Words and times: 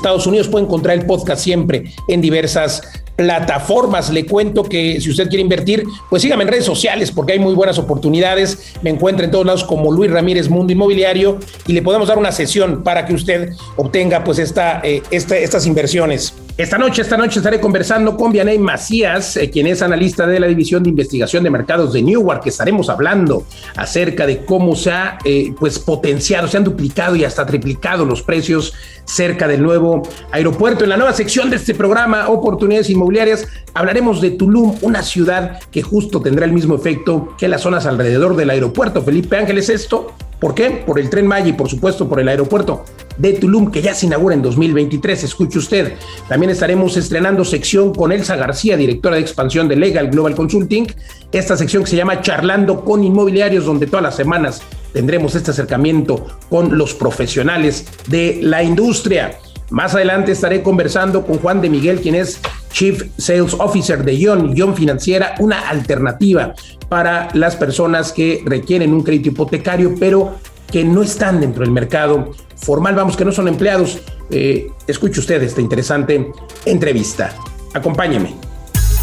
Estados 0.00 0.26
Unidos. 0.26 0.48
Puede 0.48 0.64
encontrar 0.64 0.98
el 0.98 1.06
podcast 1.06 1.42
siempre 1.42 1.92
en 2.08 2.20
diversas 2.20 2.82
plataformas. 3.16 4.10
Le 4.10 4.24
cuento 4.24 4.64
que 4.64 4.98
si 4.98 5.10
usted 5.10 5.28
quiere 5.28 5.42
invertir, 5.42 5.84
pues 6.08 6.22
sígame 6.22 6.44
en 6.44 6.48
redes 6.48 6.64
sociales 6.64 7.10
porque 7.10 7.34
hay 7.34 7.38
muy 7.38 7.54
buenas 7.54 7.78
oportunidades. 7.78 8.72
Me 8.82 8.88
encuentra 8.88 9.26
en 9.26 9.30
todos 9.30 9.44
lados 9.44 9.64
como 9.64 9.92
Luis 9.92 10.10
Ramírez 10.10 10.48
Mundo 10.48 10.72
Inmobiliario 10.72 11.38
y 11.66 11.74
le 11.74 11.82
podemos 11.82 12.08
dar 12.08 12.16
una 12.16 12.32
sesión 12.32 12.82
para 12.82 13.04
que 13.04 13.12
usted 13.12 13.50
obtenga 13.76 14.24
pues 14.24 14.38
esta, 14.38 14.80
eh, 14.82 15.02
estas 15.10 15.66
inversiones. 15.66 16.32
Esta 16.56 16.76
noche, 16.76 17.02
esta 17.02 17.16
noche 17.16 17.38
estaré 17.38 17.58
conversando 17.58 18.16
con 18.16 18.32
Vianey 18.32 18.58
Macías, 18.58 19.36
eh, 19.36 19.48
quien 19.48 19.66
es 19.66 19.80
analista 19.80 20.26
de 20.26 20.38
la 20.38 20.46
División 20.46 20.82
de 20.82 20.90
Investigación 20.90 21.42
de 21.42 21.50
Mercados 21.50 21.92
de 21.92 22.02
Newark, 22.02 22.42
que 22.42 22.50
estaremos 22.50 22.90
hablando 22.90 23.46
acerca 23.76 24.26
de 24.26 24.44
cómo 24.44 24.76
se 24.76 24.90
ha 24.90 25.18
eh, 25.24 25.54
pues 25.58 25.78
potenciado, 25.78 26.48
se 26.48 26.58
han 26.58 26.64
duplicado 26.64 27.16
y 27.16 27.24
hasta 27.24 27.46
triplicado 27.46 28.04
los 28.04 28.22
precios 28.22 28.74
cerca 29.04 29.48
del 29.48 29.62
nuevo 29.62 30.02
aeropuerto. 30.32 30.84
En 30.84 30.90
la 30.90 30.96
nueva 30.96 31.14
sección 31.14 31.48
de 31.48 31.56
este 31.56 31.74
programa, 31.74 32.28
Oportunidades 32.28 32.90
Inmobiliarias, 32.90 33.46
hablaremos 33.72 34.20
de 34.20 34.32
Tulum, 34.32 34.76
una 34.82 35.02
ciudad 35.02 35.60
que 35.70 35.82
justo 35.82 36.20
tendrá 36.20 36.44
el 36.44 36.52
mismo 36.52 36.74
efecto 36.74 37.34
que 37.38 37.48
las 37.48 37.62
zonas 37.62 37.86
alrededor 37.86 38.36
del 38.36 38.50
aeropuerto. 38.50 39.02
Felipe 39.02 39.36
Ángeles, 39.36 39.70
esto 39.70 40.14
¿Por 40.40 40.54
qué? 40.54 40.70
Por 40.70 40.98
el 40.98 41.10
tren 41.10 41.26
Maya 41.26 41.48
y 41.48 41.52
por 41.52 41.68
supuesto 41.68 42.08
por 42.08 42.18
el 42.18 42.28
aeropuerto 42.28 42.84
de 43.20 43.34
Tulum 43.34 43.70
que 43.70 43.82
ya 43.82 43.94
se 43.94 44.06
inaugura 44.06 44.34
en 44.34 44.42
2023. 44.42 45.24
Escuche 45.24 45.58
usted. 45.58 45.94
También 46.28 46.50
estaremos 46.50 46.96
estrenando 46.96 47.44
sección 47.44 47.94
con 47.94 48.12
Elsa 48.12 48.36
García, 48.36 48.76
directora 48.76 49.16
de 49.16 49.22
expansión 49.22 49.68
de 49.68 49.76
Legal 49.76 50.10
Global 50.10 50.34
Consulting. 50.34 50.86
Esta 51.32 51.56
sección 51.56 51.84
que 51.84 51.90
se 51.90 51.96
llama 51.96 52.22
Charlando 52.22 52.84
con 52.84 53.04
Inmobiliarios, 53.04 53.64
donde 53.64 53.86
todas 53.86 54.02
las 54.02 54.16
semanas 54.16 54.62
tendremos 54.92 55.34
este 55.34 55.50
acercamiento 55.50 56.26
con 56.48 56.76
los 56.76 56.94
profesionales 56.94 57.86
de 58.08 58.38
la 58.42 58.62
industria. 58.62 59.38
Más 59.70 59.94
adelante 59.94 60.32
estaré 60.32 60.62
conversando 60.62 61.24
con 61.24 61.38
Juan 61.38 61.60
de 61.60 61.70
Miguel, 61.70 62.00
quien 62.00 62.16
es 62.16 62.40
Chief 62.72 63.04
Sales 63.18 63.54
Officer 63.54 64.04
de 64.04 64.16
Ion, 64.16 64.56
Ion 64.56 64.74
Financiera, 64.74 65.34
una 65.38 65.68
alternativa 65.68 66.54
para 66.88 67.28
las 67.34 67.54
personas 67.54 68.12
que 68.12 68.42
requieren 68.44 68.92
un 68.92 69.02
crédito 69.02 69.28
hipotecario, 69.28 69.94
pero 69.98 70.34
que 70.70 70.84
no 70.84 71.02
están 71.02 71.40
dentro 71.40 71.62
del 71.62 71.72
mercado 71.72 72.32
formal, 72.56 72.94
vamos, 72.94 73.16
que 73.16 73.24
no 73.24 73.32
son 73.32 73.48
empleados. 73.48 74.00
Eh, 74.30 74.70
escuche 74.86 75.20
usted 75.20 75.42
esta 75.42 75.60
interesante 75.60 76.32
entrevista. 76.64 77.34
Acompáñeme. 77.74 78.34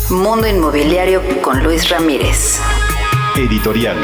Mundo 0.09 0.47
Inmobiliario 0.47 1.21
con 1.41 1.63
Luis 1.63 1.89
Ramírez. 1.89 2.59
Editorial. 3.35 3.97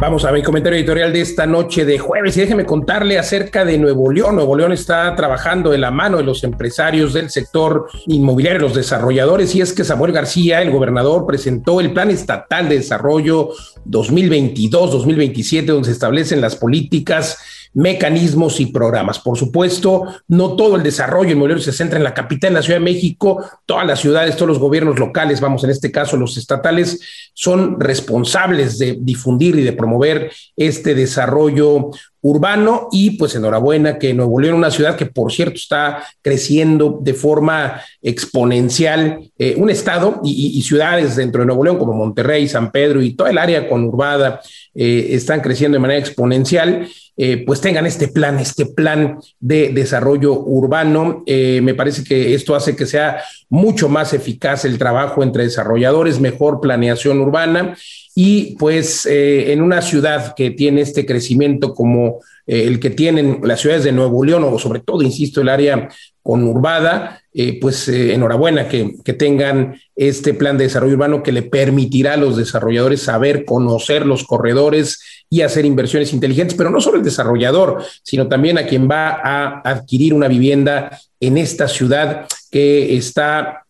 Vamos 0.00 0.24
a 0.24 0.32
mi 0.32 0.42
comentario 0.42 0.78
editorial 0.78 1.12
de 1.12 1.20
esta 1.20 1.44
noche 1.44 1.84
de 1.84 1.98
jueves 1.98 2.34
y 2.34 2.40
déjeme 2.40 2.64
contarle 2.64 3.18
acerca 3.18 3.66
de 3.66 3.76
Nuevo 3.76 4.10
León. 4.10 4.36
Nuevo 4.36 4.56
León 4.56 4.72
está 4.72 5.14
trabajando 5.14 5.72
de 5.72 5.76
la 5.76 5.90
mano 5.90 6.16
de 6.16 6.22
los 6.22 6.42
empresarios 6.42 7.12
del 7.12 7.28
sector 7.28 7.86
inmobiliario, 8.06 8.60
los 8.60 8.74
desarrolladores, 8.74 9.54
y 9.54 9.60
es 9.60 9.74
que 9.74 9.84
Samuel 9.84 10.12
García, 10.12 10.62
el 10.62 10.70
gobernador, 10.70 11.26
presentó 11.26 11.80
el 11.80 11.92
Plan 11.92 12.08
Estatal 12.08 12.70
de 12.70 12.76
Desarrollo 12.76 13.50
2022-2027, 13.84 15.66
donde 15.66 15.84
se 15.84 15.92
establecen 15.92 16.40
las 16.40 16.56
políticas 16.56 17.59
mecanismos 17.72 18.60
y 18.60 18.66
programas. 18.66 19.18
Por 19.18 19.38
supuesto, 19.38 20.06
no 20.28 20.56
todo 20.56 20.76
el 20.76 20.82
desarrollo 20.82 21.32
inmobiliario 21.32 21.62
se 21.62 21.72
centra 21.72 21.98
en 21.98 22.04
la 22.04 22.14
capital, 22.14 22.48
en 22.48 22.54
la 22.54 22.62
Ciudad 22.62 22.78
de 22.78 22.84
México, 22.84 23.44
todas 23.66 23.86
las 23.86 24.00
ciudades, 24.00 24.36
todos 24.36 24.48
los 24.48 24.58
gobiernos 24.58 24.98
locales, 24.98 25.40
vamos, 25.40 25.64
en 25.64 25.70
este 25.70 25.90
caso 25.90 26.16
los 26.16 26.36
estatales, 26.36 27.00
son 27.34 27.78
responsables 27.78 28.78
de 28.78 28.98
difundir 29.00 29.56
y 29.56 29.62
de 29.62 29.72
promover 29.72 30.32
este 30.56 30.94
desarrollo 30.94 31.90
urbano 32.22 32.88
y 32.92 33.12
pues 33.12 33.34
enhorabuena 33.34 33.98
que 33.98 34.12
Nuevo 34.12 34.38
León, 34.40 34.56
una 34.56 34.70
ciudad 34.70 34.96
que 34.96 35.06
por 35.06 35.32
cierto 35.32 35.56
está 35.56 36.02
creciendo 36.22 36.98
de 37.00 37.14
forma 37.14 37.80
exponencial, 38.02 39.30
eh, 39.38 39.54
un 39.56 39.70
estado 39.70 40.20
y, 40.22 40.60
ciudades 40.62 41.16
dentro 41.16 41.40
de 41.40 41.46
Nuevo 41.46 41.64
León 41.64 41.78
como 41.78 41.94
Monterrey, 41.94 42.46
San 42.46 42.70
Pedro 42.70 43.00
y 43.00 43.14
toda 43.14 43.30
el 43.30 43.38
área 43.38 43.68
conurbada 43.68 44.40
eh, 44.74 45.08
están 45.10 45.40
creciendo 45.40 45.76
de 45.76 45.80
manera 45.80 46.00
exponencial. 46.00 46.86
Eh, 47.16 47.44
pues 47.44 47.60
tengan 47.60 47.86
este 47.86 48.08
plan, 48.08 48.38
este 48.38 48.64
plan 48.64 49.18
de 49.38 49.70
desarrollo 49.74 50.32
urbano. 50.32 51.22
me 51.26 51.74
parece 51.74 52.02
que 52.02 52.34
esto 52.34 52.54
hace 52.54 52.74
que 52.74 52.86
sea 52.86 53.22
mucho 53.50 53.90
más 53.90 54.14
eficaz 54.14 54.64
el 54.64 54.78
trabajo 54.78 55.22
entre 55.22 55.44
desarrolladores, 55.44 56.20
mejor 56.20 56.60
planeación 56.60 57.20
urbana 57.20 57.76
y 58.14 58.56
pues 58.56 59.06
eh, 59.06 59.52
en 59.52 59.62
una 59.62 59.82
ciudad 59.82 60.34
que 60.34 60.50
tiene 60.50 60.80
este 60.80 61.06
crecimiento 61.06 61.74
como 61.74 62.20
eh, 62.46 62.64
el 62.64 62.80
que 62.80 62.90
tienen 62.90 63.40
las 63.44 63.60
ciudades 63.60 63.84
de 63.84 63.92
Nuevo 63.92 64.24
León 64.24 64.44
o 64.44 64.58
sobre 64.58 64.80
todo, 64.80 65.02
insisto, 65.02 65.40
el 65.40 65.48
área 65.48 65.88
conurbada, 66.22 67.22
eh, 67.32 67.58
pues 67.60 67.88
enhorabuena 67.88 68.68
que, 68.68 68.96
que, 69.04 69.12
tengan 69.12 69.80
este 69.94 70.34
plan 70.34 70.58
de 70.58 70.64
desarrollo 70.64 70.94
urbano 70.94 71.22
que 71.22 71.30
le 71.30 71.42
permitirá 71.42 72.14
a 72.14 72.16
los 72.16 72.36
desarrolladores 72.36 73.02
saber, 73.02 73.44
conocer 73.44 74.04
los 74.04 74.24
corredores 74.24 75.00
y 75.30 75.42
hacer 75.42 75.64
inversiones 75.64 76.12
inteligentes, 76.12 76.56
pero 76.56 76.70
no 76.70 76.80
solo 76.80 76.98
el 76.98 77.04
desarrollador, 77.04 77.84
sino 78.02 78.26
también 78.26 78.58
a 78.58 78.66
quien 78.66 78.90
va 78.90 79.20
a 79.22 79.60
adquirir 79.60 80.12
una 80.12 80.26
vivienda 80.26 80.98
en 81.20 81.38
esta 81.38 81.68
ciudad 81.68 82.26
que 82.50 82.96
está 82.96 83.64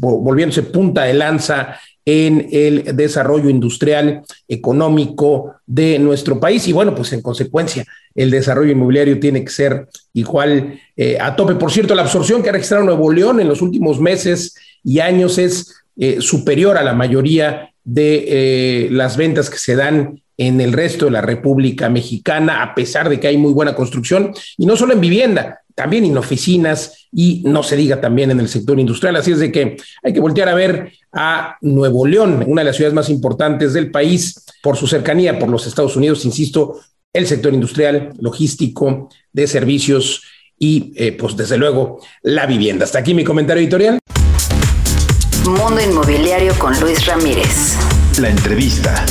volviéndose 0.00 0.62
punta 0.62 1.02
de 1.02 1.14
lanza 1.14 1.76
en 2.04 2.48
el 2.52 2.96
desarrollo 2.96 3.48
industrial, 3.48 4.22
económico 4.46 5.54
de 5.66 5.98
nuestro 5.98 6.38
país. 6.38 6.68
Y 6.68 6.72
bueno, 6.72 6.94
pues 6.94 7.12
en 7.12 7.22
consecuencia, 7.22 7.84
el 8.14 8.30
desarrollo 8.30 8.72
inmobiliario 8.72 9.18
tiene 9.18 9.44
que 9.44 9.50
ser 9.50 9.88
igual 10.12 10.78
eh, 10.96 11.18
a 11.20 11.34
tope. 11.34 11.54
Por 11.54 11.72
cierto, 11.72 11.94
la 11.94 12.02
absorción 12.02 12.42
que 12.42 12.50
ha 12.50 12.52
registrado 12.52 12.84
Nuevo 12.84 13.10
León 13.10 13.40
en 13.40 13.48
los 13.48 13.62
últimos 13.62 14.00
meses 14.00 14.54
y 14.82 15.00
años 15.00 15.38
es 15.38 15.74
eh, 15.96 16.20
superior 16.20 16.76
a 16.76 16.84
la 16.84 16.92
mayoría 16.92 17.70
de 17.84 18.24
eh, 18.26 18.88
las 18.90 19.16
ventas 19.16 19.48
que 19.50 19.58
se 19.58 19.76
dan 19.76 20.20
en 20.36 20.60
el 20.60 20.72
resto 20.72 21.04
de 21.04 21.12
la 21.12 21.20
República 21.20 21.88
Mexicana, 21.88 22.62
a 22.62 22.74
pesar 22.74 23.08
de 23.08 23.20
que 23.20 23.28
hay 23.28 23.36
muy 23.36 23.52
buena 23.52 23.74
construcción, 23.74 24.32
y 24.56 24.66
no 24.66 24.76
solo 24.76 24.92
en 24.92 25.00
vivienda, 25.00 25.60
también 25.74 26.04
en 26.04 26.16
oficinas 26.16 27.08
y 27.12 27.42
no 27.44 27.62
se 27.62 27.76
diga 27.76 28.00
también 28.00 28.30
en 28.30 28.40
el 28.40 28.48
sector 28.48 28.78
industrial. 28.78 29.16
Así 29.16 29.32
es 29.32 29.38
de 29.38 29.52
que 29.52 29.76
hay 30.02 30.12
que 30.12 30.20
voltear 30.20 30.48
a 30.48 30.54
ver 30.54 30.92
a 31.12 31.56
Nuevo 31.60 32.06
León, 32.06 32.44
una 32.46 32.62
de 32.62 32.66
las 32.66 32.76
ciudades 32.76 32.94
más 32.94 33.08
importantes 33.08 33.72
del 33.72 33.90
país, 33.90 34.44
por 34.62 34.76
su 34.76 34.86
cercanía 34.86 35.38
por 35.38 35.48
los 35.48 35.66
Estados 35.66 35.96
Unidos, 35.96 36.24
insisto, 36.24 36.80
el 37.12 37.26
sector 37.26 37.54
industrial, 37.54 38.12
logístico, 38.18 39.08
de 39.32 39.46
servicios 39.46 40.22
y, 40.58 40.92
eh, 40.96 41.12
pues, 41.12 41.36
desde 41.36 41.56
luego, 41.56 42.00
la 42.22 42.46
vivienda. 42.46 42.84
Hasta 42.84 42.98
aquí 42.98 43.14
mi 43.14 43.24
comentario 43.24 43.62
editorial. 43.62 43.98
Mundo 45.46 45.80
Inmobiliario 45.80 46.54
con 46.58 46.78
Luis 46.80 47.06
Ramírez. 47.06 47.76
La 48.18 48.30
entrevista. 48.30 49.04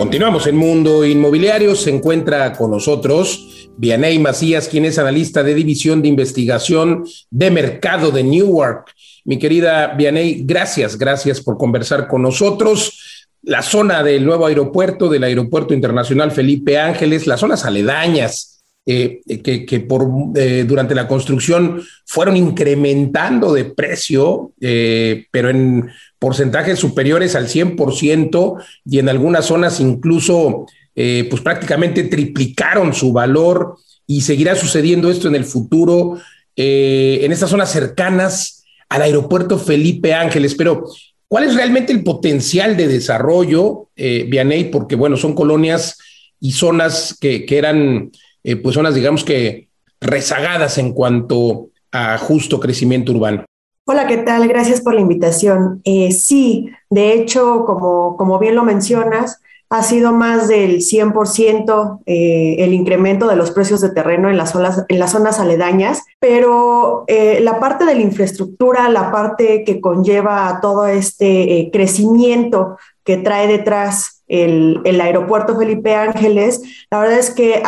Continuamos 0.00 0.46
en 0.46 0.56
Mundo 0.56 1.04
Inmobiliario. 1.04 1.76
Se 1.76 1.90
encuentra 1.90 2.54
con 2.54 2.70
nosotros 2.70 3.68
Vianey 3.76 4.18
Macías, 4.18 4.66
quien 4.66 4.86
es 4.86 4.98
analista 4.98 5.42
de 5.42 5.54
División 5.54 6.00
de 6.00 6.08
Investigación 6.08 7.04
de 7.28 7.50
Mercado 7.50 8.10
de 8.10 8.24
Newark. 8.24 8.94
Mi 9.26 9.38
querida 9.38 9.88
Vianey, 9.88 10.44
gracias, 10.46 10.96
gracias 10.96 11.42
por 11.42 11.58
conversar 11.58 12.08
con 12.08 12.22
nosotros. 12.22 13.28
La 13.42 13.60
zona 13.60 14.02
del 14.02 14.24
nuevo 14.24 14.46
aeropuerto, 14.46 15.10
del 15.10 15.24
Aeropuerto 15.24 15.74
Internacional 15.74 16.30
Felipe 16.30 16.78
Ángeles, 16.78 17.26
las 17.26 17.40
zonas 17.40 17.66
aledañas 17.66 18.62
eh, 18.86 19.20
que, 19.44 19.80
por, 19.80 20.08
eh, 20.34 20.64
durante 20.66 20.94
la 20.94 21.06
construcción 21.06 21.82
fueron 22.06 22.38
incrementando 22.38 23.52
de 23.52 23.66
precio, 23.66 24.52
eh, 24.62 25.26
pero 25.30 25.50
en 25.50 25.90
porcentajes 26.20 26.78
superiores 26.78 27.34
al 27.34 27.48
100% 27.48 28.62
y 28.84 29.00
en 29.00 29.08
algunas 29.08 29.46
zonas 29.46 29.80
incluso 29.80 30.66
pues 30.94 31.40
prácticamente 31.40 32.04
triplicaron 32.04 32.92
su 32.92 33.10
valor 33.10 33.78
y 34.06 34.20
seguirá 34.20 34.54
sucediendo 34.54 35.10
esto 35.10 35.28
en 35.28 35.34
el 35.34 35.44
futuro 35.44 36.18
en 36.54 37.32
estas 37.32 37.48
zonas 37.48 37.72
cercanas 37.72 38.64
al 38.88 39.00
aeropuerto 39.00 39.58
Felipe 39.58 40.12
Ángeles. 40.12 40.54
Pero, 40.54 40.84
¿cuál 41.26 41.44
es 41.44 41.54
realmente 41.54 41.92
el 41.92 42.04
potencial 42.04 42.76
de 42.76 42.86
desarrollo, 42.86 43.88
Vianey? 43.96 44.64
Porque, 44.64 44.94
bueno, 44.94 45.16
son 45.16 45.34
colonias 45.34 45.96
y 46.38 46.52
zonas 46.52 47.16
que, 47.18 47.46
que 47.46 47.56
eran 47.56 48.10
eh, 48.42 48.56
pues 48.56 48.74
zonas, 48.74 48.94
digamos 48.94 49.24
que 49.24 49.68
rezagadas 50.00 50.78
en 50.78 50.92
cuanto 50.92 51.68
a 51.92 52.16
justo 52.18 52.58
crecimiento 52.58 53.12
urbano. 53.12 53.44
Hola, 53.92 54.06
¿qué 54.06 54.18
tal? 54.18 54.46
Gracias 54.46 54.82
por 54.82 54.94
la 54.94 55.00
invitación. 55.00 55.80
Eh, 55.82 56.12
sí, 56.12 56.70
de 56.90 57.12
hecho, 57.12 57.64
como, 57.64 58.16
como 58.16 58.38
bien 58.38 58.54
lo 58.54 58.62
mencionas, 58.62 59.42
ha 59.68 59.82
sido 59.82 60.12
más 60.12 60.46
del 60.46 60.76
100% 60.80 61.98
eh, 62.06 62.54
el 62.60 62.72
incremento 62.72 63.26
de 63.26 63.34
los 63.34 63.50
precios 63.50 63.80
de 63.80 63.90
terreno 63.90 64.30
en 64.30 64.36
las, 64.36 64.52
zonas, 64.52 64.84
en 64.86 64.98
las 65.00 65.10
zonas 65.10 65.40
aledañas, 65.40 66.04
pero 66.20 67.04
la 67.08 67.58
parte 67.58 67.84
de 67.84 67.96
la 67.96 68.00
infraestructura, 68.00 68.88
la 68.90 69.10
parte 69.10 69.64
que 69.64 69.80
conlleva 69.80 70.60
todo 70.62 70.86
este 70.86 71.68
crecimiento 71.72 72.76
que 73.02 73.16
trae 73.16 73.48
detrás 73.48 74.22
el, 74.28 75.00
aeropuerto 75.00 75.58
Felipe 75.58 75.96
Ángeles, 75.96 76.62
la 76.92 77.00
verdad 77.00 77.18
es 77.18 77.30
que 77.30 77.60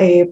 eh, 0.00 0.30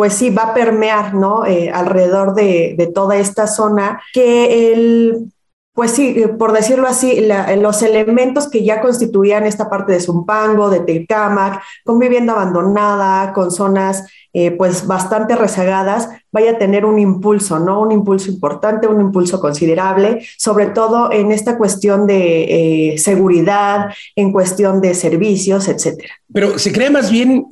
pues 0.00 0.14
sí, 0.14 0.30
va 0.30 0.44
a 0.44 0.54
permear, 0.54 1.12
¿no? 1.12 1.44
Eh, 1.44 1.68
alrededor 1.68 2.34
de, 2.34 2.90
toda 2.94 3.18
esta 3.18 3.46
zona, 3.46 4.00
que 4.14 4.72
el, 4.72 5.30
pues 5.74 5.90
sí, 5.90 6.14
eh, 6.16 6.28
por 6.28 6.54
decirlo 6.54 6.88
así, 6.88 7.28
los 7.58 7.82
elementos 7.82 8.48
que 8.48 8.64
ya 8.64 8.80
constituían 8.80 9.44
esta 9.44 9.68
parte 9.68 9.92
de 9.92 10.00
Zumpango, 10.00 10.70
de 10.70 10.80
Tecámac, 10.80 11.62
con 11.84 11.98
vivienda 11.98 12.32
abandonada, 12.32 13.34
con 13.34 13.50
zonas 13.50 14.06
eh, 14.32 14.52
pues 14.52 14.86
bastante 14.86 15.36
rezagadas, 15.36 16.08
vaya 16.32 16.52
a 16.52 16.58
tener 16.58 16.86
un 16.86 16.98
impulso, 16.98 17.58
¿no? 17.58 17.82
Un 17.82 17.92
impulso 17.92 18.30
importante, 18.30 18.86
un 18.86 19.02
impulso 19.02 19.38
considerable, 19.38 20.24
sobre 20.38 20.68
todo 20.68 21.12
en 21.12 21.30
esta 21.30 21.58
cuestión 21.58 22.06
de 22.06 22.94
seguridad, 22.96 23.92
en 24.16 24.32
cuestión 24.32 24.80
de 24.80 24.94
servicios, 24.94 25.68
etcétera. 25.68 26.14
Pero 26.32 26.58
se 26.58 26.72
cree 26.72 26.88
más 26.88 27.10
bien, 27.10 27.46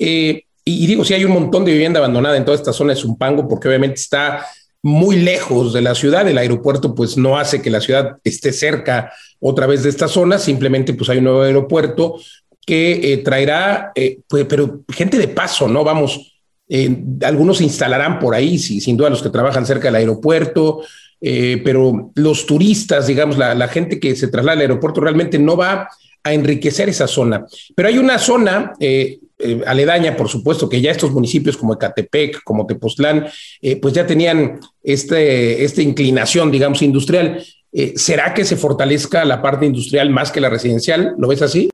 y, 0.69 0.87
digo, 0.87 1.05
si 1.05 1.15
hay 1.15 1.25
un 1.25 1.33
montón 1.33 1.65
de 1.65 1.73
vivienda 1.73 1.99
abandonada 1.99 2.37
en 2.37 2.45
toda 2.45 2.57
esta 2.57 2.73
zona 2.73 2.95
de 2.95 3.01
Zumpango, 3.01 3.49
porque 3.49 3.69
obviamente 3.69 4.01
está 4.01 4.47
muy 4.83 5.17
lejos 5.17 5.73
de 5.73 5.83
la 5.83 5.95
ciudad, 5.95 6.29
el 6.29 6.39
aeropuerto 6.39 6.95
pues 6.95 7.17
no 7.17 7.39
hace 7.39 7.61
que 7.61 7.71
la 7.71 7.81
ciudad 7.81 8.19
esté 8.23 8.53
cerca 8.53 9.13
otra 9.41 9.67
vez 9.67 9.83
de 9.83 9.89
esta 9.89 10.09
zona, 10.09 10.39
simplemente 10.39 10.95
pues 10.95 11.11
hay 11.11 11.19
un 11.19 11.25
nuevo 11.25 11.43
aeropuerto 11.43 12.21
que 12.65 13.23
traerá, 13.25 13.93
pues, 14.29 14.45
pero 14.45 14.83
gente 14.91 15.17
de 15.17 15.29
paso, 15.29 15.69
¿no? 15.69 15.85
Vamos, 15.85 16.39
eh, 16.69 17.03
algunos 17.23 17.59
se 17.59 17.65
instalarán 17.65 18.19
por 18.19 18.35
ahí, 18.35 18.59
sí, 18.59 18.81
sin 18.81 18.97
duda 18.97 19.11
los 19.11 19.23
que 19.23 19.31
trabajan 19.31 19.65
cerca 19.65 19.89
del 19.89 19.97
aeropuerto, 19.97 20.83
eh, 21.21 21.61
pero 21.65 22.13
los 22.15 22.47
turistas, 22.47 23.07
digamos, 23.07 23.39
la, 23.39 23.69
gente 23.69 23.99
que 23.99 24.15
se 24.15 24.29
traslada 24.29 24.57
al 24.57 24.61
aeropuerto 24.63 25.01
realmente 25.01 25.39
no 25.39 25.57
va 25.57 25.89
a 26.23 26.33
enriquecer 26.33 26.89
esa 26.89 27.07
zona. 27.07 27.47
Pero 27.75 27.89
hay 27.89 27.99
una 27.99 28.19
zona 28.19 28.73
eh, 28.81 29.21
aledaña, 29.67 30.17
por 30.17 30.29
supuesto, 30.29 30.69
que 30.69 30.81
ya 30.81 30.91
estos 30.91 31.13
municipios 31.13 31.57
como 31.57 31.75
Ecatepec, 31.75 32.43
como 32.43 32.67
Tepoztlán, 32.67 33.27
pues 33.81 33.95
ya 33.95 34.05
tenían 34.05 34.59
este, 34.83 35.65
esta 35.65 35.81
inclinación, 35.81 36.51
digamos, 36.51 36.83
industrial. 36.83 37.45
¿Será 37.95 38.35
que 38.35 38.45
se 38.45 38.57
fortalezca 38.57 39.25
la 39.25 39.41
parte 39.41 39.67
industrial 39.67 40.11
más 40.11 40.33
que 40.33 40.41
la 40.41 40.51
residencial? 40.51 41.15
¿Lo 41.19 41.29
ves 41.29 41.43
así? 41.43 41.71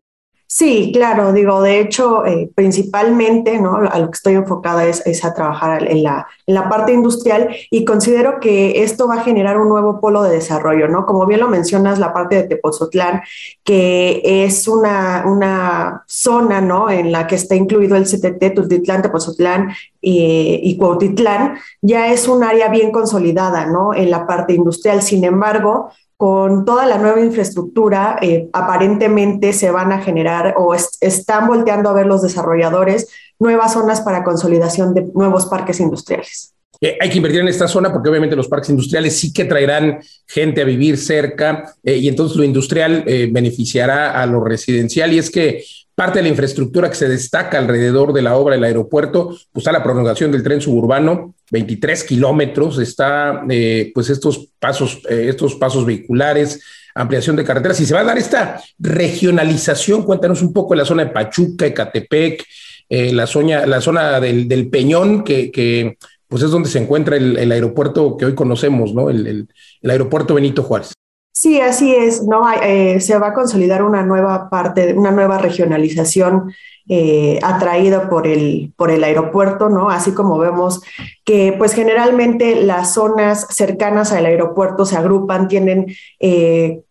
Sí, 0.56 0.92
claro, 0.94 1.32
digo, 1.32 1.60
de 1.62 1.80
hecho, 1.80 2.24
eh, 2.24 2.48
principalmente, 2.54 3.58
¿no? 3.58 3.74
A 3.74 3.98
lo 3.98 4.06
que 4.06 4.14
estoy 4.14 4.34
enfocada 4.34 4.86
es, 4.86 5.24
a 5.24 5.34
trabajar 5.34 5.90
en 5.90 6.04
la, 6.04 6.28
en 6.46 6.54
la, 6.54 6.68
parte 6.68 6.92
industrial 6.92 7.56
y 7.72 7.84
considero 7.84 8.38
que 8.38 8.84
esto 8.84 9.08
va 9.08 9.16
a 9.16 9.24
generar 9.24 9.58
un 9.60 9.68
nuevo 9.68 10.00
polo 10.00 10.22
de 10.22 10.30
desarrollo, 10.30 10.86
¿no? 10.86 11.06
Como 11.06 11.26
bien 11.26 11.40
lo 11.40 11.48
mencionas, 11.48 11.98
la 11.98 12.12
parte 12.12 12.36
de 12.36 12.44
Tepozotlán, 12.44 13.22
que 13.64 14.22
es 14.22 14.68
una, 14.68 15.24
una 15.26 16.04
zona, 16.06 16.60
¿no? 16.60 16.88
En 16.88 17.10
la 17.10 17.26
que 17.26 17.34
está 17.34 17.56
incluido 17.56 17.96
el 17.96 18.04
CTT, 18.04 18.54
Tultitlán, 18.54 19.02
Tepozotlán 19.02 19.72
y, 20.00 20.60
y 20.62 20.76
Cuautitlán, 20.76 21.58
ya 21.82 22.12
es 22.12 22.28
un 22.28 22.44
área 22.44 22.68
bien 22.68 22.92
consolidada, 22.92 23.66
¿no? 23.66 23.92
En 23.92 24.08
la 24.08 24.24
parte 24.24 24.52
industrial. 24.52 25.02
Sin 25.02 25.24
embargo, 25.24 25.90
con 26.24 26.64
toda 26.64 26.86
la 26.86 26.96
nueva 26.96 27.20
infraestructura, 27.20 28.16
eh, 28.22 28.48
aparentemente 28.54 29.52
se 29.52 29.70
van 29.70 29.92
a 29.92 30.00
generar 30.00 30.54
o 30.56 30.72
están 30.72 31.46
volteando 31.46 31.90
a 31.90 31.92
ver 31.92 32.06
los 32.06 32.22
desarrolladores 32.22 33.10
nuevas 33.38 33.74
zonas 33.74 34.00
para 34.00 34.24
consolidación 34.24 34.94
de 34.94 35.02
nuevos 35.12 35.44
parques 35.44 35.80
industriales. 35.80 36.53
Eh, 36.84 36.98
hay 37.00 37.08
que 37.08 37.16
invertir 37.16 37.40
en 37.40 37.48
esta 37.48 37.68
zona 37.68 37.92
porque 37.92 38.08
obviamente 38.08 38.36
los 38.36 38.48
parques 38.48 38.70
industriales 38.70 39.16
sí 39.16 39.32
que 39.32 39.44
traerán 39.44 40.00
gente 40.26 40.60
a 40.60 40.64
vivir 40.64 40.98
cerca 40.98 41.74
eh, 41.82 41.96
y 41.96 42.08
entonces 42.08 42.36
lo 42.36 42.44
industrial 42.44 43.04
beneficiará 43.30 44.20
a 44.20 44.26
lo 44.26 44.44
residencial 44.44 45.12
y 45.12 45.18
es 45.18 45.30
que 45.30 45.64
Parte 45.94 46.18
de 46.18 46.24
la 46.24 46.28
infraestructura 46.28 46.88
que 46.88 46.96
se 46.96 47.08
destaca 47.08 47.56
alrededor 47.56 48.12
de 48.12 48.22
la 48.22 48.36
obra 48.36 48.56
del 48.56 48.64
aeropuerto, 48.64 49.28
pues 49.28 49.62
está 49.62 49.70
la 49.70 49.84
prolongación 49.84 50.32
del 50.32 50.42
tren 50.42 50.60
suburbano, 50.60 51.36
23 51.52 52.02
kilómetros, 52.02 52.80
está 52.80 53.44
eh, 53.48 53.92
pues 53.94 54.10
estos 54.10 54.48
pasos, 54.58 55.02
eh, 55.08 55.26
estos 55.28 55.54
pasos 55.54 55.86
vehiculares, 55.86 56.60
ampliación 56.96 57.36
de 57.36 57.44
carreteras 57.44 57.78
y 57.78 57.86
se 57.86 57.94
va 57.94 58.00
a 58.00 58.04
dar 58.04 58.18
esta 58.18 58.60
regionalización. 58.76 60.02
Cuéntanos 60.02 60.42
un 60.42 60.52
poco 60.52 60.74
de 60.74 60.78
la 60.78 60.84
zona 60.84 61.04
de 61.04 61.12
Pachuca, 61.12 61.66
Ecatepec, 61.66 62.44
eh, 62.88 63.12
la, 63.12 63.28
zona, 63.28 63.64
la 63.64 63.80
zona 63.80 64.18
del, 64.18 64.68
Peñón, 64.68 65.22
que, 65.22 65.96
pues 66.34 66.42
es 66.42 66.50
donde 66.50 66.68
se 66.68 66.80
encuentra 66.80 67.14
el, 67.14 67.52
aeropuerto 67.52 68.16
que 68.16 68.24
hoy 68.24 68.34
conocemos, 68.34 68.92
¿no? 68.92 69.08
el 69.08 69.46
aeropuerto 69.88 70.34
Benito 70.34 70.64
Juárez. 70.64 70.92
Sí, 71.36 71.60
así 71.60 71.94
es, 71.94 72.24
¿no? 72.24 72.44
Eh, 72.60 73.00
se 73.00 73.16
va 73.18 73.28
a 73.28 73.32
consolidar 73.34 73.84
una 73.84 74.02
nueva 74.04 74.48
parte, 74.48 74.94
una 74.94 75.10
nueva 75.10 75.38
regionalización 75.38 76.52
eh, 76.88 77.38
atraída 77.42 78.08
por 78.08 78.26
el, 78.26 78.72
por 78.76 78.92
el 78.92 79.04
aeropuerto, 79.04 79.68
¿no? 79.68 79.90
Así 79.90 80.12
como 80.12 80.38
vemos 80.38 80.80
que, 81.24 81.54
pues 81.56 81.72
generalmente 81.72 82.64
las 82.64 82.94
zonas 82.94 83.46
cercanas 83.50 84.10
al 84.10 84.26
aeropuerto 84.26 84.86
se 84.86 84.96
agrupan, 84.96 85.46
tienen 85.46 85.94
eh, 86.18 86.82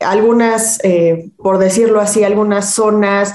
algunas, 0.00 0.80
por 1.36 1.58
decirlo 1.58 2.00
así, 2.00 2.24
algunas 2.24 2.72
zonas 2.72 3.34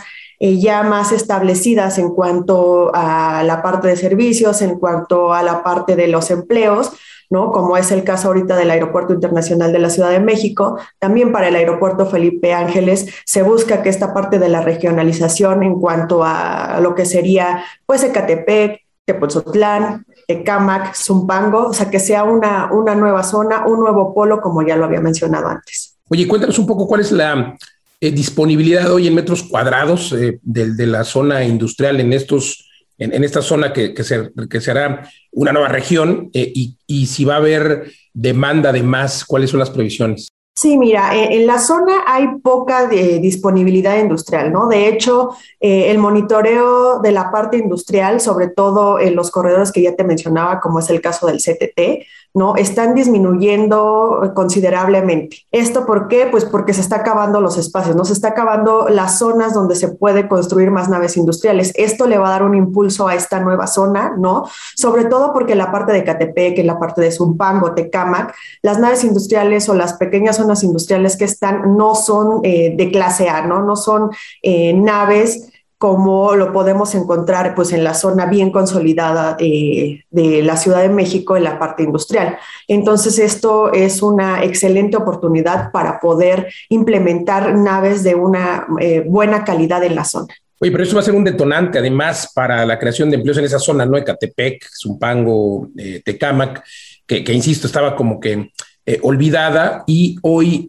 ya 0.51 0.83
más 0.83 1.11
establecidas 1.11 1.97
en 1.97 2.09
cuanto 2.09 2.91
a 2.93 3.43
la 3.43 3.61
parte 3.61 3.87
de 3.87 3.95
servicios, 3.95 4.61
en 4.61 4.77
cuanto 4.77 5.33
a 5.33 5.41
la 5.41 5.63
parte 5.63 5.95
de 5.95 6.07
los 6.07 6.31
empleos, 6.31 6.91
como 7.29 7.77
es 7.77 7.91
el 7.91 8.03
caso 8.03 8.27
ahorita 8.27 8.55
del 8.55 8.69
Aeropuerto 8.69 9.13
Internacional 9.13 9.71
de 9.71 9.79
la 9.79 9.89
Ciudad 9.89 10.11
de 10.11 10.19
México, 10.19 10.77
también 10.99 11.31
para 11.31 11.47
el 11.47 11.55
Aeropuerto 11.55 12.05
Felipe 12.05 12.53
Ángeles 12.53 13.07
se 13.25 13.41
busca 13.41 13.81
que 13.81 13.89
esta 13.89 14.13
parte 14.13 14.37
de 14.37 14.49
la 14.49 14.61
regionalización 14.61 15.63
en 15.63 15.79
cuanto 15.79 16.23
a 16.23 16.79
lo 16.81 16.93
que 16.93 17.05
sería 17.05 17.63
pues 17.85 18.03
Ecatepec, 18.03 18.81
Tepoztlán, 19.05 20.05
Ecamac, 20.27 20.93
Zumpango, 20.95 21.67
o 21.67 21.73
sea, 21.73 21.89
que 21.89 21.99
sea 21.99 22.23
una, 22.23 22.71
una 22.71 22.95
nueva 22.95 23.23
zona, 23.23 23.65
un 23.65 23.79
nuevo 23.79 24.13
polo, 24.13 24.39
como 24.39 24.61
ya 24.61 24.77
lo 24.77 24.85
había 24.85 25.01
mencionado 25.01 25.47
antes. 25.47 25.97
Oye, 26.09 26.27
cuéntanos 26.27 26.59
un 26.59 26.67
poco 26.67 26.87
cuál 26.87 27.01
es 27.01 27.11
la 27.11 27.57
eh, 28.03 28.11
disponibilidad 28.11 28.91
hoy 28.91 29.07
en 29.07 29.15
metros 29.15 29.43
cuadrados 29.43 30.11
eh, 30.11 30.37
de, 30.41 30.87
la 30.87 31.05
zona 31.05 31.45
industrial 31.45 32.01
en 32.01 32.11
estos 32.11 32.69
en, 32.97 33.23
esta 33.23 33.41
zona 33.41 33.71
que, 33.71 33.93
que, 33.93 34.03
que, 34.49 34.59
será 34.59 35.09
una 35.31 35.53
nueva 35.53 35.69
región 35.69 36.29
eh, 36.33 36.51
y, 36.53 36.77
y 36.85 37.05
si 37.05 37.23
va 37.23 37.35
a 37.35 37.37
haber 37.37 37.93
demanda 38.13 38.73
de 38.73 38.83
más, 38.83 39.23
¿cuáles 39.23 39.51
son 39.51 39.61
las 39.61 39.69
previsiones? 39.69 40.27
Sí, 40.53 40.77
mira, 40.77 41.15
en 41.15 41.47
la 41.47 41.59
zona 41.59 42.03
hay 42.05 42.27
poca 42.43 42.87
de 42.87 43.19
disponibilidad 43.19 43.97
industrial, 43.97 44.51
¿no? 44.51 44.67
De 44.67 44.89
hecho, 44.89 45.29
el 45.61 45.97
monitoreo 45.97 46.99
de 46.99 47.11
la 47.13 47.31
parte 47.31 47.57
industrial, 47.57 48.19
sobre 48.19 48.49
todo 48.49 48.99
en 48.99 49.15
los 49.15 49.31
corredores 49.31 49.71
que 49.71 49.81
ya 49.81 49.95
te 49.95 50.03
mencionaba, 50.03 50.59
como 50.59 50.79
es 50.79 50.89
el 50.89 50.99
caso 50.99 51.25
del 51.27 51.37
CTT, 51.37 52.05
¿no? 52.33 52.55
Están 52.55 52.95
disminuyendo 52.95 54.31
considerablemente. 54.33 55.37
¿Esto 55.51 55.85
por 55.85 56.07
qué? 56.07 56.27
Pues 56.31 56.45
porque 56.45 56.73
se 56.73 56.81
está 56.81 56.97
acabando 56.97 57.39
los 57.41 57.57
espacios, 57.57 57.95
¿no? 57.95 58.05
Se 58.05 58.13
está 58.13 58.29
acabando 58.29 58.89
las 58.89 59.19
zonas 59.19 59.53
donde 59.53 59.75
se 59.75 59.89
puede 59.89 60.27
construir 60.27 60.71
más 60.71 60.89
naves 60.89 61.15
industriales. 61.15 61.71
Esto 61.75 62.07
le 62.07 62.17
va 62.17 62.27
a 62.27 62.31
dar 62.31 62.43
un 62.43 62.55
impulso 62.55 63.07
a 63.07 63.13
esta 63.13 63.39
nueva 63.39 63.67
zona, 63.67 64.15
¿no? 64.17 64.45
Sobre 64.75 65.05
todo 65.05 65.31
porque 65.31 65.53
la 65.53 65.71
parte 65.71 65.93
de 65.93 66.03
Catepec, 66.03 66.63
la 66.65 66.79
parte 66.79 67.01
de 67.01 67.11
Zumpango, 67.11 67.73
Tecámac, 67.73 68.33
las 68.63 68.79
naves 68.79 69.03
industriales 69.03 69.69
o 69.69 69.75
las 69.75 69.93
pequeñas 69.93 70.37
zonas 70.37 70.63
industriales 70.63 71.15
que 71.17 71.25
están 71.25 71.77
no 71.77 71.93
son 71.93 72.39
eh, 72.43 72.73
de 72.75 72.91
clase 72.91 73.29
A, 73.29 73.45
¿no? 73.45 73.61
No 73.61 73.75
son 73.75 74.09
eh, 74.41 74.73
naves 74.73 75.52
como 75.83 76.33
lo 76.35 76.53
podemos 76.53 76.95
encontrar 76.95 77.55
pues 77.55 77.73
en 77.73 77.83
la 77.83 77.93
zona 77.93 78.25
bien 78.25 78.51
consolidada 78.51 79.35
eh, 79.37 80.05
de 80.11 80.41
la 80.41 80.55
Ciudad 80.55 80.81
de 80.81 80.87
México 80.87 81.35
en 81.35 81.43
la 81.43 81.59
parte 81.59 81.83
industrial. 81.83 82.37
Entonces 82.69 83.19
esto 83.19 83.73
es 83.73 84.01
una 84.01 84.45
excelente 84.45 84.95
oportunidad 84.95 85.73
para 85.73 85.99
poder 85.99 86.47
implementar 86.69 87.53
naves 87.57 88.01
de 88.01 88.15
una 88.15 88.65
eh, 88.79 89.03
buena 89.05 89.43
calidad 89.43 89.83
en 89.83 89.95
la 89.95 90.05
zona. 90.05 90.33
Oye, 90.57 90.71
pero 90.71 90.85
eso 90.85 90.95
va 90.95 91.01
a 91.01 91.03
ser 91.03 91.15
un 91.15 91.25
detonante 91.25 91.79
además 91.79 92.31
para 92.33 92.65
la 92.65 92.79
creación 92.79 93.09
de 93.09 93.17
empleos 93.17 93.37
en 93.39 93.43
esa 93.43 93.59
zona, 93.59 93.85
¿no? 93.85 93.97
Ecatepec, 93.97 94.65
Zumpango, 94.81 95.67
eh, 95.77 96.01
Tecámac, 96.05 96.63
que, 97.05 97.25
insisto, 97.33 97.67
estaba 97.67 97.97
como 97.97 98.21
que 98.21 98.51
eh, 98.85 98.99
olvidada 99.01 99.83
y 99.85 100.15
hoy 100.21 100.65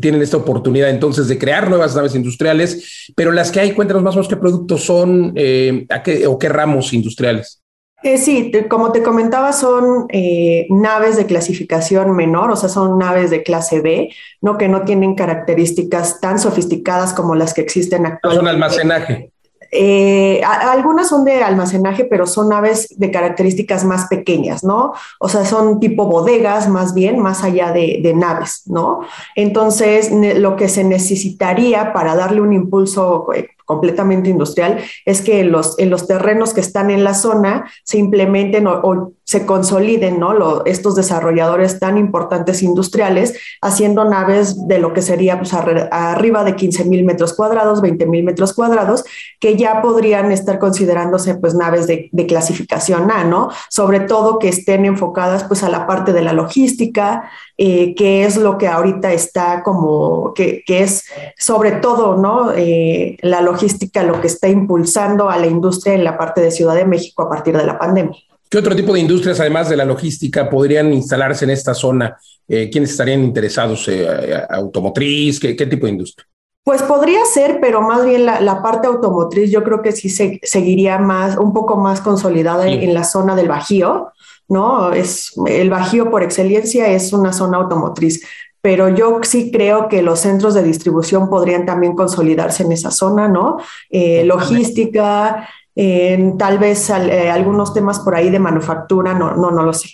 tienen 0.00 0.22
esta 0.22 0.36
oportunidad 0.36 0.90
entonces 0.90 1.28
de 1.28 1.38
crear 1.38 1.68
nuevas 1.68 1.94
naves 1.94 2.14
industriales, 2.14 3.12
pero 3.14 3.32
las 3.32 3.50
que 3.50 3.60
hay, 3.60 3.72
cuéntanos 3.72 4.02
más 4.02 4.14
o 4.14 4.18
menos 4.18 4.28
qué 4.28 4.36
productos 4.36 4.84
son 4.84 5.32
eh, 5.36 5.86
a 5.90 6.02
qué, 6.02 6.26
o 6.26 6.38
qué 6.38 6.48
ramos 6.48 6.92
industriales. 6.92 7.62
Eh, 8.02 8.18
sí, 8.18 8.50
te, 8.50 8.66
como 8.66 8.90
te 8.90 9.02
comentaba, 9.02 9.52
son 9.52 10.06
eh, 10.08 10.66
naves 10.70 11.16
de 11.16 11.26
clasificación 11.26 12.16
menor, 12.16 12.50
o 12.50 12.56
sea, 12.56 12.68
son 12.68 12.98
naves 12.98 13.30
de 13.30 13.44
clase 13.44 13.80
B, 13.80 14.12
¿no? 14.40 14.58
que 14.58 14.68
no 14.68 14.82
tienen 14.82 15.14
características 15.14 16.20
tan 16.20 16.40
sofisticadas 16.40 17.12
como 17.12 17.36
las 17.36 17.54
que 17.54 17.60
existen 17.60 18.06
actualmente. 18.06 18.44
Son 18.44 18.48
almacenaje. 18.48 19.31
Eh, 19.74 20.42
algunas 20.44 21.08
son 21.08 21.24
de 21.24 21.42
almacenaje, 21.42 22.04
pero 22.04 22.26
son 22.26 22.50
naves 22.50 22.88
de 22.98 23.10
características 23.10 23.84
más 23.84 24.06
pequeñas, 24.06 24.62
¿no? 24.62 24.92
O 25.18 25.30
sea, 25.30 25.46
son 25.46 25.80
tipo 25.80 26.04
bodegas 26.04 26.68
más 26.68 26.92
bien, 26.92 27.18
más 27.18 27.42
allá 27.42 27.72
de, 27.72 28.12
naves, 28.14 28.64
¿no? 28.66 29.00
Entonces, 29.34 30.10
lo 30.12 30.56
que 30.56 30.68
se 30.68 30.84
necesitaría 30.84 31.94
para 31.94 32.14
darle 32.14 32.42
un 32.42 32.52
impulso 32.52 33.32
eh, 33.32 33.48
completamente 33.64 34.28
industrial 34.28 34.78
es 35.06 35.22
que 35.22 35.42
los, 35.44 35.78
en 35.78 35.88
los 35.88 36.06
terrenos 36.06 36.52
que 36.52 36.60
están 36.60 36.90
en 36.90 37.02
la 37.02 37.14
zona 37.14 37.70
se 37.84 37.96
implementen 37.96 38.66
o 38.66 39.12
se 39.32 39.46
consoliden 39.46 40.20
estos 40.66 40.94
desarrolladores 40.94 41.80
tan 41.80 41.96
importantes 41.96 42.62
industriales 42.62 43.32
haciendo 43.62 44.04
naves 44.04 44.68
de 44.68 44.78
lo 44.78 44.92
que 44.92 45.00
sería 45.00 45.38
pues, 45.38 45.54
ar, 45.54 45.88
arriba 45.90 46.44
de 46.44 46.54
15 46.54 46.84
mil 46.84 47.02
metros 47.06 47.32
cuadrados, 47.32 47.80
20 47.80 48.04
mil 48.04 48.24
metros 48.24 48.52
cuadrados, 48.52 49.04
que 49.40 49.56
ya 49.56 49.80
podrían 49.80 50.32
estar 50.32 50.58
considerándose 50.58 51.34
pues 51.36 51.54
naves 51.54 51.86
de, 51.86 52.10
clasificación 52.28 53.10
A, 53.10 53.24
¿no? 53.24 53.48
Sobre 53.70 54.00
todo 54.00 54.38
que 54.38 54.50
estén 54.50 54.84
enfocadas 54.84 55.44
pues 55.44 55.62
a 55.62 55.70
la 55.70 55.86
parte 55.86 56.12
de 56.12 56.20
la 56.20 56.34
logística, 56.34 57.30
eh, 57.56 57.94
que 57.94 58.26
es 58.26 58.36
lo 58.36 58.58
que 58.58 58.68
ahorita 58.68 59.14
está 59.14 59.62
como, 59.62 60.34
que, 60.34 60.62
que 60.66 60.82
es 60.82 61.06
sobre 61.38 61.72
todo, 61.72 62.18
¿no? 62.18 62.52
Eh, 62.54 63.16
la 63.22 63.40
logística 63.40 64.02
lo 64.02 64.20
que 64.20 64.26
está 64.26 64.48
impulsando 64.48 65.30
a 65.30 65.38
la 65.38 65.46
industria 65.46 65.94
en 65.94 66.04
la 66.04 66.18
parte 66.18 66.42
de 66.42 66.50
Ciudad 66.50 66.74
de 66.74 66.84
México 66.84 67.22
a 67.22 67.30
partir 67.30 67.56
de 67.56 67.64
la 67.64 67.78
pandemia. 67.78 68.18
¿Qué 68.52 68.58
otro 68.58 68.76
tipo 68.76 68.92
de 68.92 69.00
industrias, 69.00 69.40
además 69.40 69.70
de 69.70 69.78
la 69.78 69.86
logística, 69.86 70.50
podrían 70.50 70.92
instalarse 70.92 71.46
en 71.46 71.52
esta 71.52 71.72
zona? 71.72 72.18
Eh, 72.46 72.68
¿Quiénes 72.70 72.90
estarían 72.90 73.24
interesados? 73.24 73.88
Eh, 73.88 74.06
¿Automotriz? 74.50 75.40
¿Qué, 75.40 75.56
¿Qué, 75.56 75.64
tipo 75.64 75.86
de 75.86 75.92
industria? 75.92 76.28
Pues 76.62 76.82
podría 76.82 77.24
ser, 77.24 77.60
pero 77.62 77.80
más 77.80 78.04
bien 78.04 78.26
la, 78.26 78.42
la 78.42 78.60
parte 78.60 78.88
automotriz 78.88 79.50
yo 79.50 79.64
creo 79.64 79.80
que 79.80 79.92
sí 79.92 80.10
se, 80.10 80.38
seguiría 80.42 80.98
más, 80.98 81.38
un 81.38 81.54
poco 81.54 81.78
más 81.78 82.02
consolidada 82.02 82.64
sí. 82.64 82.72
en, 82.72 82.82
en, 82.82 82.92
la 82.92 83.04
zona 83.04 83.34
del 83.36 83.48
Bajío, 83.48 84.12
¿no? 84.48 84.92
Es, 84.92 85.32
el 85.46 85.70
Bajío 85.70 86.10
por 86.10 86.22
excelencia 86.22 86.88
es 86.88 87.14
una 87.14 87.32
zona 87.32 87.56
automotriz, 87.56 88.22
pero 88.60 88.90
yo 88.90 89.20
sí 89.22 89.50
creo 89.50 89.88
que 89.88 90.02
los 90.02 90.20
centros 90.20 90.52
de 90.52 90.62
distribución 90.62 91.30
podrían 91.30 91.64
también 91.64 91.96
consolidarse 91.96 92.64
en 92.64 92.72
esa 92.72 92.90
zona, 92.90 93.28
¿no? 93.28 93.56
Eh, 93.88 94.24
logística, 94.26 95.48
eh, 95.74 96.32
tal 96.38 96.58
vez 96.58 96.90
eh, 96.90 97.30
algunos 97.30 97.72
temas 97.72 98.00
por 98.00 98.14
ahí 98.14 98.30
de 98.30 98.38
manufactura, 98.38 99.14
no, 99.14 99.34
no, 99.34 99.50
no 99.50 99.62
lo 99.62 99.72
sé. 99.72 99.88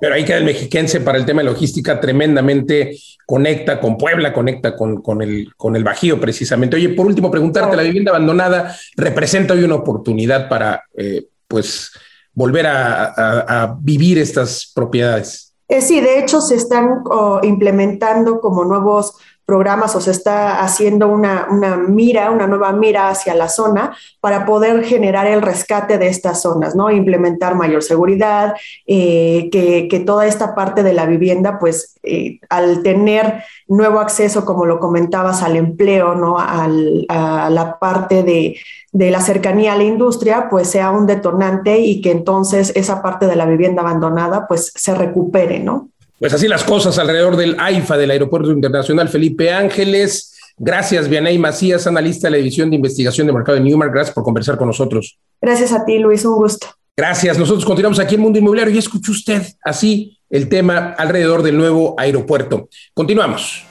Pero 0.00 0.14
ahí 0.14 0.24
queda 0.24 0.38
el 0.38 0.44
mexiquense 0.44 1.00
para 1.00 1.18
el 1.18 1.26
tema 1.26 1.42
de 1.42 1.50
logística, 1.50 2.00
tremendamente 2.00 2.96
conecta 3.26 3.80
con 3.80 3.98
Puebla, 3.98 4.32
conecta 4.32 4.76
con, 4.76 5.02
con, 5.02 5.22
el, 5.22 5.52
con 5.56 5.74
el 5.74 5.84
Bajío 5.84 6.20
precisamente. 6.20 6.76
Oye, 6.76 6.90
por 6.90 7.06
último, 7.06 7.30
preguntarte, 7.30 7.76
¿la 7.76 7.82
vivienda 7.82 8.12
abandonada 8.12 8.76
representa 8.96 9.54
hoy 9.54 9.64
una 9.64 9.74
oportunidad 9.74 10.48
para, 10.48 10.84
eh, 10.96 11.26
pues, 11.48 11.90
volver 12.32 12.68
a, 12.68 13.06
a, 13.06 13.62
a 13.62 13.76
vivir 13.80 14.18
estas 14.18 14.70
propiedades? 14.72 15.48
Eh, 15.68 15.82
sí, 15.82 16.00
de 16.00 16.20
hecho 16.20 16.40
se 16.40 16.54
están 16.54 17.02
oh, 17.10 17.40
implementando 17.42 18.40
como 18.40 18.64
nuevos 18.64 19.14
programas 19.48 19.96
o 19.96 20.00
se 20.02 20.10
está 20.10 20.60
haciendo 20.60 21.08
una, 21.08 21.46
una, 21.50 21.78
mira, 21.78 22.30
una 22.30 22.46
nueva 22.46 22.70
mira 22.72 23.08
hacia 23.08 23.34
la 23.34 23.48
zona 23.48 23.96
para 24.20 24.44
poder 24.44 24.84
generar 24.84 25.26
el 25.26 25.40
rescate 25.40 25.96
de 25.96 26.08
estas 26.08 26.42
zonas, 26.42 26.76
¿no? 26.76 26.90
Implementar 26.90 27.54
mayor 27.54 27.82
seguridad, 27.82 28.54
eh, 28.86 29.48
que, 29.50 29.88
que, 29.88 30.00
toda 30.00 30.26
esta 30.26 30.54
parte 30.54 30.82
de 30.82 30.92
la 30.92 31.06
vivienda, 31.06 31.58
pues 31.58 31.94
eh, 32.02 32.40
al 32.50 32.82
tener 32.82 33.42
nuevo 33.68 34.00
acceso, 34.00 34.44
como 34.44 34.66
lo 34.66 34.78
comentabas, 34.78 35.42
al 35.42 35.56
empleo, 35.56 36.14
¿no? 36.14 36.36
A 36.38 36.68
la 36.68 37.78
parte 37.80 38.22
de, 38.22 38.58
de 38.92 39.10
la 39.10 39.22
cercanía 39.22 39.72
a 39.72 39.78
la 39.78 39.84
industria, 39.84 40.48
pues 40.50 40.68
sea 40.68 40.90
un 40.90 41.06
detonante 41.06 41.78
y 41.78 42.02
que 42.02 42.10
entonces 42.10 42.70
esa 42.76 43.00
parte 43.00 43.26
de 43.26 43.36
la 43.36 43.46
vivienda 43.46 43.80
abandonada, 43.80 44.46
pues 44.46 44.72
se 44.74 44.94
recupere, 44.94 45.58
¿no? 45.58 45.88
Pues 46.18 46.32
así 46.32 46.48
las 46.48 46.64
cosas 46.64 46.98
alrededor 46.98 47.36
del 47.36 47.56
AIFA, 47.58 47.96
del 47.96 48.10
Aeropuerto 48.10 48.50
Internacional 48.50 49.08
Felipe 49.08 49.52
Ángeles. 49.52 50.34
Gracias, 50.56 51.08
Vianey 51.08 51.38
Macías, 51.38 51.86
analista 51.86 52.26
de 52.26 52.32
la 52.32 52.36
División 52.38 52.70
de 52.70 52.76
Investigación 52.76 53.26
de 53.28 53.32
Mercado 53.32 53.56
de 53.56 53.64
Newmark. 53.64 53.92
Gracias 53.92 54.14
por 54.14 54.24
conversar 54.24 54.56
con 54.56 54.66
nosotros. 54.66 55.16
Gracias 55.40 55.72
a 55.72 55.84
ti, 55.84 55.98
Luis, 55.98 56.24
un 56.24 56.34
gusto. 56.34 56.66
Gracias. 56.96 57.38
Nosotros 57.38 57.64
continuamos 57.64 58.00
aquí 58.00 58.16
en 58.16 58.22
Mundo 58.22 58.40
Inmobiliario 58.40 58.74
y 58.74 58.78
escuche 58.78 59.12
usted 59.12 59.42
así 59.62 60.18
el 60.28 60.48
tema 60.48 60.94
alrededor 60.98 61.44
del 61.44 61.56
nuevo 61.56 61.94
aeropuerto. 61.96 62.68
Continuamos. 62.92 63.64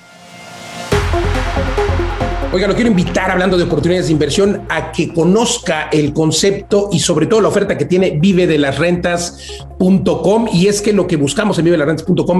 Oiga, 2.53 2.65
lo 2.65 2.75
quiero 2.75 2.89
invitar, 2.89 3.29
hablando 3.29 3.57
de 3.57 3.63
oportunidades 3.63 4.07
de 4.07 4.13
inversión, 4.13 4.61
a 4.69 4.93
que 4.93 5.13
conozca 5.13 5.89
el 5.91 6.13
concepto 6.13 6.87
y 6.93 6.99
sobre 6.99 7.25
todo 7.25 7.41
la 7.41 7.49
oferta 7.49 7.77
que 7.77 7.83
tiene 7.83 8.11
Vive. 8.11 8.47
Y 10.53 10.67
es 10.67 10.81
que 10.81 10.93
lo 10.93 11.07
que 11.07 11.17
buscamos 11.17 11.59
en 11.59 11.65
Vive 11.65 11.77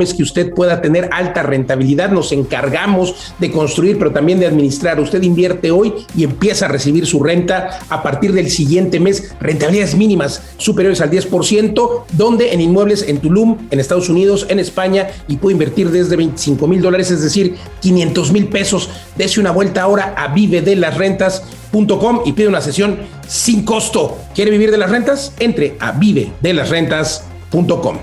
es 0.02 0.14
que 0.14 0.24
usted 0.24 0.54
pueda 0.54 0.82
tener 0.82 1.10
alta 1.12 1.44
rentabilidad. 1.44 2.10
Nos 2.10 2.32
encargamos 2.32 3.34
de 3.38 3.52
construir, 3.52 4.00
pero 4.00 4.12
también 4.12 4.40
de 4.40 4.48
administrar. 4.48 4.98
Usted 5.02 5.22
invierte 5.24 5.72
hoy 5.72 5.94
y 6.16 6.24
empieza 6.24 6.66
a 6.66 6.70
recibir 6.70 7.06
su 7.06 7.22
renta 7.22 7.80
a 7.90 8.02
partir 8.02 8.32
del 8.32 8.50
siguiente 8.50 9.02
mes. 9.02 9.36
Rentabilidades 9.42 9.94
mínimas 9.96 10.42
superiores 10.58 11.02
al 11.02 11.12
10%, 11.12 12.04
donde 12.14 12.54
en 12.54 12.62
inmuebles 12.62 13.04
en 13.08 13.20
Tulum, 13.20 13.58
en 13.72 13.80
Estados 13.82 14.08
Unidos, 14.08 14.46
en 14.50 14.60
España, 14.60 15.10
y 15.28 15.36
puede 15.36 15.54
invertir 15.54 15.92
desde 15.92 16.16
25 16.16 16.66
mil 16.66 16.82
dólares, 16.82 17.12
es 17.12 17.22
decir, 17.22 17.56
500 17.82 18.32
mil 18.32 18.48
pesos. 18.48 18.90
Dese 19.18 19.40
una 19.40 19.52
vuelta 19.52 19.82
ahora 19.82 19.97
a 20.04 20.28
vivedelasrentas.com 20.28 22.22
y 22.26 22.34
pide 22.34 22.48
una 22.48 22.62
sesión 22.62 23.00
sin 23.28 23.66
costo. 23.66 24.18
¿Quiere 24.34 24.52
vivir 24.52 24.72
de 24.72 24.78
las 24.78 24.90
rentas? 24.90 25.34
Entre 25.40 25.76
a 25.80 25.92
vivedelasrentas.com. 25.92 27.98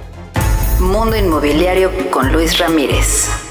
Mundo 0.80 1.16
Inmobiliario 1.16 1.90
con 2.10 2.32
Luis 2.32 2.58
Ramírez. 2.58 3.43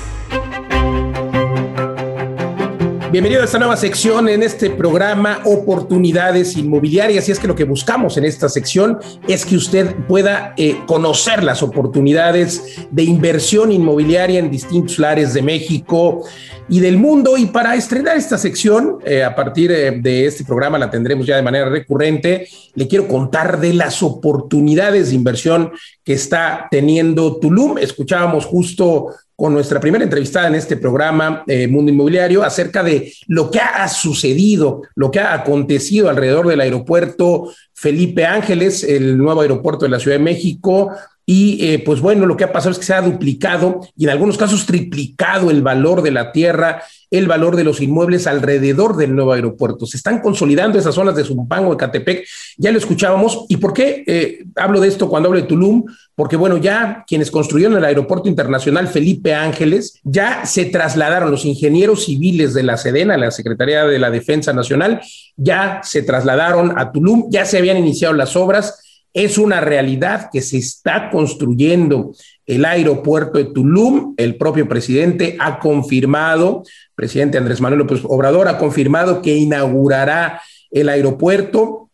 Bienvenido 3.14 3.44
a 3.44 3.46
esta 3.46 3.60
nueva 3.60 3.78
sección 3.78 4.28
en 4.28 4.42
este 4.42 4.72
programa 4.72 5.40
Oportunidades 5.46 6.58
Inmobiliarias. 6.58 7.30
Y 7.30 7.32
es 7.32 7.38
que 7.38 7.48
lo 7.48 7.54
que 7.54 7.64
buscamos 7.64 8.18
en 8.18 8.26
esta 8.26 8.50
sección 8.50 8.98
es 9.28 9.46
que 9.46 9.56
usted 9.56 9.96
pueda 10.08 10.56
eh, 10.58 10.80
conocer 10.88 11.44
las 11.44 11.62
oportunidades 11.62 12.88
de 12.90 13.04
inversión 13.04 13.72
inmobiliaria 13.72 14.40
en 14.40 14.50
distintos 14.50 14.98
lares 14.98 15.36
de 15.36 15.44
México 15.44 16.24
y 16.68 16.80
del 16.80 16.98
mundo. 16.98 17.38
Y 17.38 17.46
para 17.46 17.76
estrenar 17.76 18.18
esta 18.18 18.40
sección, 18.40 18.98
eh, 19.06 19.24
a 19.24 19.36
partir 19.36 19.70
de, 19.70 19.92
de 19.92 20.26
este 20.26 20.44
programa 20.44 20.80
la 20.80 20.90
tendremos 20.90 21.28
ya 21.28 21.36
de 21.36 21.44
manera 21.44 21.70
recurrente, 21.70 22.48
le 22.74 22.88
quiero 22.88 23.08
contar 23.08 23.60
de 23.60 23.76
las 23.76 24.02
oportunidades 24.02 25.10
de 25.10 25.16
inversión 25.16 25.72
que 26.04 26.14
está 26.14 26.68
teniendo 26.70 27.38
Tulum. 27.38 27.78
Escuchábamos 27.78 28.46
justo 28.46 29.16
con 29.36 29.54
nuestra 29.54 29.80
primera 29.80 30.04
entrevistada 30.04 30.48
en 30.48 30.56
este 30.56 30.78
programa 30.78 31.44
eh, 31.48 31.68
Mundo 31.68 31.92
Inmobiliario 31.92 32.44
acerca 32.44 32.84
de 32.84 33.12
lo 33.28 33.50
que 33.50 33.60
ha 33.60 33.88
sucedido, 33.88 34.84
lo 34.96 35.10
que 35.10 35.20
ha 35.20 35.34
acontecido 35.34 36.10
alrededor 36.10 36.48
del 36.48 36.62
aeropuerto 36.62 37.52
Felipe 37.74 38.26
Ángeles, 38.26 38.84
el 38.84 39.18
nuevo 39.18 39.42
aeropuerto 39.42 39.86
de 39.86 39.92
la 39.92 40.00
Ciudad 40.00 40.18
de 40.18 40.24
México, 40.24 40.92
Y 41.26 41.66
eh, 41.66 41.80
pues 41.80 42.02
bueno, 42.02 42.26
lo 42.26 42.36
que 42.36 42.44
ha 42.44 42.52
pasado 42.52 42.72
es 42.72 42.80
que 42.80 42.86
se 42.86 42.94
ha 42.94 43.02
duplicado 43.02 43.80
y 43.96 44.04
en 44.04 44.10
algunos 44.10 44.38
casos 44.38 44.66
triplicado 44.66 45.52
el 45.52 45.62
valor 45.62 46.02
de 46.02 46.12
la 46.12 46.34
tierra, 46.34 46.84
el 47.12 47.28
valor 47.28 47.56
de 47.56 47.64
los 47.64 47.80
inmuebles 47.80 48.28
alrededor 48.28 48.98
del 48.98 49.16
nuevo 49.16 49.32
aeropuerto. 49.32 49.86
Se 49.86 49.96
están 49.96 50.20
consolidando 50.20 50.78
esas 50.78 50.96
zonas 50.96 51.16
de 51.16 51.24
Zumpango, 51.24 51.78
Catepec, 51.78 52.28
ya 52.58 52.72
lo 52.72 52.78
escuchábamos. 52.78 53.46
¿Y 53.48 53.58
por 53.58 53.72
qué 53.74 54.04
eh, 54.06 54.44
hablo 54.56 54.82
de 54.82 54.90
esto 54.90 55.08
cuando 55.08 55.30
hablo 55.30 55.40
de 55.40 55.48
Tulum? 55.48 55.86
Porque 56.16 56.36
bueno, 56.36 56.58
ya 56.58 57.06
quienes 57.08 57.32
construyeron 57.32 57.78
el 57.78 57.86
aeropuerto 57.86 58.28
internacional 58.28 58.90
Felipe 58.90 59.34
Ángeles, 59.34 60.00
ya 60.04 60.46
se 60.46 60.66
trasladaron 60.66 61.32
los 61.32 61.46
ingenieros 61.46 62.06
civiles 62.06 62.54
de 62.54 62.64
la 62.64 62.76
Sedena, 62.76 63.16
la 63.16 63.32
Secretaría 63.32 63.86
de 63.86 64.00
la 64.00 64.12
Defensa 64.12 64.52
Nacional, 64.52 65.00
ya 65.38 65.80
se 65.84 66.02
trasladaron 66.02 66.78
a 66.78 66.92
Tulum, 66.92 67.30
ya 67.30 67.46
se 67.46 67.60
habían 67.60 67.78
iniciado 67.78 68.14
las 68.14 68.36
obras 68.36 68.83
es 69.14 69.38
una 69.38 69.62
realidad 69.62 70.30
que 70.32 70.42
se 70.42 70.58
está 70.58 71.10
construyendo 71.12 72.14
el 72.46 72.66
aeropuerto 72.66 73.38
de 73.38 73.46
Tulum. 73.46 74.16
El 74.18 74.38
propio 74.38 74.68
presidente 74.68 75.38
ha 75.40 75.60
confirmado, 75.60 76.64
presidente 76.96 77.38
Andrés 77.38 77.62
Manuel 77.62 77.80
López 77.80 78.02
Obrador 78.04 78.48
ha 78.48 78.58
confirmado 78.58 79.22
que 79.22 79.36
inaugurará 79.36 80.42
el 80.72 80.90
aeropuerto 80.90 81.92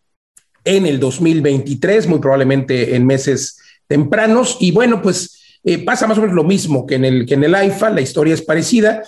en 0.64 0.86
el 0.86 1.00
2023, 1.00 2.08
muy 2.08 2.20
probablemente 2.20 2.96
en 2.96 3.06
meses 3.06 3.60
tempranos. 3.88 4.58
Y 4.62 4.72
bueno, 4.72 5.02
pues 5.02 5.60
eh, 5.64 5.84
pasa 5.84 6.08
más 6.08 6.18
o 6.18 6.22
menos 6.22 6.36
lo 6.36 6.46
mismo 6.46 6.86
que 6.86 6.96
en, 6.96 7.06
el, 7.06 7.26
que 7.26 7.34
en 7.34 7.44
el 7.44 7.56
AIFA, 7.56 7.90
la 7.90 8.02
historia 8.02 8.34
es 8.34 8.42
parecida, 8.42 9.04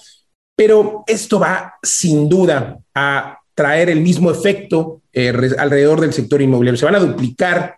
pero 0.56 1.04
esto 1.08 1.40
va 1.40 1.76
sin 1.82 2.28
duda 2.28 2.78
a 2.94 3.38
traer 3.54 3.90
el 3.90 4.02
mismo 4.02 4.32
efecto 4.32 5.02
eh, 5.14 5.30
alrededor 5.58 6.02
del 6.02 6.14
sector 6.14 6.42
inmobiliario. 6.42 6.78
Se 6.78 6.86
van 6.86 6.96
a 6.96 7.00
duplicar 7.00 7.76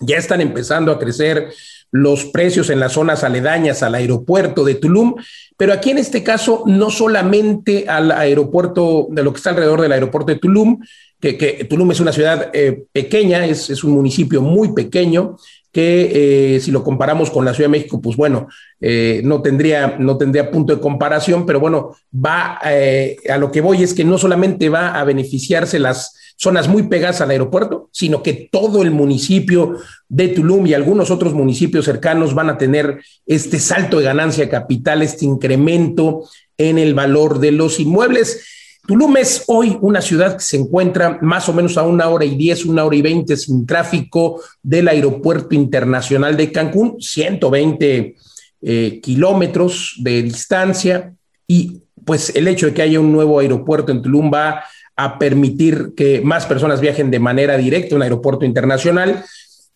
ya 0.00 0.16
están 0.16 0.40
empezando 0.40 0.92
a 0.92 0.98
crecer 0.98 1.52
los 1.90 2.24
precios 2.24 2.70
en 2.70 2.80
las 2.80 2.92
zonas 2.92 3.22
aledañas 3.22 3.82
al 3.84 3.94
aeropuerto 3.94 4.64
de 4.64 4.74
Tulum, 4.74 5.14
pero 5.56 5.72
aquí 5.72 5.90
en 5.90 5.98
este 5.98 6.24
caso 6.24 6.64
no 6.66 6.90
solamente 6.90 7.86
al 7.88 8.10
aeropuerto, 8.10 9.06
de 9.10 9.22
lo 9.22 9.32
que 9.32 9.36
está 9.36 9.50
alrededor 9.50 9.80
del 9.80 9.92
aeropuerto 9.92 10.32
de 10.32 10.40
Tulum, 10.40 10.80
que, 11.20 11.66
Tulum 11.70 11.92
es 11.92 12.00
una 12.00 12.12
ciudad 12.12 12.50
eh, 12.52 12.84
pequeña, 12.92 13.46
es, 13.46 13.84
un 13.84 13.92
municipio 13.92 14.42
muy 14.42 14.74
pequeño, 14.74 15.36
que 15.74 16.54
eh, 16.54 16.60
si 16.60 16.70
lo 16.70 16.82
comparamos 16.84 17.30
con 17.30 17.44
la 17.44 17.52
Ciudad 17.52 17.68
de 17.68 17.78
México, 17.78 18.00
pues 18.00 18.16
bueno, 18.16 18.46
eh, 18.80 19.20
no, 19.24 19.42
tendría, 19.42 19.96
no 19.98 20.16
tendría 20.16 20.50
punto 20.50 20.74
de 20.74 20.80
comparación, 20.80 21.44
pero 21.44 21.60
bueno, 21.60 21.96
va 22.14 22.60
a 22.62 23.38
lo 23.38 23.50
que 23.50 23.60
voy 23.60 23.82
es 23.82 23.92
que 23.92 24.04
no 24.04 24.16
solamente 24.16 24.68
va 24.68 24.98
a 24.98 25.04
beneficiarse 25.04 25.78
las 25.80 26.14
zonas 26.36 26.68
muy 26.68 26.84
pegadas 26.84 27.20
al 27.20 27.30
aeropuerto, 27.30 27.88
sino 27.92 28.22
que 28.22 28.48
todo 28.50 28.82
el 28.82 28.90
municipio 28.90 29.78
de 30.08 30.28
Tulum 30.28 30.66
y 30.66 30.74
algunos 30.74 31.10
otros 31.10 31.34
municipios 31.34 31.84
cercanos 31.84 32.34
van 32.34 32.50
a 32.50 32.58
tener 32.58 33.00
este 33.26 33.58
salto 33.60 33.98
de 33.98 34.04
ganancia 34.04 34.48
capital, 34.48 35.02
este 35.02 35.24
incremento 35.24 36.28
en 36.58 36.78
el 36.78 36.94
valor 36.94 37.40
de 37.40 37.52
los 37.52 37.80
inmuebles. 37.80 38.63
Tulum 38.86 39.16
es 39.16 39.44
hoy 39.46 39.78
una 39.80 40.02
ciudad 40.02 40.36
que 40.36 40.44
se 40.44 40.58
encuentra 40.58 41.18
más 41.22 41.48
o 41.48 41.54
menos 41.54 41.78
a 41.78 41.84
una 41.84 42.08
hora 42.08 42.24
y 42.24 42.34
diez, 42.36 42.66
una 42.66 42.84
hora 42.84 42.96
y 42.96 43.02
veinte 43.02 43.36
sin 43.36 43.64
tráfico 43.64 44.42
del 44.62 44.88
aeropuerto 44.88 45.54
internacional 45.54 46.36
de 46.36 46.52
Cancún, 46.52 47.00
120 47.00 48.14
eh, 48.62 49.00
kilómetros 49.02 49.96
de 50.00 50.22
distancia 50.22 51.14
y 51.46 51.82
pues 52.04 52.34
el 52.34 52.46
hecho 52.46 52.66
de 52.66 52.74
que 52.74 52.82
haya 52.82 53.00
un 53.00 53.12
nuevo 53.12 53.38
aeropuerto 53.38 53.90
en 53.90 54.02
Tulum 54.02 54.30
va 54.32 54.64
a 54.96 55.18
permitir 55.18 55.92
que 55.96 56.20
más 56.20 56.46
personas 56.46 56.80
viajen 56.80 57.10
de 57.10 57.18
manera 57.18 57.56
directa 57.56 57.94
a 57.94 57.96
un 57.96 58.02
aeropuerto 58.02 58.44
internacional. 58.44 59.24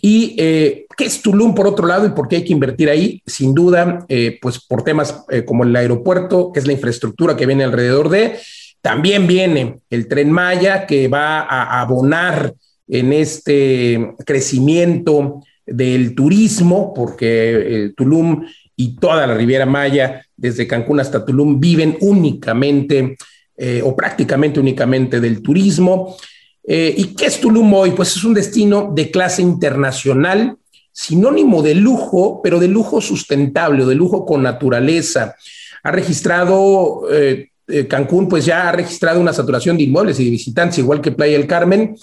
¿Y 0.00 0.36
eh, 0.38 0.86
qué 0.96 1.06
es 1.06 1.22
Tulum 1.22 1.54
por 1.54 1.66
otro 1.66 1.86
lado 1.86 2.06
y 2.06 2.10
por 2.10 2.28
qué 2.28 2.36
hay 2.36 2.44
que 2.44 2.52
invertir 2.52 2.88
ahí? 2.88 3.20
Sin 3.26 3.52
duda, 3.52 4.04
eh, 4.08 4.38
pues 4.40 4.60
por 4.60 4.84
temas 4.84 5.24
eh, 5.28 5.44
como 5.44 5.64
el 5.64 5.74
aeropuerto, 5.74 6.52
que 6.52 6.60
es 6.60 6.66
la 6.66 6.72
infraestructura 6.72 7.36
que 7.36 7.46
viene 7.46 7.64
alrededor 7.64 8.08
de. 8.08 8.38
También 8.80 9.26
viene 9.26 9.80
el 9.90 10.08
tren 10.08 10.30
Maya 10.30 10.86
que 10.86 11.08
va 11.08 11.40
a 11.40 11.80
abonar 11.80 12.54
en 12.86 13.12
este 13.12 14.14
crecimiento 14.24 15.42
del 15.66 16.14
turismo, 16.14 16.94
porque 16.94 17.92
Tulum 17.96 18.46
y 18.76 18.96
toda 18.96 19.26
la 19.26 19.34
Riviera 19.34 19.66
Maya, 19.66 20.24
desde 20.36 20.66
Cancún 20.66 21.00
hasta 21.00 21.24
Tulum, 21.24 21.58
viven 21.60 21.96
únicamente 22.00 23.16
eh, 23.56 23.82
o 23.84 23.94
prácticamente 23.96 24.60
únicamente 24.60 25.20
del 25.20 25.42
turismo. 25.42 26.16
Eh, 26.62 26.94
¿Y 26.96 27.16
qué 27.16 27.26
es 27.26 27.40
Tulum 27.40 27.74
hoy? 27.74 27.90
Pues 27.90 28.14
es 28.14 28.22
un 28.22 28.34
destino 28.34 28.92
de 28.94 29.10
clase 29.10 29.42
internacional, 29.42 30.56
sinónimo 30.92 31.60
de 31.60 31.74
lujo, 31.74 32.40
pero 32.40 32.60
de 32.60 32.68
lujo 32.68 33.00
sustentable 33.00 33.84
de 33.84 33.96
lujo 33.96 34.24
con 34.24 34.44
naturaleza. 34.44 35.34
Ha 35.82 35.90
registrado, 35.90 37.02
eh, 37.12 37.50
Cancún 37.88 38.28
pues 38.28 38.44
ya 38.44 38.68
ha 38.68 38.72
registrado 38.72 39.20
una 39.20 39.32
saturación 39.32 39.76
de 39.76 39.84
inmuebles 39.84 40.18
y 40.20 40.24
de 40.24 40.30
visitantes, 40.30 40.78
igual 40.78 41.00
que 41.00 41.12
Playa 41.12 41.36
del 41.36 41.46
Carmen, 41.46 41.96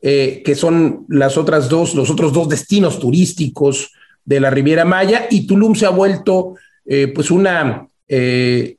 que 0.00 0.54
son 0.56 1.04
las 1.08 1.36
otras 1.36 1.68
dos, 1.68 1.94
los 1.94 2.10
otros 2.10 2.32
dos 2.32 2.48
destinos 2.48 2.98
turísticos 2.98 3.92
de 4.24 4.40
la 4.40 4.50
Riviera 4.50 4.84
Maya, 4.84 5.26
y 5.30 5.46
Tulum 5.46 5.74
se 5.74 5.86
ha 5.86 5.90
vuelto 5.90 6.54
pues 7.14 7.30
una 7.30 7.86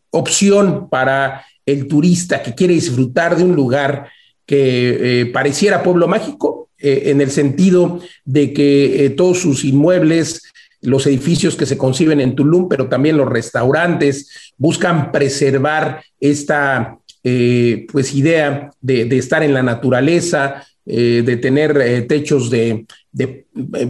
opción 0.10 0.90
para 0.90 1.46
el 1.66 1.88
turista 1.88 2.42
que 2.42 2.56
quiere 2.56 2.74
disfrutar 2.74 3.36
de 3.36 3.44
un 3.44 3.56
lugar 3.56 4.10
que 4.46 5.22
eh, 5.22 5.26
pareciera 5.28 5.84
pueblo 5.84 6.08
mágico, 6.08 6.70
eh, 6.78 7.04
en 7.06 7.22
el 7.22 7.32
sentido 7.32 8.02
de 8.26 8.54
que 8.54 9.06
eh, 9.06 9.10
todos 9.12 9.40
sus 9.40 9.64
inmuebles, 9.64 10.44
los 10.84 11.08
edificios 11.08 11.56
que 11.56 11.66
se 11.66 11.78
conciben 11.78 12.22
en 12.22 12.36
Tulum, 12.36 12.70
pero 12.70 12.88
también 12.88 13.18
los 13.18 13.28
restaurantes, 13.28 14.54
buscan 14.58 15.12
preservar 15.12 16.04
esta 16.20 16.98
pues 17.24 18.14
idea 18.14 18.70
de, 18.82 19.18
estar 19.18 19.44
en 19.44 19.54
la 19.54 19.64
naturaleza, 19.64 20.68
de 20.84 21.38
tener 21.42 22.06
techos 22.08 22.50
de, 22.50 22.86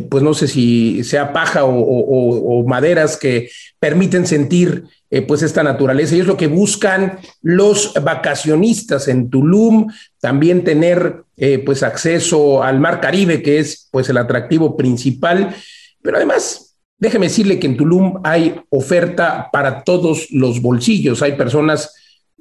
pues 0.07 0.23
no 0.23 0.35
sé 0.35 0.47
si 0.47 1.03
sea 1.03 1.33
paja 1.33 1.65
o 1.65 2.63
maderas 2.67 3.17
que 3.17 3.49
permiten 3.79 4.27
sentir 4.27 4.83
eh, 5.13 5.21
pues 5.21 5.43
esta 5.43 5.61
naturaleza. 5.61 6.15
Y 6.15 6.21
es 6.21 6.25
lo 6.25 6.37
que 6.37 6.47
buscan 6.47 7.19
los 7.43 7.93
vacacionistas 8.01 9.07
en 9.07 9.29
Tulum, 9.29 9.85
también 10.19 10.63
tener 10.63 11.25
eh, 11.37 11.59
pues 11.59 11.83
acceso 11.83 12.63
al 12.63 12.79
mar 12.79 12.99
Caribe, 12.99 13.43
que 13.43 13.59
es 13.59 13.89
pues 13.91 14.09
el 14.09 14.17
atractivo 14.17 14.75
principal, 14.75 15.55
pero 16.01 16.17
además 16.17 16.72
déjeme 16.97 17.27
decirle 17.27 17.59
que 17.59 17.67
en 17.67 17.77
Tulum 17.77 18.21
hay 18.23 18.55
oferta 18.69 19.49
para 19.51 19.83
todos 19.83 20.27
los 20.31 20.61
bolsillos, 20.61 21.21
hay 21.21 21.33
personas 21.33 21.93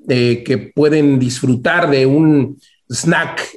eh, 0.09 0.43
que 0.45 0.59
pueden 0.59 1.19
disfrutar 1.19 1.91
de 1.91 2.07
un 2.07 2.59
snack 2.89 3.57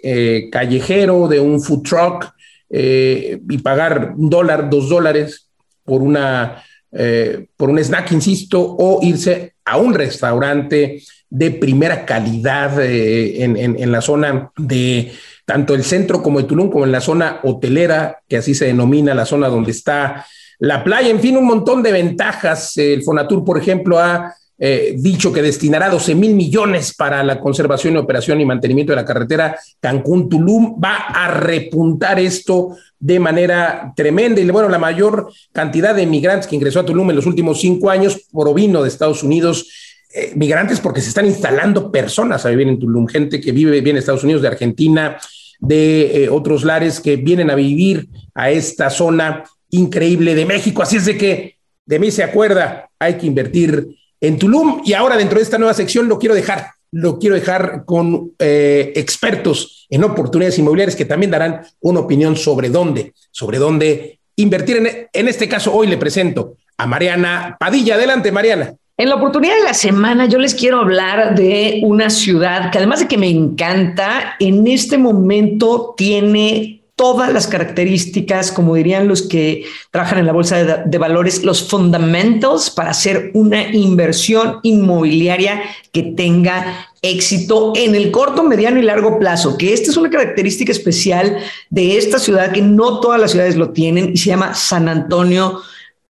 callejero, 0.52 1.28
de 1.28 1.40
un 1.40 1.62
food 1.62 1.84
truck 1.84 2.34
y 2.70 3.58
pagar 3.60 4.14
un 4.16 4.30
dólar, 4.30 4.70
dos 4.70 4.90
dólares 4.90 5.50
por 5.84 6.02
una 6.02 6.64
eh, 6.98 7.48
por 7.58 7.70
un 7.70 7.78
snack, 7.78 8.14
insisto, 8.14 8.62
o 8.62 9.00
irse 9.04 9.56
a 9.66 9.78
un 9.78 9.94
restaurante 9.94 11.04
de 11.30 11.52
primera 11.52 12.06
calidad 12.06 12.82
eh, 12.82 13.44
en, 13.44 13.92
la 13.92 14.00
zona 14.00 14.52
de 14.56 15.12
tanto 15.44 15.76
el 15.76 15.84
centro 15.84 16.24
como 16.24 16.40
de 16.40 16.48
Tulum, 16.48 16.70
como 16.70 16.86
en 16.86 16.94
la 16.94 17.02
zona 17.02 17.42
hotelera, 17.44 18.20
que 18.30 18.38
así 18.38 18.56
se 18.56 18.66
denomina 18.66 19.14
la 19.14 19.26
zona 19.26 19.50
donde 19.50 19.72
está 19.72 20.26
la 20.60 20.84
playa. 20.84 21.10
En 21.10 21.20
fin, 21.20 21.38
un 21.38 21.46
montón 21.46 21.84
de 21.84 21.92
ventajas. 21.92 22.78
El 22.78 23.04
Fonatur, 23.04 23.44
por 23.44 23.58
ejemplo, 23.58 24.00
ha 24.00 24.36
eh, 24.58 24.96
dicho 24.98 25.34
que 25.34 25.42
destinará 25.42 25.90
12 25.90 26.16
mil 26.16 26.34
millones 26.34 26.94
para 26.96 27.22
la 27.24 27.40
conservación, 27.40 27.98
operación 27.98 28.40
y 28.40 28.46
mantenimiento 28.46 28.94
de 28.94 28.98
la 28.98 29.06
carretera 29.06 29.58
Cancún-Tulum. 29.82 30.82
Va 30.82 30.96
a 30.96 31.30
repuntar 31.30 32.20
esto 32.20 32.78
de 32.98 33.20
manera 33.20 33.94
tremenda. 33.96 34.40
Y 34.40 34.50
bueno, 34.50 34.70
la 34.70 34.80
mayor 34.80 35.30
cantidad 35.52 35.94
de 35.94 36.06
migrantes 36.06 36.48
que 36.48 36.56
ingresó 36.56 36.80
a 36.80 36.86
Tulum 36.86 37.10
en 37.10 37.18
los 37.18 37.26
últimos 37.26 37.60
cinco 37.60 37.90
años 37.90 38.28
provino 38.32 38.82
de 38.82 38.90
Estados 38.90 39.24
Unidos. 39.24 39.68
Eh, 40.14 40.32
migrantes 40.36 40.80
porque 40.80 41.02
se 41.02 41.10
están 41.10 41.26
instalando 41.26 41.92
personas 41.92 42.46
a 42.46 42.50
vivir 42.50 42.70
en 42.70 42.80
Tulum, 42.80 43.08
gente 43.08 43.42
que 43.42 43.52
vive 43.52 43.82
bien 43.82 43.98
en 43.98 44.00
Estados 44.00 44.24
Unidos, 44.24 44.42
de 44.42 44.48
Argentina, 44.48 45.18
de 45.60 46.24
eh, 46.24 46.30
otros 46.30 46.64
lares 46.64 47.02
que 47.02 47.18
vienen 47.18 47.50
a 47.50 47.56
vivir 47.56 48.08
a 48.34 48.50
esta 48.50 48.90
zona 48.90 49.44
increíble 49.76 50.36
de 50.36 50.46
México. 50.46 50.82
Así 50.82 50.98
es 50.98 51.06
de 51.06 51.18
que 51.18 51.58
de 51.86 52.00
mí 52.00 52.12
se 52.12 52.24
acuerda, 52.24 52.90
hay 53.00 53.16
que 53.16 53.28
invertir 53.28 53.88
en 54.20 54.38
Tulum. 54.40 54.82
Y 54.84 54.94
ahora 54.94 55.18
dentro 55.18 55.38
de 55.38 55.44
esta 55.44 55.58
nueva 55.58 55.74
sección 55.74 56.08
lo 56.08 56.20
quiero 56.20 56.36
dejar 56.36 56.76
lo 56.96 57.20
quiero 57.20 57.36
dejar 57.36 57.84
con 57.84 58.32
eh, 58.40 58.94
expertos 58.96 59.86
en 59.90 60.06
oportunidades 60.06 60.58
inmobiliarias 60.60 60.96
que 60.96 61.04
también 61.04 61.30
darán 61.30 61.62
una 61.82 62.00
opinión 62.00 62.38
sobre 62.38 62.70
dónde, 62.70 63.14
sobre 63.32 63.58
dónde 63.58 64.20
invertir. 64.38 64.78
En, 64.78 65.10
en 65.12 65.28
este 65.28 65.50
caso, 65.50 65.74
hoy 65.74 65.88
le 65.88 65.98
presento 65.98 66.56
a 66.78 66.86
Mariana 66.86 67.58
Padilla. 67.60 67.96
Adelante, 67.96 68.32
Mariana. 68.32 68.76
En 68.98 69.10
la 69.10 69.16
oportunidad 69.16 69.56
de 69.56 69.64
la 69.64 69.74
semana 69.74 70.26
yo 70.28 70.40
les 70.40 70.56
quiero 70.56 70.80
hablar 70.80 71.36
de 71.36 71.82
una 71.84 72.10
ciudad 72.10 72.72
que 72.72 72.78
además 72.78 73.02
de 73.02 73.10
que 73.10 73.18
me 73.18 73.30
encanta, 73.30 74.36
en 74.40 74.66
este 74.68 74.98
momento 74.98 75.96
tiene 75.98 76.82
todas 76.96 77.32
las 77.34 77.48
características, 77.48 78.52
como 78.52 78.76
dirían 78.76 79.08
los 79.08 79.22
que 79.22 79.66
trabajan 79.92 80.20
en 80.20 80.26
la 80.26 80.32
bolsa 80.32 80.64
de, 80.64 80.84
de, 80.86 80.98
valores, 80.98 81.44
los 81.44 81.68
fundamentals 81.68 82.70
para 82.70 82.92
hacer 82.92 83.32
una 83.34 83.74
inversión 83.74 84.60
inmobiliaria 84.64 85.62
que 85.92 86.04
tenga 86.04 86.88
éxito 87.02 87.74
en 87.76 87.96
el 87.96 88.12
corto, 88.12 88.44
mediano 88.44 88.80
y 88.80 88.84
largo 88.84 89.20
plazo, 89.20 89.58
que 89.58 89.74
esta 89.74 89.92
es 89.92 89.98
una 89.98 90.10
característica 90.10 90.72
especial 90.72 91.38
de 91.70 91.98
esta 91.98 92.18
ciudad 92.18 92.52
que 92.52 92.62
no 92.62 93.00
todas 93.00 93.20
las 93.20 93.32
ciudades 93.32 93.56
lo 93.56 93.72
tienen 93.72 94.12
y 94.14 94.18
se 94.18 94.30
llama 94.30 94.54
San 94.56 94.88
Antonio. 94.88 95.62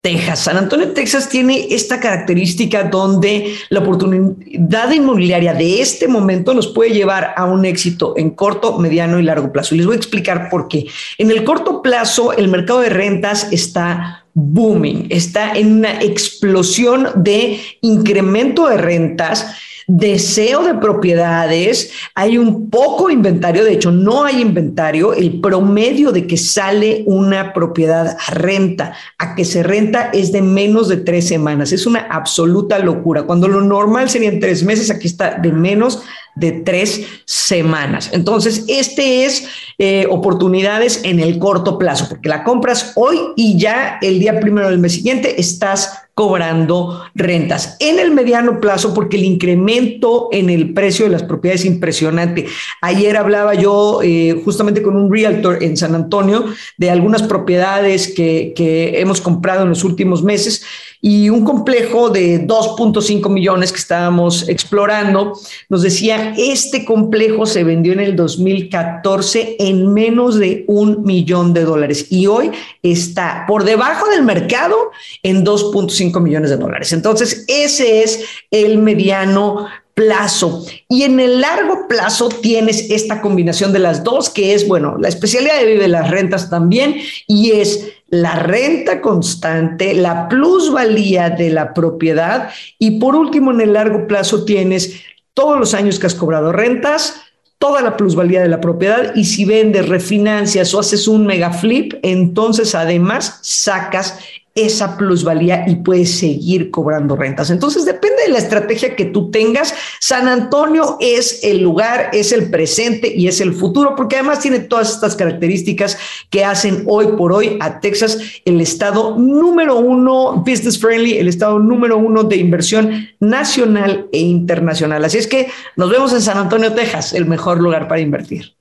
Texas. 0.05 0.41
San 0.41 0.55
Antonio, 0.55 0.91
Texas 0.91 1.29
tiene 1.29 1.65
esta 1.71 1.99
característica 1.99 2.83
donde 2.83 3.55
la 3.69 3.79
oportunidad 3.79 4.91
inmobiliaria 4.91 5.55
de 5.55 5.81
este 5.81 6.07
momento 6.07 6.53
nos 6.53 6.67
puede 6.67 6.91
llevar 6.91 7.33
a 7.35 7.45
un 7.45 7.65
éxito 7.65 8.13
en 8.15 8.29
corto, 8.29 8.77
mediano 8.77 9.19
y 9.19 9.23
largo 9.23 9.51
plazo. 9.51 9.73
Y 9.73 9.79
les 9.79 9.87
voy 9.87 9.95
a 9.95 9.97
explicar 9.97 10.49
por 10.51 10.67
qué. 10.67 10.85
En 11.17 11.31
el 11.31 11.43
corto 11.43 11.81
plazo, 11.81 12.33
el 12.33 12.49
mercado 12.49 12.81
de 12.81 12.89
rentas 12.89 13.47
está 13.51 14.27
booming, 14.35 15.07
está 15.09 15.53
en 15.53 15.77
una 15.77 15.99
explosión 15.99 17.09
de 17.15 17.59
incremento 17.81 18.67
de 18.67 18.77
rentas 18.77 19.55
deseo 19.87 20.63
de 20.63 20.75
propiedades, 20.75 21.91
hay 22.15 22.37
un 22.37 22.69
poco 22.69 23.09
inventario, 23.09 23.63
de 23.63 23.73
hecho 23.73 23.91
no 23.91 24.23
hay 24.23 24.41
inventario, 24.41 25.13
el 25.13 25.39
promedio 25.41 26.11
de 26.11 26.25
que 26.25 26.37
sale 26.37 27.03
una 27.05 27.53
propiedad 27.53 28.17
a 28.17 28.31
renta, 28.31 28.93
a 29.17 29.35
que 29.35 29.45
se 29.45 29.63
renta 29.63 30.09
es 30.13 30.31
de 30.31 30.41
menos 30.41 30.87
de 30.87 30.97
tres 30.97 31.27
semanas, 31.27 31.71
es 31.71 31.85
una 31.85 32.07
absoluta 32.09 32.79
locura. 32.79 33.23
Cuando 33.23 33.47
lo 33.47 33.61
normal 33.61 34.09
serían 34.09 34.39
tres 34.39 34.63
meses, 34.63 34.89
aquí 34.89 35.07
está 35.07 35.35
de 35.35 35.51
menos 35.51 36.01
de 36.35 36.51
tres 36.51 37.05
semanas. 37.25 38.09
Entonces, 38.11 38.65
este 38.67 39.25
es 39.25 39.47
eh, 39.77 40.05
oportunidades 40.09 41.01
en 41.03 41.19
el 41.19 41.39
corto 41.39 41.77
plazo, 41.77 42.07
porque 42.09 42.29
la 42.29 42.43
compras 42.43 42.91
hoy 42.95 43.17
y 43.35 43.57
ya 43.57 43.99
el 44.01 44.19
día 44.19 44.39
primero 44.39 44.69
del 44.69 44.79
mes 44.79 44.93
siguiente 44.93 45.39
estás 45.39 46.04
cobrando 46.15 47.03
rentas. 47.13 47.75
En 47.81 47.99
el 47.99 48.11
mediano 48.11 48.61
plazo, 48.61 48.93
porque 48.93 49.17
el 49.17 49.25
incremento 49.25 50.29
en 50.31 50.49
el 50.49 50.73
precio 50.73 51.05
de 51.05 51.11
las 51.11 51.23
propiedades 51.23 51.61
es 51.61 51.67
impresionante. 51.67 52.45
Ayer 52.81 53.17
hablaba 53.17 53.53
yo 53.53 53.99
eh, 54.01 54.41
justamente 54.45 54.81
con 54.81 54.95
un 54.95 55.11
realtor 55.11 55.61
en 55.61 55.75
San 55.75 55.93
Antonio 55.93 56.45
de 56.77 56.89
algunas 56.89 57.21
propiedades 57.23 58.07
que, 58.07 58.53
que 58.55 59.01
hemos 59.01 59.19
comprado 59.19 59.63
en 59.63 59.69
los 59.69 59.83
últimos 59.83 60.23
meses 60.23 60.65
y 61.01 61.29
un 61.29 61.43
complejo 61.43 62.09
de 62.09 62.47
2.5 62.47 63.29
millones 63.29 63.71
que 63.71 63.77
estábamos 63.77 64.47
explorando 64.49 65.33
nos 65.69 65.81
decía, 65.83 66.33
este 66.35 66.85
complejo 66.85 67.45
se 67.45 67.63
vendió 67.63 67.93
en 67.93 67.99
el 67.99 68.15
2014 68.15 69.57
en 69.59 69.93
menos 69.93 70.39
de 70.39 70.63
un 70.67 71.03
millón 71.03 71.53
de 71.53 71.63
dólares 71.63 72.07
y 72.09 72.25
hoy 72.27 72.49
está 72.81 73.45
por 73.47 73.65
debajo 73.65 74.09
del 74.09 74.23
mercado 74.23 74.75
en 75.21 75.45
2.5 75.45 76.04
millones 76.13 76.49
de 76.49 76.57
dólares. 76.57 76.93
Entonces, 76.93 77.45
ese 77.47 78.03
es 78.03 78.23
el 78.51 78.77
mediano 78.77 79.67
plazo. 79.93 80.65
Y 80.89 81.03
en 81.03 81.19
el 81.19 81.41
largo 81.41 81.87
plazo 81.87 82.29
tienes 82.29 82.91
esta 82.91 83.21
combinación 83.21 83.71
de 83.73 83.79
las 83.79 84.03
dos, 84.03 84.29
que 84.29 84.53
es, 84.53 84.67
bueno, 84.67 84.97
la 84.99 85.07
especialidad 85.07 85.57
de 85.57 85.65
Vive 85.65 85.87
las 85.87 86.11
Rentas 86.11 86.49
también, 86.49 86.97
y 87.27 87.51
es 87.51 87.93
la 88.09 88.35
renta 88.35 89.01
constante, 89.01 89.93
la 89.93 90.29
plusvalía 90.29 91.29
de 91.29 91.49
la 91.49 91.73
propiedad 91.73 92.49
y 92.77 92.99
por 92.99 93.15
último 93.15 93.51
en 93.51 93.61
el 93.61 93.73
largo 93.73 94.05
plazo 94.05 94.45
tienes 94.45 95.01
todos 95.33 95.59
los 95.59 95.73
años 95.73 95.97
que 95.97 96.07
has 96.07 96.15
cobrado 96.15 96.51
rentas, 96.51 97.21
toda 97.57 97.81
la 97.81 97.97
plusvalía 97.97 98.41
de 98.41 98.47
la 98.47 98.61
propiedad 98.61 99.15
y 99.15 99.25
si 99.25 99.43
vendes, 99.43 99.89
refinancias 99.89 100.73
o 100.73 100.79
haces 100.79 101.07
un 101.07 101.25
mega 101.25 101.51
flip, 101.51 101.93
entonces 102.03 102.75
además 102.75 103.39
sacas 103.41 104.19
esa 104.55 104.97
plusvalía 104.97 105.65
y 105.67 105.75
puedes 105.75 106.17
seguir 106.17 106.71
cobrando 106.71 107.17
rentas. 107.17 107.49
Entonces, 107.49 107.83
depende 107.83 108.23
de 108.23 108.29
la 108.29 108.37
estrategia 108.37 108.95
que 108.95 109.03
tú 109.03 109.29
tengas. 109.29 109.75
San 109.99 110.29
Antonio 110.29 110.95
es 111.01 111.43
el 111.43 111.61
lugar, 111.61 112.09
es 112.13 112.31
el 112.31 112.49
presente 112.49 113.13
y 113.13 113.27
es 113.27 113.41
el 113.41 113.53
futuro, 113.53 113.95
porque 113.97 114.15
además 114.15 114.39
tiene 114.39 114.59
todas 114.59 114.93
estas 114.93 115.17
características 115.17 115.97
que 116.29 116.45
hacen 116.45 116.85
hoy 116.87 117.07
por 117.17 117.33
hoy 117.33 117.57
a 117.59 117.81
Texas 117.81 118.17
el 118.45 118.61
estado 118.61 119.17
número 119.17 119.77
uno 119.77 120.37
business 120.37 120.79
friendly, 120.79 121.17
el 121.17 121.27
estado 121.27 121.59
número 121.59 121.97
uno 121.97 122.23
de 122.23 122.37
inversión 122.37 123.09
nacional 123.19 124.07
e 124.13 124.19
internacional. 124.19 125.03
Así 125.03 125.17
es 125.17 125.27
que 125.27 125.49
nos 125.75 125.89
vemos 125.89 126.13
en 126.13 126.21
San 126.21 126.37
Antonio, 126.37 126.71
Texas, 126.71 127.13
el 127.13 127.25
mejor 127.25 127.61
lugar 127.61 127.89
para 127.89 127.99
invertir. 127.99 128.55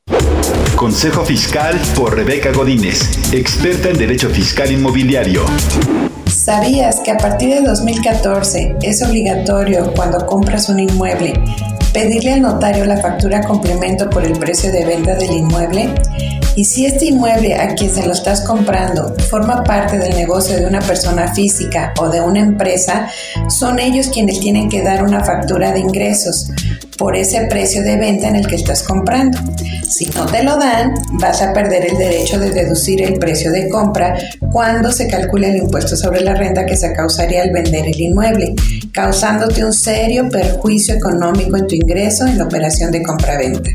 Consejo 0.77 1.25
Fiscal 1.25 1.81
por 1.95 2.17
Rebeca 2.17 2.51
Godínez, 2.53 3.33
experta 3.33 3.91
en 3.91 3.97
Derecho 3.97 4.29
Fiscal 4.29 4.73
Inmobiliario. 4.73 5.45
¿Sabías 6.27 7.01
que 7.01 7.13
a 7.13 7.17
partir 7.17 7.55
de 7.55 7.61
2014 7.63 8.77
es 8.83 9.03
obligatorio 9.03 9.93
cuando 9.95 10.27
compras 10.27 10.69
un 10.69 10.81
inmueble 10.81 11.35
pedirle 11.93 12.33
al 12.33 12.43
notario 12.43 12.85
la 12.87 12.97
factura 12.97 13.41
complemento 13.43 14.11
por 14.11 14.25
el 14.25 14.37
precio 14.39 14.73
de 14.73 14.85
venta 14.85 15.15
del 15.15 15.31
inmueble? 15.31 15.95
Y 16.57 16.64
si 16.64 16.87
este 16.87 17.07
inmueble 17.07 17.55
a 17.55 17.75
quien 17.75 17.93
se 17.93 18.07
lo 18.07 18.12
estás 18.12 18.43
comprando 18.43 19.14
forma 19.29 19.64
parte 19.64 19.99
del 19.99 20.14
negocio 20.14 20.57
de 20.57 20.67
una 20.67 20.81
persona 20.81 21.35
física 21.35 21.93
o 21.99 22.09
de 22.09 22.21
una 22.21 22.40
empresa, 22.40 23.09
son 23.49 23.81
ellos 23.81 24.09
quienes 24.09 24.38
tienen 24.38 24.69
que 24.69 24.83
dar 24.83 25.03
una 25.03 25.25
factura 25.25 25.73
de 25.73 25.81
ingresos 25.81 26.51
por 26.97 27.17
ese 27.17 27.47
precio 27.47 27.83
de 27.83 27.97
venta 27.97 28.29
en 28.29 28.37
el 28.37 28.47
que 28.47 28.55
estás 28.55 28.85
comprando. 28.85 29.38
Si 29.88 30.07
no 30.07 30.27
te 30.27 30.45
lo 30.45 30.57
dan, 30.57 30.95
vas 31.14 31.43
a 31.43 31.53
perder 31.53 31.87
el 31.90 31.99
derecho 31.99 32.38
de 32.38 32.51
deducir 32.51 33.03
el 33.03 33.19
precio 33.19 33.51
de 33.51 33.69
compra 33.69 34.17
cuando 34.53 34.93
se 34.93 35.09
calcule 35.09 35.51
el 35.51 35.57
impuesto 35.57 35.97
sobre 35.97 36.21
la 36.21 36.35
renta 36.35 36.64
que 36.67 36.77
se 36.77 36.93
causaría 36.93 37.43
al 37.43 37.51
vender 37.51 37.87
el 37.87 38.01
inmueble, 38.01 38.55
causándote 38.93 39.64
un 39.64 39.73
serio 39.73 40.29
perjuicio 40.29 40.95
económico 40.95 41.57
en 41.57 41.67
tu 41.67 41.75
ingreso 41.75 42.27
en 42.27 42.38
la 42.38 42.45
operación 42.45 42.93
de 42.93 43.03
compra-venta. 43.03 43.71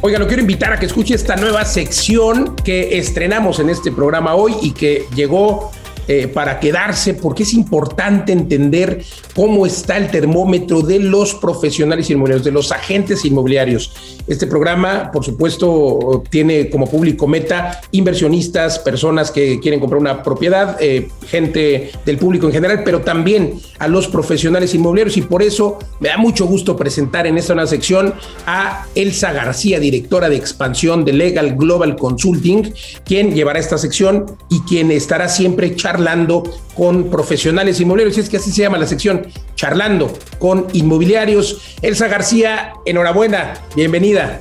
Oiga, 0.00 0.18
lo 0.18 0.26
quiero 0.26 0.40
invitar 0.40 0.72
a 0.72 0.78
que 0.78 0.86
escuche 0.86 1.14
esta 1.14 1.36
nueva 1.36 1.66
sección 1.66 2.56
que 2.56 2.96
estrenamos 2.96 3.60
en 3.60 3.68
este 3.68 3.92
programa 3.92 4.34
hoy 4.34 4.54
y 4.62 4.70
que 4.70 5.04
llegó 5.14 5.72
eh, 6.10 6.26
para 6.26 6.58
quedarse, 6.58 7.12
porque 7.12 7.42
es 7.42 7.52
importante 7.52 8.32
entender 8.32 9.04
cómo 9.34 9.66
está 9.66 9.98
el 9.98 10.10
termómetro 10.10 10.80
de 10.80 11.00
los 11.00 11.34
profesionales 11.34 12.08
inmobiliarios, 12.08 12.46
de 12.46 12.52
los 12.52 12.72
agentes 12.72 13.26
inmobiliarios. 13.26 14.17
Este 14.28 14.46
programa, 14.46 15.10
por 15.10 15.24
supuesto, 15.24 16.22
tiene 16.28 16.68
como 16.68 16.86
público 16.86 17.26
meta 17.26 17.80
inversionistas, 17.92 18.78
personas 18.78 19.30
que 19.30 19.58
quieren 19.58 19.80
comprar 19.80 20.00
una 20.00 20.22
propiedad, 20.22 20.76
eh, 20.80 21.08
gente 21.26 21.90
del 22.04 22.18
público 22.18 22.46
en 22.46 22.52
general, 22.52 22.82
pero 22.84 23.00
también 23.00 23.58
a 23.78 23.88
los 23.88 24.06
profesionales 24.06 24.74
inmobiliarios. 24.74 25.16
Y 25.16 25.22
por 25.22 25.42
eso 25.42 25.78
me 26.00 26.10
da 26.10 26.18
mucho 26.18 26.46
gusto 26.46 26.76
presentar 26.76 27.26
en 27.26 27.38
esta 27.38 27.54
nueva 27.54 27.68
sección 27.68 28.12
a 28.46 28.86
Elsa 28.94 29.32
García, 29.32 29.80
directora 29.80 30.28
de 30.28 30.36
expansión 30.36 31.06
de 31.06 31.14
Legal 31.14 31.56
Global 31.56 31.96
Consulting, 31.96 32.74
quien 33.04 33.34
llevará 33.34 33.58
esta 33.58 33.78
sección 33.78 34.26
y 34.50 34.60
quien 34.60 34.90
estará 34.90 35.28
siempre 35.30 35.74
charlando 35.74 36.42
con 36.78 37.10
profesionales 37.10 37.80
inmobiliarios, 37.80 38.16
y 38.16 38.20
es 38.20 38.28
que 38.28 38.36
así 38.36 38.52
se 38.52 38.62
llama 38.62 38.78
la 38.78 38.86
sección, 38.86 39.26
charlando 39.56 40.16
con 40.38 40.68
inmobiliarios. 40.72 41.76
Elsa 41.82 42.06
García, 42.06 42.74
enhorabuena, 42.86 43.54
bienvenida. 43.74 44.40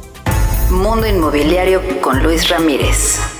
Mundo 0.70 1.08
Inmobiliario 1.08 1.82
con 2.00 2.22
Luis 2.22 2.48
Ramírez. 2.48 3.37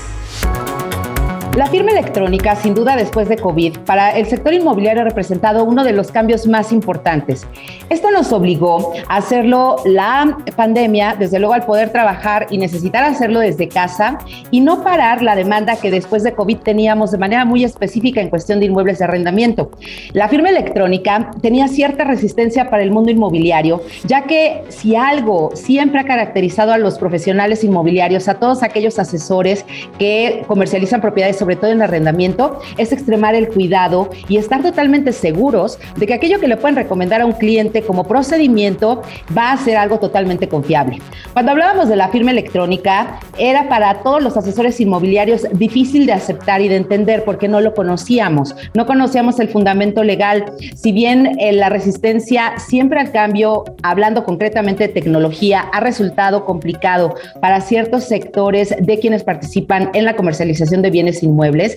La 1.58 1.66
firma 1.66 1.90
electrónica, 1.90 2.54
sin 2.54 2.72
duda 2.72 2.94
después 2.94 3.28
de 3.28 3.36
COVID, 3.36 3.78
para 3.78 4.16
el 4.16 4.26
sector 4.26 4.54
inmobiliario 4.54 5.02
ha 5.02 5.04
representado 5.04 5.64
uno 5.64 5.82
de 5.82 5.92
los 5.92 6.12
cambios 6.12 6.46
más 6.46 6.70
importantes. 6.70 7.48
Esto 7.90 8.12
nos 8.12 8.32
obligó 8.32 8.92
a 9.08 9.16
hacerlo 9.16 9.74
la 9.84 10.38
pandemia, 10.54 11.16
desde 11.18 11.40
luego 11.40 11.54
al 11.54 11.66
poder 11.66 11.90
trabajar 11.90 12.46
y 12.50 12.58
necesitar 12.58 13.02
hacerlo 13.02 13.40
desde 13.40 13.66
casa 13.66 14.18
y 14.52 14.60
no 14.60 14.84
parar 14.84 15.20
la 15.20 15.34
demanda 15.34 15.74
que 15.74 15.90
después 15.90 16.22
de 16.22 16.32
COVID 16.32 16.58
teníamos 16.58 17.10
de 17.10 17.18
manera 17.18 17.44
muy 17.44 17.64
específica 17.64 18.20
en 18.20 18.30
cuestión 18.30 18.60
de 18.60 18.66
inmuebles 18.66 19.00
de 19.00 19.06
arrendamiento. 19.06 19.72
La 20.12 20.28
firma 20.28 20.50
electrónica 20.50 21.32
tenía 21.42 21.66
cierta 21.66 22.04
resistencia 22.04 22.70
para 22.70 22.84
el 22.84 22.92
mundo 22.92 23.10
inmobiliario, 23.10 23.82
ya 24.04 24.22
que 24.22 24.62
si 24.68 24.94
algo 24.94 25.50
siempre 25.54 25.98
ha 25.98 26.04
caracterizado 26.04 26.70
a 26.70 26.78
los 26.78 27.00
profesionales 27.00 27.64
inmobiliarios, 27.64 28.28
a 28.28 28.34
todos 28.34 28.62
aquellos 28.62 29.00
asesores 29.00 29.66
que 29.98 30.44
comercializan 30.46 31.00
propiedades 31.00 31.36
sobre 31.36 31.47
todo 31.56 31.70
en 31.70 31.82
arrendamiento, 31.82 32.60
es 32.76 32.92
extremar 32.92 33.34
el 33.34 33.48
cuidado 33.48 34.10
y 34.28 34.36
estar 34.36 34.62
totalmente 34.62 35.12
seguros 35.12 35.78
de 35.96 36.06
que 36.06 36.14
aquello 36.14 36.40
que 36.40 36.48
le 36.48 36.56
pueden 36.56 36.76
recomendar 36.76 37.20
a 37.20 37.26
un 37.26 37.32
cliente 37.32 37.82
como 37.82 38.04
procedimiento 38.04 39.02
va 39.36 39.52
a 39.52 39.56
ser 39.56 39.76
algo 39.76 39.98
totalmente 39.98 40.48
confiable. 40.48 40.98
Cuando 41.32 41.52
hablábamos 41.52 41.88
de 41.88 41.96
la 41.96 42.08
firma 42.08 42.30
electrónica, 42.30 43.20
era 43.38 43.68
para 43.68 44.02
todos 44.02 44.22
los 44.22 44.36
asesores 44.36 44.80
inmobiliarios 44.80 45.46
difícil 45.52 46.06
de 46.06 46.12
aceptar 46.12 46.60
y 46.60 46.68
de 46.68 46.76
entender 46.76 47.24
porque 47.24 47.48
no 47.48 47.60
lo 47.60 47.74
conocíamos, 47.74 48.54
no 48.74 48.86
conocíamos 48.86 49.40
el 49.40 49.48
fundamento 49.48 50.04
legal. 50.04 50.44
Si 50.74 50.92
bien 50.92 51.38
eh, 51.38 51.52
la 51.52 51.68
resistencia 51.68 52.58
siempre 52.58 53.00
al 53.00 53.12
cambio, 53.12 53.64
hablando 53.82 54.24
concretamente 54.24 54.86
de 54.86 54.92
tecnología, 54.92 55.60
ha 55.72 55.80
resultado 55.80 56.44
complicado 56.44 57.14
para 57.40 57.60
ciertos 57.60 58.04
sectores 58.04 58.74
de 58.80 58.98
quienes 58.98 59.24
participan 59.24 59.90
en 59.94 60.04
la 60.04 60.16
comercialización 60.16 60.82
de 60.82 60.90
bienes 60.90 61.22
inmuebles, 61.22 61.27
muebles. 61.32 61.76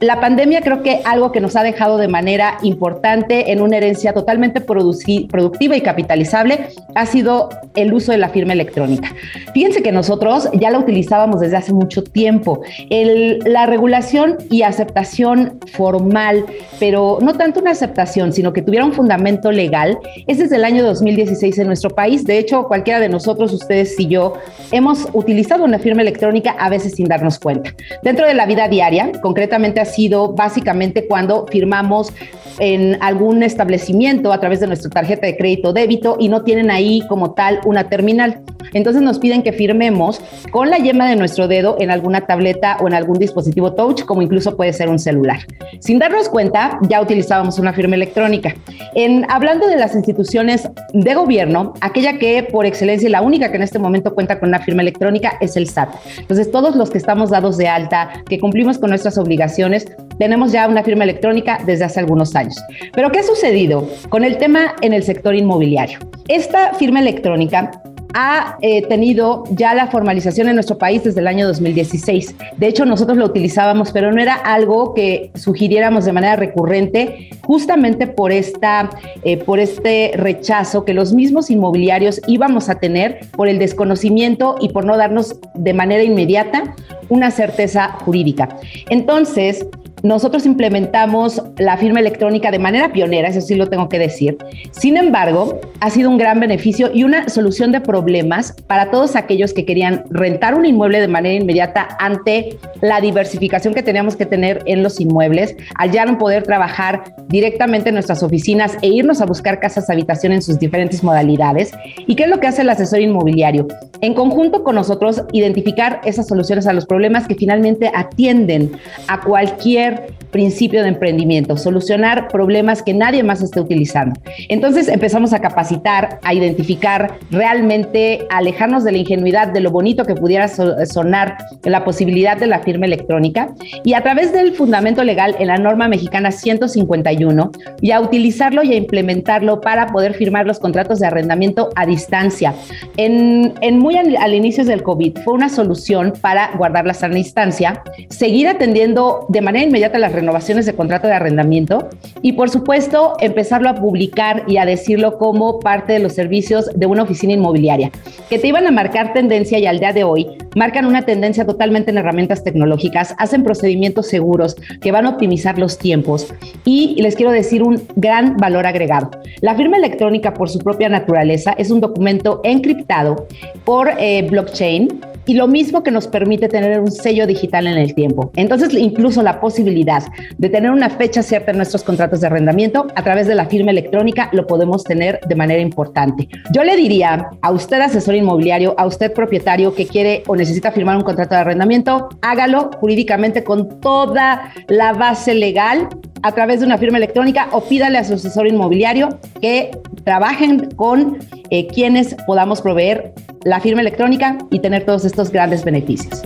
La 0.00 0.20
pandemia 0.20 0.60
creo 0.62 0.82
que 0.82 1.00
algo 1.04 1.32
que 1.32 1.40
nos 1.40 1.56
ha 1.56 1.62
dejado 1.62 1.98
de 1.98 2.08
manera 2.08 2.58
importante 2.62 3.52
en 3.52 3.60
una 3.60 3.76
herencia 3.76 4.12
totalmente 4.12 4.60
productiva 4.60 5.76
y 5.76 5.80
capitalizable 5.80 6.68
ha 6.94 7.06
sido 7.06 7.50
el 7.74 7.92
uso 7.92 8.12
de 8.12 8.18
la 8.18 8.28
firma 8.28 8.52
electrónica. 8.52 9.14
Fíjense 9.54 9.82
que 9.82 9.92
nosotros 9.92 10.48
ya 10.54 10.70
la 10.70 10.78
utilizábamos 10.78 11.40
desde 11.40 11.56
hace 11.56 11.72
mucho 11.72 12.02
tiempo. 12.02 12.62
la 12.90 13.66
regulación 13.66 14.38
y 14.50 14.62
aceptación 14.62 15.58
formal, 15.72 16.44
pero 16.80 17.18
no 17.20 17.34
tanto 17.34 17.60
una 17.60 17.70
aceptación, 17.70 18.32
sino 18.32 18.52
que 18.52 18.62
tuviera 18.62 18.84
un 18.84 18.92
fundamento 18.92 19.52
legal, 19.52 19.98
es 20.26 20.38
desde 20.38 20.56
el 20.56 20.64
año 20.64 20.84
2016 20.84 21.58
en 21.58 21.66
nuestro 21.66 21.90
país. 21.90 22.24
De 22.24 22.38
hecho, 22.38 22.64
cualquiera 22.64 23.00
de 23.00 23.08
nosotros, 23.08 23.52
ustedes 23.52 23.98
y 23.98 24.08
yo, 24.08 24.34
hemos 24.70 25.08
utilizado 25.12 25.64
una 25.64 25.78
firma 25.78 26.02
electrónica 26.02 26.54
a 26.58 26.68
veces 26.68 26.94
sin 26.94 27.06
darnos 27.06 27.38
cuenta. 27.38 27.74
Dentro 28.02 28.26
de 28.26 28.34
la 28.34 28.46
vida 28.46 28.68
diaria, 28.68 28.82
concretamente 29.22 29.80
ha 29.80 29.84
sido 29.84 30.32
básicamente 30.32 31.06
cuando 31.06 31.46
firmamos 31.50 32.12
en 32.58 32.98
algún 33.00 33.42
establecimiento 33.42 34.32
a 34.32 34.40
través 34.40 34.60
de 34.60 34.66
nuestra 34.66 34.90
tarjeta 34.90 35.26
de 35.26 35.36
crédito 35.36 35.72
débito 35.72 36.16
y 36.18 36.28
no 36.28 36.42
tienen 36.42 36.70
ahí 36.70 37.02
como 37.08 37.32
tal 37.32 37.60
una 37.64 37.88
terminal. 37.88 38.42
Entonces 38.72 39.02
nos 39.02 39.18
piden 39.18 39.42
que 39.42 39.52
firmemos 39.52 40.20
con 40.50 40.70
la 40.70 40.78
yema 40.78 41.08
de 41.08 41.16
nuestro 41.16 41.48
dedo 41.48 41.76
en 41.78 41.90
alguna 41.90 42.22
tableta 42.22 42.78
o 42.80 42.86
en 42.86 42.94
algún 42.94 43.18
dispositivo 43.18 43.74
touch, 43.74 44.04
como 44.04 44.22
incluso 44.22 44.56
puede 44.56 44.72
ser 44.72 44.88
un 44.88 44.98
celular. 44.98 45.40
Sin 45.80 45.98
darnos 45.98 46.28
cuenta, 46.28 46.78
ya 46.88 47.00
utilizábamos 47.00 47.58
una 47.58 47.72
firma 47.72 47.96
electrónica. 47.96 48.54
En 48.94 49.26
hablando 49.30 49.66
de 49.66 49.76
las 49.76 49.94
instituciones 49.94 50.68
de 50.92 51.14
gobierno, 51.14 51.74
aquella 51.80 52.18
que 52.18 52.42
por 52.42 52.66
excelencia 52.66 53.08
y 53.08 53.12
la 53.12 53.22
única 53.22 53.50
que 53.50 53.56
en 53.56 53.62
este 53.62 53.78
momento 53.78 54.14
cuenta 54.14 54.38
con 54.38 54.48
una 54.48 54.60
firma 54.60 54.82
electrónica 54.82 55.34
es 55.40 55.56
el 55.56 55.68
SAT. 55.68 55.90
Entonces 56.18 56.50
todos 56.50 56.76
los 56.76 56.90
que 56.90 56.98
estamos 56.98 57.30
dados 57.30 57.56
de 57.56 57.68
alta, 57.68 58.10
que 58.28 58.38
cumplimos 58.38 58.78
con 58.82 58.90
nuestras 58.90 59.16
obligaciones, 59.16 59.86
tenemos 60.18 60.50
ya 60.50 60.66
una 60.66 60.82
firma 60.82 61.04
electrónica 61.04 61.60
desde 61.64 61.84
hace 61.84 62.00
algunos 62.00 62.34
años. 62.34 62.60
Pero 62.92 63.12
¿qué 63.12 63.20
ha 63.20 63.22
sucedido 63.22 63.88
con 64.08 64.24
el 64.24 64.38
tema 64.38 64.74
en 64.80 64.92
el 64.92 65.04
sector 65.04 65.36
inmobiliario? 65.36 66.00
Esta 66.26 66.74
firma 66.74 66.98
electrónica 66.98 67.70
ha 68.14 68.58
eh, 68.60 68.86
tenido 68.86 69.44
ya 69.50 69.74
la 69.74 69.88
formalización 69.88 70.48
en 70.48 70.54
nuestro 70.54 70.78
país 70.78 71.04
desde 71.04 71.20
el 71.20 71.26
año 71.26 71.46
2016. 71.46 72.34
De 72.56 72.66
hecho, 72.68 72.84
nosotros 72.84 73.18
lo 73.18 73.26
utilizábamos, 73.26 73.92
pero 73.92 74.12
no 74.12 74.20
era 74.20 74.34
algo 74.34 74.94
que 74.94 75.30
sugiriéramos 75.34 76.04
de 76.04 76.12
manera 76.12 76.36
recurrente, 76.36 77.30
justamente 77.42 78.06
por, 78.06 78.32
esta, 78.32 78.90
eh, 79.24 79.38
por 79.38 79.60
este 79.60 80.12
rechazo 80.16 80.84
que 80.84 80.94
los 80.94 81.12
mismos 81.12 81.50
inmobiliarios 81.50 82.20
íbamos 82.26 82.68
a 82.68 82.76
tener 82.76 83.20
por 83.32 83.48
el 83.48 83.58
desconocimiento 83.58 84.56
y 84.60 84.68
por 84.70 84.84
no 84.84 84.96
darnos 84.96 85.36
de 85.54 85.74
manera 85.74 86.02
inmediata 86.02 86.74
una 87.08 87.30
certeza 87.30 87.92
jurídica. 88.04 88.56
Entonces, 88.88 89.66
nosotros 90.02 90.46
implementamos 90.46 91.42
la 91.58 91.76
firma 91.76 92.00
electrónica 92.00 92.50
de 92.50 92.58
manera 92.58 92.92
pionera, 92.92 93.28
eso 93.28 93.40
sí 93.40 93.54
lo 93.54 93.68
tengo 93.68 93.88
que 93.88 93.98
decir. 93.98 94.36
Sin 94.72 94.96
embargo, 94.96 95.60
ha 95.80 95.90
sido 95.90 96.10
un 96.10 96.18
gran 96.18 96.40
beneficio 96.40 96.90
y 96.92 97.04
una 97.04 97.28
solución 97.28 97.72
de 97.72 97.80
problemas 97.80 98.54
para 98.66 98.90
todos 98.90 99.14
aquellos 99.16 99.52
que 99.52 99.64
querían 99.64 100.04
rentar 100.10 100.54
un 100.54 100.66
inmueble 100.66 101.00
de 101.00 101.08
manera 101.08 101.34
inmediata 101.34 101.88
ante 102.00 102.58
la 102.80 103.00
diversificación 103.00 103.74
que 103.74 103.82
teníamos 103.82 104.16
que 104.16 104.26
tener 104.26 104.62
en 104.66 104.82
los 104.82 105.00
inmuebles, 105.00 105.56
al 105.76 105.92
ya 105.92 106.04
no 106.04 106.18
poder 106.18 106.42
trabajar 106.42 107.14
directamente 107.28 107.90
en 107.90 107.94
nuestras 107.94 108.22
oficinas 108.22 108.76
e 108.82 108.88
irnos 108.88 109.20
a 109.20 109.26
buscar 109.26 109.60
casas 109.60 109.88
habitación 109.88 110.32
en 110.32 110.42
sus 110.42 110.58
diferentes 110.58 111.04
modalidades. 111.04 111.72
¿Y 112.06 112.16
qué 112.16 112.24
es 112.24 112.30
lo 112.30 112.40
que 112.40 112.46
hace 112.46 112.62
el 112.62 112.70
asesor 112.70 113.00
inmobiliario? 113.00 113.68
En 114.00 114.14
conjunto 114.14 114.64
con 114.64 114.74
nosotros, 114.74 115.22
identificar 115.32 116.00
esas 116.04 116.26
soluciones 116.26 116.66
a 116.66 116.72
los 116.72 116.86
problemas 116.86 117.28
que 117.28 117.34
finalmente 117.34 117.90
atienden 117.94 118.72
a 119.06 119.20
cualquier 119.20 119.91
principio 120.30 120.82
de 120.82 120.88
emprendimiento, 120.88 121.56
solucionar 121.56 122.28
problemas 122.28 122.82
que 122.82 122.94
nadie 122.94 123.22
más 123.22 123.42
esté 123.42 123.60
utilizando. 123.60 124.18
Entonces 124.48 124.88
empezamos 124.88 125.32
a 125.32 125.40
capacitar, 125.40 126.18
a 126.22 126.34
identificar 126.34 127.18
realmente, 127.30 128.26
a 128.30 128.38
alejarnos 128.38 128.84
de 128.84 128.92
la 128.92 128.98
ingenuidad, 128.98 129.48
de 129.48 129.60
lo 129.60 129.70
bonito 129.70 130.04
que 130.04 130.14
pudiera 130.14 130.48
sonar 130.48 131.36
la 131.64 131.84
posibilidad 131.84 132.36
de 132.36 132.46
la 132.46 132.60
firma 132.60 132.86
electrónica 132.86 133.52
y 133.84 133.94
a 133.94 134.02
través 134.02 134.32
del 134.32 134.54
fundamento 134.54 135.04
legal 135.04 135.36
en 135.38 135.48
la 135.48 135.56
norma 135.56 135.88
mexicana 135.88 136.32
151 136.32 137.50
y 137.80 137.90
a 137.90 138.00
utilizarlo 138.00 138.62
y 138.62 138.72
a 138.72 138.76
implementarlo 138.76 139.60
para 139.60 139.88
poder 139.88 140.14
firmar 140.14 140.46
los 140.46 140.58
contratos 140.58 141.00
de 141.00 141.06
arrendamiento 141.06 141.70
a 141.76 141.86
distancia. 141.86 142.54
En, 142.96 143.52
muy 143.78 143.96
al, 143.96 144.16
al 144.16 144.34
inicio 144.34 144.64
del 144.64 144.82
COVID 144.82 145.18
fue 145.24 145.34
una 145.34 145.48
solución 145.48 146.12
para 146.20 146.52
guardar 146.56 146.86
la 146.86 146.94
sana 146.94 147.14
distancia, 147.14 147.82
seguir 148.08 148.48
atendiendo 148.48 149.26
de 149.28 149.40
manera 149.40 149.64
inmediata 149.64 149.81
las 149.90 150.12
renovaciones 150.12 150.66
de 150.66 150.74
contrato 150.74 151.06
de 151.08 151.14
arrendamiento 151.14 151.88
y 152.22 152.32
por 152.32 152.50
supuesto 152.50 153.14
empezarlo 153.20 153.68
a 153.68 153.74
publicar 153.74 154.44
y 154.46 154.56
a 154.58 154.64
decirlo 154.64 155.18
como 155.18 155.60
parte 155.60 155.94
de 155.94 155.98
los 155.98 156.12
servicios 156.14 156.70
de 156.74 156.86
una 156.86 157.02
oficina 157.02 157.32
inmobiliaria, 157.32 157.90
que 158.30 158.38
te 158.38 158.48
iban 158.48 158.66
a 158.66 158.70
marcar 158.70 159.12
tendencia 159.12 159.58
y 159.58 159.66
al 159.66 159.78
día 159.78 159.92
de 159.92 160.04
hoy 160.04 160.26
marcan 160.54 160.86
una 160.86 161.02
tendencia 161.02 161.44
totalmente 161.44 161.90
en 161.90 161.98
herramientas 161.98 162.44
tecnológicas, 162.44 163.14
hacen 163.18 163.42
procedimientos 163.42 164.06
seguros 164.06 164.56
que 164.80 164.92
van 164.92 165.06
a 165.06 165.10
optimizar 165.10 165.58
los 165.58 165.78
tiempos 165.78 166.32
y 166.64 167.00
les 167.00 167.16
quiero 167.16 167.32
decir 167.32 167.62
un 167.62 167.82
gran 167.96 168.36
valor 168.36 168.66
agregado. 168.66 169.10
La 169.40 169.54
firma 169.54 169.76
electrónica 169.76 170.34
por 170.34 170.48
su 170.48 170.58
propia 170.58 170.88
naturaleza 170.88 171.52
es 171.58 171.70
un 171.70 171.80
documento 171.80 172.40
encriptado 172.44 173.26
por 173.64 173.90
eh, 173.98 174.26
blockchain 174.28 175.11
y 175.26 175.34
lo 175.34 175.48
mismo 175.48 175.82
que 175.82 175.90
nos 175.90 176.08
permite 176.08 176.48
tener 176.48 176.80
un 176.80 176.90
sello 176.90 177.26
digital 177.26 177.66
en 177.66 177.78
el 177.78 177.94
tiempo. 177.94 178.30
Entonces, 178.36 178.72
incluso 178.74 179.22
la 179.22 179.40
posibilidad 179.40 180.02
de 180.38 180.48
tener 180.48 180.70
una 180.70 180.90
fecha 180.90 181.22
cierta 181.22 181.50
en 181.50 181.58
nuestros 181.58 181.82
contratos 181.82 182.20
de 182.20 182.26
arrendamiento 182.26 182.86
a 182.94 183.02
través 183.02 183.26
de 183.26 183.34
la 183.34 183.46
firma 183.46 183.70
electrónica 183.70 184.28
lo 184.32 184.46
podemos 184.46 184.84
tener 184.84 185.20
de 185.26 185.34
manera 185.34 185.60
importante. 185.60 186.28
Yo 186.52 186.64
le 186.64 186.76
diría 186.76 187.30
a 187.40 187.50
usted 187.50 187.80
asesor 187.80 188.14
inmobiliario, 188.14 188.74
a 188.78 188.86
usted 188.86 189.12
propietario 189.12 189.74
que 189.74 189.86
quiere 189.86 190.22
o 190.26 190.36
necesita 190.36 190.72
firmar 190.72 190.96
un 190.96 191.02
contrato 191.02 191.34
de 191.34 191.40
arrendamiento, 191.40 192.08
hágalo 192.20 192.70
jurídicamente 192.78 193.44
con 193.44 193.80
toda 193.80 194.52
la 194.68 194.92
base 194.92 195.34
legal 195.34 195.88
a 196.22 196.32
través 196.32 196.60
de 196.60 196.66
una 196.66 196.78
firma 196.78 196.98
electrónica 196.98 197.48
o 197.52 197.62
pídale 197.62 197.98
a 197.98 198.04
su 198.04 198.14
asesor 198.14 198.46
inmobiliario 198.46 199.08
que 199.40 199.70
trabajen 200.04 200.70
con 200.76 201.18
eh, 201.50 201.66
quienes 201.66 202.14
podamos 202.26 202.60
proveer 202.60 203.12
la 203.44 203.60
firma 203.60 203.80
electrónica 203.80 204.38
y 204.50 204.60
tener 204.60 204.84
todos 204.84 205.04
estos 205.04 205.30
grandes 205.30 205.64
beneficios. 205.64 206.22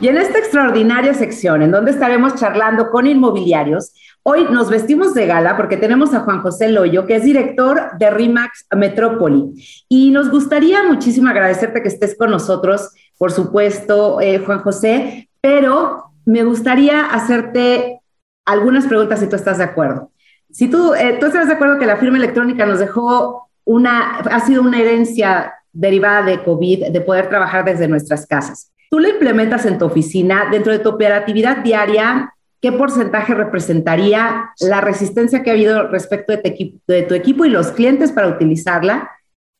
Y 0.00 0.08
en 0.08 0.16
esta 0.16 0.38
extraordinaria 0.38 1.12
sección 1.12 1.62
en 1.62 1.70
donde 1.70 1.90
estaremos 1.90 2.34
charlando 2.34 2.90
con 2.90 3.06
inmobiliarios, 3.06 3.92
hoy 4.22 4.44
nos 4.50 4.70
vestimos 4.70 5.12
de 5.12 5.26
gala 5.26 5.58
porque 5.58 5.76
tenemos 5.76 6.14
a 6.14 6.20
Juan 6.20 6.40
José 6.40 6.68
Loyo, 6.68 7.06
que 7.06 7.16
es 7.16 7.24
director 7.24 7.98
de 7.98 8.10
RIMAX 8.10 8.66
Metrópoli. 8.74 9.52
Y 9.88 10.10
nos 10.10 10.30
gustaría 10.30 10.82
muchísimo 10.84 11.28
agradecerte 11.28 11.82
que 11.82 11.88
estés 11.88 12.16
con 12.16 12.30
nosotros, 12.30 12.90
por 13.18 13.30
supuesto, 13.30 14.20
eh, 14.22 14.38
Juan 14.38 14.60
José, 14.60 15.28
pero 15.42 16.04
me 16.24 16.44
gustaría 16.44 17.04
hacerte 17.04 18.00
algunas 18.46 18.86
preguntas 18.86 19.20
si 19.20 19.28
tú 19.28 19.36
estás 19.36 19.58
de 19.58 19.64
acuerdo. 19.64 20.10
Si 20.50 20.68
tú, 20.68 20.94
eh, 20.94 21.18
tú 21.20 21.26
estás 21.26 21.46
de 21.46 21.54
acuerdo 21.54 21.78
que 21.78 21.86
la 21.86 21.98
firma 21.98 22.16
electrónica 22.16 22.64
nos 22.64 22.78
dejó 22.78 23.49
una, 23.64 24.18
ha 24.18 24.40
sido 24.40 24.62
una 24.62 24.80
herencia 24.80 25.54
derivada 25.72 26.22
de 26.22 26.42
COVID, 26.42 26.88
de 26.88 27.00
poder 27.00 27.28
trabajar 27.28 27.64
desde 27.64 27.88
nuestras 27.88 28.26
casas. 28.26 28.72
Tú 28.90 28.98
la 28.98 29.10
implementas 29.10 29.66
en 29.66 29.78
tu 29.78 29.84
oficina, 29.84 30.48
dentro 30.50 30.72
de 30.72 30.80
tu 30.80 30.88
operatividad 30.88 31.58
diaria, 31.58 32.34
¿qué 32.60 32.72
porcentaje 32.72 33.34
representaría 33.34 34.50
la 34.60 34.80
resistencia 34.80 35.42
que 35.42 35.50
ha 35.50 35.52
habido 35.52 35.88
respecto 35.88 36.32
de 36.32 36.74
de 36.86 37.02
tu 37.02 37.14
equipo 37.14 37.44
y 37.44 37.50
los 37.50 37.68
clientes 37.72 38.10
para 38.10 38.28
utilizarla? 38.28 39.10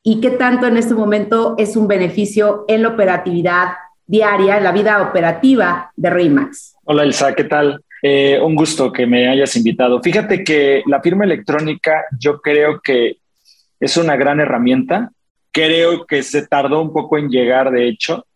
¿Y 0.02 0.20
qué 0.20 0.30
tanto 0.30 0.66
en 0.66 0.76
este 0.76 0.94
momento 0.94 1.54
es 1.58 1.76
un 1.76 1.86
beneficio 1.86 2.64
en 2.68 2.82
la 2.82 2.88
operatividad 2.88 3.74
diaria, 4.06 4.56
en 4.56 4.64
la 4.64 4.72
vida 4.72 5.02
operativa 5.02 5.92
de 5.94 6.10
RIMAX? 6.10 6.74
Hola 6.84 7.04
Elsa, 7.04 7.34
¿qué 7.34 7.44
tal? 7.44 7.84
Eh, 8.02 8.40
un 8.42 8.54
gusto 8.54 8.90
que 8.90 9.06
me 9.06 9.28
hayas 9.28 9.54
invitado. 9.56 10.02
Fíjate 10.02 10.42
que 10.42 10.82
la 10.86 11.02
firma 11.02 11.24
electrónica 11.24 12.06
yo 12.18 12.40
creo 12.40 12.80
que 12.80 13.18
es 13.80 13.96
una 13.96 14.16
gran 14.16 14.40
herramienta. 14.40 15.10
Creo 15.52 16.06
que 16.06 16.22
se 16.22 16.46
tardó 16.46 16.80
un 16.80 16.92
poco 16.92 17.18
en 17.18 17.28
llegar, 17.28 17.70
de 17.70 17.88
hecho. 17.88 18.26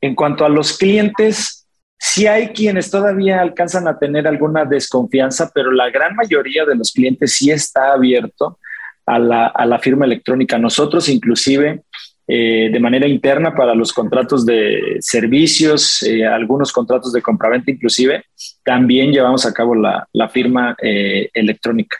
En 0.00 0.14
cuanto 0.14 0.44
a 0.44 0.48
los 0.48 0.76
clientes, 0.76 1.66
sí 1.98 2.26
hay 2.26 2.48
quienes 2.48 2.90
todavía 2.90 3.40
alcanzan 3.40 3.88
a 3.88 3.98
tener 3.98 4.28
alguna 4.28 4.64
desconfianza, 4.64 5.50
pero 5.54 5.70
la 5.70 5.90
gran 5.90 6.14
mayoría 6.14 6.64
de 6.64 6.76
los 6.76 6.92
clientes 6.92 7.34
sí 7.34 7.50
está 7.50 7.92
abierto 7.92 8.58
a 9.06 9.18
la, 9.18 9.46
a 9.46 9.64
la 9.64 9.78
firma 9.78 10.04
electrónica. 10.04 10.58
Nosotros 10.58 11.08
inclusive 11.08 11.82
eh, 12.30 12.68
de 12.70 12.78
manera 12.78 13.08
interna 13.08 13.54
para 13.54 13.74
los 13.74 13.90
contratos 13.90 14.44
de 14.44 14.98
servicios, 15.00 16.02
eh, 16.02 16.26
algunos 16.26 16.72
contratos 16.72 17.10
de 17.14 17.22
compraventa 17.22 17.70
inclusive, 17.70 18.22
también 18.62 19.12
llevamos 19.12 19.46
a 19.46 19.54
cabo 19.54 19.74
la, 19.74 20.06
firma 20.28 20.76
eh, 20.82 21.30
electrónica. 21.32 21.96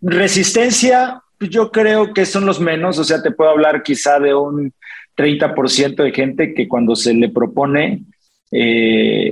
Resistencia, 0.00 1.21
yo 1.48 1.70
creo 1.70 2.12
que 2.12 2.26
son 2.26 2.46
los 2.46 2.60
menos, 2.60 2.98
o 2.98 3.04
sea, 3.04 3.22
te 3.22 3.30
puedo 3.30 3.50
hablar 3.50 3.82
quizá 3.82 4.18
de 4.18 4.34
un 4.34 4.72
30% 5.16 6.02
de 6.02 6.12
gente 6.12 6.54
que 6.54 6.68
cuando 6.68 6.96
se 6.96 7.14
le 7.14 7.28
propone 7.28 8.04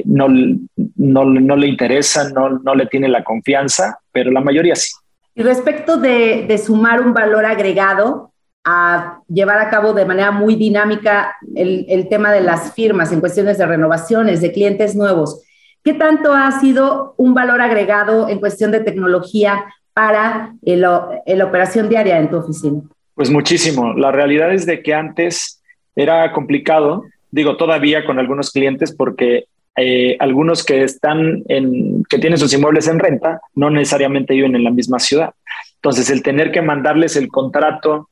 no, 0.04 0.28
no, 0.28 1.56
le 1.56 1.66
interesa, 1.66 2.30
no, 2.30 2.48
no 2.50 2.74
le 2.74 2.86
tiene 2.86 3.08
la 3.08 3.22
confianza, 3.22 3.98
pero 4.12 4.30
la 4.30 4.40
mayoría 4.40 4.74
sí. 4.74 4.92
Y 5.34 5.42
respecto 5.42 5.98
de, 5.98 6.46
de 6.48 6.58
sumar 6.58 7.02
un 7.02 7.12
valor 7.12 7.44
agregado, 7.44 8.30
a 8.64 9.20
llevar 9.28 9.58
a 9.58 9.70
cabo 9.70 9.92
de 9.92 10.04
manera 10.04 10.30
muy 10.30 10.54
dinámica 10.54 11.36
el, 11.54 12.08
tema 12.08 12.32
de 12.32 12.42
las 12.42 12.74
firmas 12.74 13.12
en 13.12 13.20
cuestiones 13.20 13.58
de 13.58 13.66
renovaciones, 13.66 14.40
de 14.40 14.52
clientes 14.52 14.94
nuevos. 14.94 15.42
¿Qué 15.82 15.94
tanto 15.94 16.34
ha 16.34 16.60
sido 16.60 17.14
un 17.16 17.32
valor 17.32 17.60
agregado 17.62 18.28
en 18.28 18.38
cuestión 18.38 18.70
de 18.70 18.80
tecnología 18.80 19.64
para 19.94 20.54
la 20.64 21.44
operación 21.44 21.88
diaria 21.88 22.18
en 22.18 22.30
tu 22.30 22.36
oficina? 22.36 22.80
Pues 23.14 23.30
muchísimo. 23.30 23.92
La 23.94 24.12
realidad 24.12 24.52
es 24.52 24.66
de 24.66 24.82
que 24.82 24.94
antes 24.94 25.62
era 25.94 26.32
complicado, 26.32 27.04
digo 27.30 27.56
todavía 27.56 28.04
con 28.04 28.18
algunos 28.18 28.50
clientes 28.50 28.94
porque 28.94 29.44
eh, 29.76 30.16
algunos 30.20 30.64
que 30.64 30.82
están 30.82 31.42
en, 31.48 32.04
que 32.08 32.18
tienen 32.18 32.38
sus 32.38 32.52
inmuebles 32.52 32.88
en 32.88 32.98
renta, 32.98 33.40
no 33.54 33.70
necesariamente 33.70 34.34
viven 34.34 34.54
en 34.56 34.64
la 34.64 34.70
misma 34.70 34.98
ciudad. 34.98 35.32
Entonces, 35.76 36.10
el 36.10 36.22
tener 36.22 36.50
que 36.50 36.60
mandarles 36.60 37.16
el 37.16 37.28
contrato, 37.28 38.10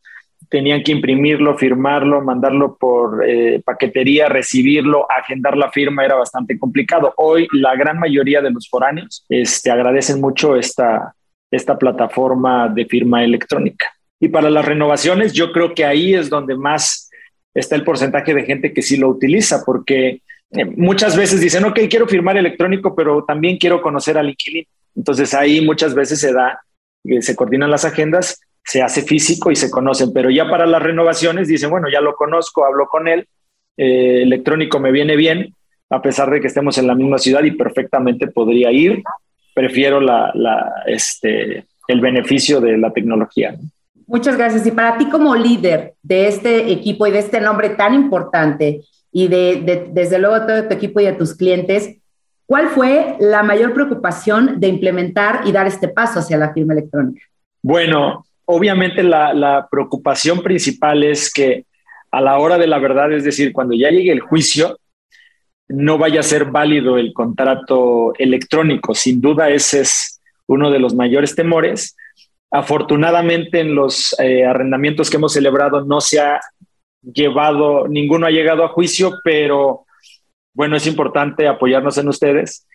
tenían 0.49 0.83
que 0.83 0.93
imprimirlo, 0.93 1.59
firmarlo, 1.59 2.23
mandarlo 2.23 2.77
por 2.77 3.27
eh, 3.27 3.61
paquetería, 3.65 4.29
recibirlo, 4.29 5.07
agendar 5.11 5.57
la 5.57 5.71
firma 5.71 6.05
era 6.05 6.15
bastante 6.15 6.59
complicado. 6.59 7.13
Hoy 7.17 7.47
la 7.53 7.75
gran 7.77 7.99
mayoría 7.99 8.41
de 8.41 8.51
los 8.51 8.69
foráneos 8.69 9.25
este, 9.29 9.71
agradecen 9.71 10.21
mucho 10.21 10.57
esta, 10.57 11.15
esta 11.51 11.79
plataforma 11.79 12.69
de 12.69 12.85
firma 12.87 13.25
electrónica. 13.25 13.93
Y 14.21 14.29
para 14.29 14.51
las 14.51 14.65
renovaciones, 14.65 15.33
yo 15.33 15.53
creo 15.53 15.75
que 15.75 15.85
ahí 15.85 16.15
es 16.15 16.29
donde 16.29 16.57
más 16.57 17.11
está 17.55 17.77
el 17.77 17.85
porcentaje 17.85 18.35
de 18.35 18.45
gente 18.45 18.73
que 18.73 18.83
sí 18.83 18.97
lo 18.97 19.09
utiliza, 19.09 19.63
porque 19.65 20.23
eh, 20.51 20.65
muchas 20.65 21.17
veces 21.17 21.41
dicen, 21.41 21.65
ok, 21.65 21.81
quiero 21.89 22.07
firmar 22.07 22.37
electrónico, 22.37 22.95
pero 22.95 23.25
también 23.25 23.57
quiero 23.57 23.81
conocer 23.81 24.19
al 24.19 24.31
inquilino. 24.31 24.69
Entonces 24.95 25.35
ahí 25.35 25.65
muchas 25.65 25.95
veces 25.95 26.21
se 26.21 26.33
da, 26.33 26.61
eh, 27.05 27.23
se 27.23 27.37
coordinan 27.37 27.71
las 27.71 27.85
agendas 27.85 28.41
se 28.69 28.83
hace 28.83 29.01
físico 29.01 29.51
y 29.51 29.57
se 29.57 29.71
conocen, 29.71 30.13
pero 30.13 30.29
ya 30.29 30.47
para 30.51 30.67
las 30.67 30.83
renovaciones 30.83 31.49
dicen, 31.49 31.71
bueno, 31.71 31.89
ya 31.91 32.03
lo 32.03 32.15
conozco, 32.15 32.67
hablo 32.67 32.87
con 32.87 33.09
él, 33.09 33.27
eh, 33.79 34.21
electrónico 34.23 34.79
me 34.79 34.93
viene 34.93 35.17
bien, 35.17 35.55
a 35.89 36.03
pesar 36.03 36.31
de 36.31 36.39
que 36.39 36.49
estemos 36.49 36.77
en 36.77 36.87
la 36.87 36.95
misma 36.95 37.17
ciudad 37.17 37.43
y 37.45 37.53
perfectamente 37.53 38.27
podría 38.27 38.71
ir, 38.71 39.03
prefiero 39.59 40.01
la, 40.01 40.33
este, 40.87 41.67
el 41.89 42.01
beneficio 42.01 42.61
de 42.61 42.79
la 42.79 42.93
tecnología. 42.93 43.57
Muchas 44.07 44.37
gracias. 44.37 44.65
Y 44.67 44.71
para 44.71 44.97
ti 44.97 45.09
como 45.09 45.35
líder 45.35 45.95
de 46.01 46.29
este 46.29 46.71
equipo 46.71 47.09
y 47.09 47.11
de 47.11 47.19
este 47.19 47.41
nombre 47.41 47.71
tan 47.71 47.93
importante 47.93 48.83
y 49.11 49.27
de, 49.27 49.91
desde 49.93 50.21
luego 50.21 50.47
todo 50.47 50.69
tu 50.69 50.75
equipo 50.75 51.01
y 51.01 51.07
de 51.07 51.15
tus 51.15 51.35
clientes, 51.35 51.97
¿cuál 52.47 52.69
fue 52.69 53.17
la 53.19 53.43
mayor 53.43 53.75
preocupación 53.75 54.61
de 54.61 54.69
implementar 54.69 55.41
y 55.45 55.51
dar 55.51 55.67
este 55.67 55.89
paso 55.89 56.21
hacia 56.21 56.39
la 56.39 56.53
firma 56.53 56.75
electrónica? 56.75 57.27
Bueno, 57.61 58.25
obviamente 58.45 59.03
la, 59.03 59.67
preocupación 59.69 60.41
principal 60.41 61.03
es 61.03 61.33
que 61.33 61.65
a 62.13 62.21
la 62.21 62.39
hora 62.39 62.59
de 62.59 62.69
la 62.69 62.79
verdad, 62.79 63.13
es 63.13 63.25
decir, 63.25 63.53
cuando 63.53 63.75
ya 63.75 63.91
llegue 63.91 64.13
el 64.13 64.21
juicio, 64.21 64.79
no 65.69 65.99
vaya 65.99 66.21
a 66.21 66.25
ser 66.25 66.47
válido 66.47 66.99
el 66.99 67.13
contrato 67.13 68.13
electrónico. 68.19 68.95
Sin 68.95 69.21
duda, 69.21 69.51
ese 69.51 69.81
es 69.81 70.21
uno 70.47 70.71
de 70.71 70.79
los 70.79 70.95
mayores 70.95 71.35
temores. 71.35 71.97
Afortunadamente, 72.51 73.61
en 73.61 73.75
los 73.75 74.19
eh, 74.19 74.47
arrendamientos 74.47 75.11
que 75.11 75.19
hemos 75.19 75.35
celebrado 75.35 75.85
no 75.85 76.01
se 76.01 76.21
ha 76.21 76.41
llevado, 77.03 77.87
ninguno 77.87 78.27
ha 78.27 78.31
llegado 78.31 78.65
a 78.65 78.69
juicio, 78.69 79.15
pero 79.23 79.85
bueno, 80.55 80.77
es 80.77 80.87
importante 80.87 81.47
apoyarnos 81.47 81.99
en 81.99 82.09
ustedes 82.09 82.67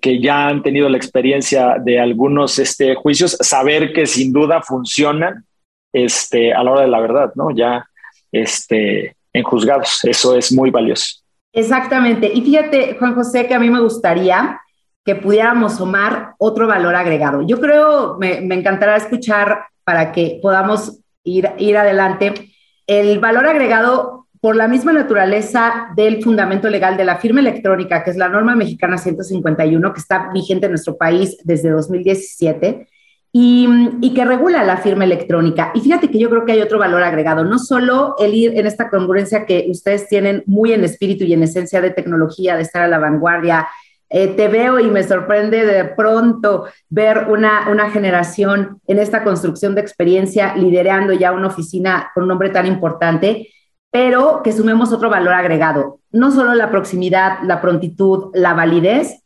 que 0.00 0.20
ya 0.20 0.48
han 0.48 0.62
tenido 0.62 0.88
la 0.88 0.96
experiencia 0.96 1.76
de 1.82 1.98
algunos 1.98 2.58
este, 2.58 2.94
juicios, 2.94 3.36
saber 3.40 3.92
que 3.92 4.06
sin 4.06 4.32
duda 4.32 4.62
funcionan 4.62 5.44
este, 5.92 6.52
a 6.52 6.62
la 6.62 6.72
hora 6.72 6.82
de 6.82 6.88
la 6.88 7.00
verdad, 7.00 7.32
¿no? 7.34 7.50
Ya 7.50 7.88
este, 8.30 9.16
en 9.32 9.42
juzgados, 9.42 10.04
eso 10.04 10.36
es 10.36 10.52
muy 10.52 10.70
valioso. 10.70 11.20
Exactamente. 11.52 12.30
Y 12.32 12.42
fíjate, 12.42 12.96
Juan 12.98 13.14
José, 13.14 13.46
que 13.46 13.54
a 13.54 13.58
mí 13.58 13.70
me 13.70 13.80
gustaría 13.80 14.60
que 15.04 15.14
pudiéramos 15.14 15.76
sumar 15.76 16.34
otro 16.38 16.66
valor 16.66 16.94
agregado. 16.94 17.42
Yo 17.42 17.60
creo, 17.60 18.16
me, 18.18 18.40
me 18.40 18.54
encantará 18.54 18.96
escuchar 18.96 19.64
para 19.84 20.12
que 20.12 20.38
podamos 20.42 21.00
ir, 21.24 21.50
ir 21.58 21.76
adelante. 21.76 22.52
El 22.86 23.18
valor 23.18 23.46
agregado 23.46 24.20
por 24.40 24.56
la 24.56 24.68
misma 24.68 24.92
naturaleza 24.92 25.88
del 25.96 26.22
fundamento 26.22 26.68
legal 26.70 26.96
de 26.96 27.04
la 27.04 27.18
firma 27.18 27.40
electrónica, 27.40 28.02
que 28.02 28.10
es 28.10 28.16
la 28.16 28.28
norma 28.28 28.56
mexicana 28.56 28.96
151, 28.96 29.92
que 29.92 30.00
está 30.00 30.30
vigente 30.32 30.66
en 30.66 30.72
nuestro 30.72 30.96
país 30.96 31.36
desde 31.44 31.70
2017, 31.70 32.88
y, 33.32 34.12
que 34.14 34.24
regula 34.24 34.64
la 34.64 34.78
firma 34.78 35.04
electrónica. 35.04 35.70
Y 35.74 35.80
fíjate 35.80 36.10
que 36.10 36.18
yo 36.18 36.28
creo 36.28 36.44
que 36.44 36.52
hay 36.52 36.62
otro 36.62 36.78
valor 36.78 37.02
agregado, 37.02 37.44
no 37.44 37.58
solo 37.58 38.16
el 38.18 38.34
ir 38.34 38.58
en 38.58 38.66
esta 38.66 38.90
congruencia 38.90 39.46
que 39.46 39.66
ustedes 39.70 40.08
tienen 40.08 40.42
muy 40.46 40.72
en 40.72 40.84
espíritu 40.84 41.24
y 41.24 41.32
en 41.32 41.42
esencia 41.42 41.80
de 41.80 41.90
tecnología, 41.90 42.56
de 42.56 42.62
estar 42.62 42.82
a 42.82 42.88
la 42.88 42.98
vanguardia. 42.98 43.68
Eh, 44.08 44.28
te 44.28 44.48
veo 44.48 44.80
y 44.80 44.90
me 44.90 45.04
sorprende 45.04 45.64
de 45.64 45.84
pronto 45.84 46.66
ver 46.88 47.28
una, 47.28 47.68
una 47.70 47.90
generación 47.90 48.80
en 48.88 48.98
esta 48.98 49.22
construcción 49.22 49.76
de 49.76 49.82
experiencia 49.82 50.56
liderando 50.56 51.12
ya 51.12 51.30
una 51.30 51.46
oficina 51.46 52.10
con 52.12 52.24
un 52.24 52.30
nombre 52.30 52.50
tan 52.50 52.66
importante, 52.66 53.48
pero 53.92 54.42
que 54.42 54.52
sumemos 54.52 54.92
otro 54.92 55.10
valor 55.10 55.34
agregado, 55.34 56.00
no 56.10 56.32
solo 56.32 56.54
la 56.54 56.70
proximidad, 56.70 57.38
la 57.44 57.60
prontitud, 57.60 58.30
la 58.34 58.54
validez, 58.54 59.22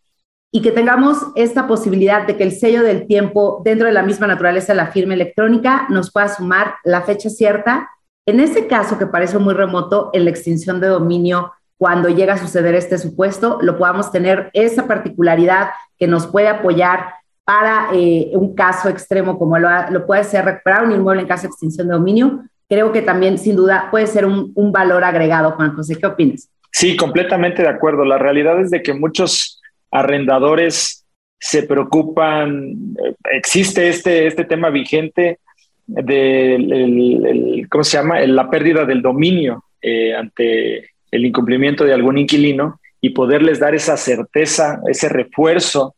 y 0.56 0.62
que 0.62 0.70
tengamos 0.70 1.18
esta 1.34 1.66
posibilidad 1.66 2.28
de 2.28 2.36
que 2.36 2.44
el 2.44 2.52
sello 2.52 2.84
del 2.84 3.08
tiempo 3.08 3.60
dentro 3.64 3.88
de 3.88 3.92
la 3.92 4.04
misma 4.04 4.28
naturaleza 4.28 4.72
de 4.72 4.76
la 4.76 4.92
firma 4.92 5.14
electrónica 5.14 5.88
nos 5.90 6.12
pueda 6.12 6.28
sumar 6.28 6.76
la 6.84 7.02
fecha 7.02 7.28
cierta. 7.28 7.90
En 8.24 8.38
ese 8.38 8.68
caso 8.68 8.96
que 8.96 9.08
parece 9.08 9.36
muy 9.38 9.52
remoto, 9.52 10.10
en 10.12 10.22
la 10.22 10.30
extinción 10.30 10.80
de 10.80 10.86
dominio, 10.86 11.52
cuando 11.76 12.08
llega 12.08 12.34
a 12.34 12.38
suceder 12.38 12.76
este 12.76 12.98
supuesto, 12.98 13.58
lo 13.62 13.76
podamos 13.76 14.12
tener 14.12 14.50
esa 14.52 14.86
particularidad 14.86 15.70
que 15.98 16.06
nos 16.06 16.28
puede 16.28 16.46
apoyar 16.46 17.14
para 17.42 17.88
eh, 17.92 18.30
un 18.34 18.54
caso 18.54 18.88
extremo 18.88 19.36
como 19.40 19.58
lo, 19.58 20.06
puede 20.06 20.22
ser 20.22 20.44
recuperar 20.44 20.84
un 20.84 20.92
inmueble 20.92 21.22
en 21.22 21.28
caso 21.28 21.42
de 21.42 21.48
extinción 21.48 21.88
de 21.88 21.94
dominio, 21.94 22.44
creo 22.68 22.92
que 22.92 23.02
también 23.02 23.38
sin 23.38 23.56
duda 23.56 23.88
puede 23.90 24.06
ser 24.06 24.24
un, 24.24 24.52
un 24.54 24.70
valor 24.70 25.02
agregado. 25.02 25.50
Juan 25.56 25.74
José, 25.74 25.96
¿qué 25.96 26.06
opinas? 26.06 26.48
Sí, 26.70 26.96
completamente 26.96 27.62
de 27.62 27.68
acuerdo. 27.68 28.04
La 28.04 28.18
realidad 28.18 28.60
es 28.60 28.70
de 28.70 28.84
que 28.84 28.94
muchos 28.94 29.60
arrendadores 29.94 31.06
se 31.38 31.62
preocupan, 31.62 32.96
eh, 33.04 33.14
existe 33.32 33.88
este, 33.88 34.26
este 34.26 34.44
tema 34.44 34.70
vigente 34.70 35.38
de, 35.86 37.66
¿cómo 37.70 37.84
se 37.84 37.98
llama? 37.98 38.20
La 38.20 38.50
pérdida 38.50 38.84
del 38.84 39.02
dominio 39.02 39.64
eh, 39.80 40.14
ante 40.14 40.90
el 41.10 41.24
incumplimiento 41.26 41.84
de 41.84 41.94
algún 41.94 42.18
inquilino 42.18 42.80
y 43.00 43.10
poderles 43.10 43.60
dar 43.60 43.74
esa 43.74 43.96
certeza, 43.96 44.80
ese 44.88 45.08
refuerzo 45.08 45.94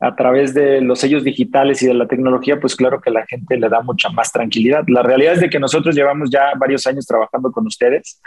a 0.00 0.14
través 0.14 0.54
de 0.54 0.80
los 0.80 1.00
sellos 1.00 1.22
digitales 1.22 1.82
y 1.82 1.86
de 1.86 1.94
la 1.94 2.06
tecnología, 2.06 2.60
pues 2.60 2.74
claro 2.76 3.00
que 3.00 3.10
la 3.10 3.26
gente 3.26 3.58
le 3.58 3.68
da 3.68 3.82
mucha 3.82 4.08
más 4.08 4.32
tranquilidad. 4.32 4.84
La 4.86 5.02
realidad 5.02 5.34
es 5.34 5.40
de 5.40 5.50
que 5.50 5.60
nosotros 5.60 5.94
llevamos 5.94 6.30
ya 6.30 6.52
varios 6.56 6.86
años 6.86 7.06
trabajando 7.06 7.50
con 7.52 7.66
ustedes 7.66 8.20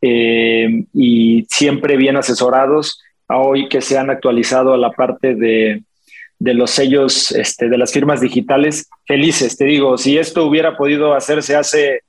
eh, 0.00 0.84
y 0.94 1.46
siempre 1.50 1.96
bien 1.96 2.16
asesorados 2.16 3.02
hoy 3.36 3.68
que 3.68 3.80
se 3.80 3.98
han 3.98 4.10
actualizado 4.10 4.74
a 4.74 4.78
la 4.78 4.90
parte 4.90 5.34
de, 5.34 5.82
los 6.38 6.70
sellos 6.70 7.32
este, 7.32 7.68
de 7.68 7.78
las 7.78 7.92
firmas 7.92 8.20
digitales, 8.20 8.88
felices, 9.06 9.56
te 9.56 9.64
digo, 9.64 9.96
si 9.96 10.18
esto 10.18 10.46
hubiera 10.46 10.76
podido 10.76 11.14
hacerse 11.14 11.56
hace 11.56 12.02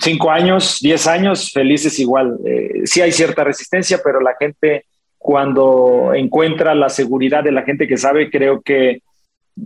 cinco 0.00 0.30
años, 0.30 0.78
diez 0.80 1.06
años, 1.06 1.50
felices 1.52 1.98
igual. 1.98 2.38
Eh, 2.44 2.82
sí 2.84 3.00
hay 3.00 3.12
cierta 3.12 3.44
resistencia, 3.44 4.00
pero 4.04 4.20
la 4.20 4.34
gente 4.38 4.84
cuando 5.16 6.12
encuentra 6.14 6.74
la 6.74 6.88
seguridad 6.88 7.44
de 7.44 7.52
la 7.52 7.62
gente 7.62 7.86
que 7.86 7.96
sabe, 7.96 8.30
creo 8.30 8.62
que, 8.62 9.02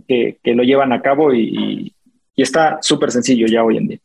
que, 0.07 0.37
lo 0.43 0.63
llevan 0.63 0.91
a 0.91 1.01
cabo 1.01 1.33
y, 1.33 1.93
y 2.35 2.41
está 2.41 2.77
súper 2.81 3.11
sencillo 3.11 3.47
ya 3.47 3.63
hoy 3.63 3.77
en 3.77 3.87
día. 3.87 3.99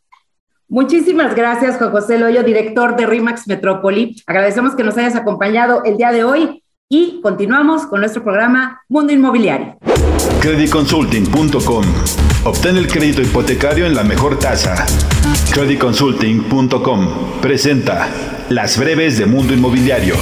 Muchísimas 0.68 1.34
gracias, 1.34 1.78
Juan 1.78 1.90
José 1.90 2.16
Loyo, 2.16 2.44
director 2.44 2.94
de 2.94 3.04
RIMAX 3.04 3.48
Metrópoli. 3.48 4.22
Agradecemos 4.26 4.76
que 4.76 4.84
nos 4.84 4.96
hayas 4.96 5.16
acompañado 5.16 5.82
el 5.84 5.96
día 5.96 6.12
de 6.12 6.22
hoy 6.22 6.59
y 6.92 7.20
continuamos 7.22 7.86
con 7.86 8.00
nuestro 8.00 8.24
programa 8.24 8.82
Mundo 8.88 9.12
Inmobiliario. 9.12 9.78
Creditconsulting.com. 10.40 11.84
Obtén 12.44 12.76
el 12.76 12.88
crédito 12.88 13.22
hipotecario 13.22 13.86
en 13.86 13.94
la 13.94 14.02
mejor 14.02 14.38
tasa. 14.38 14.86
Creditconsulting.com 15.52 17.40
presenta 17.40 18.08
Las 18.48 18.76
breves 18.76 19.18
de 19.18 19.26
Mundo 19.26 19.54
Inmobiliario. 19.54 20.16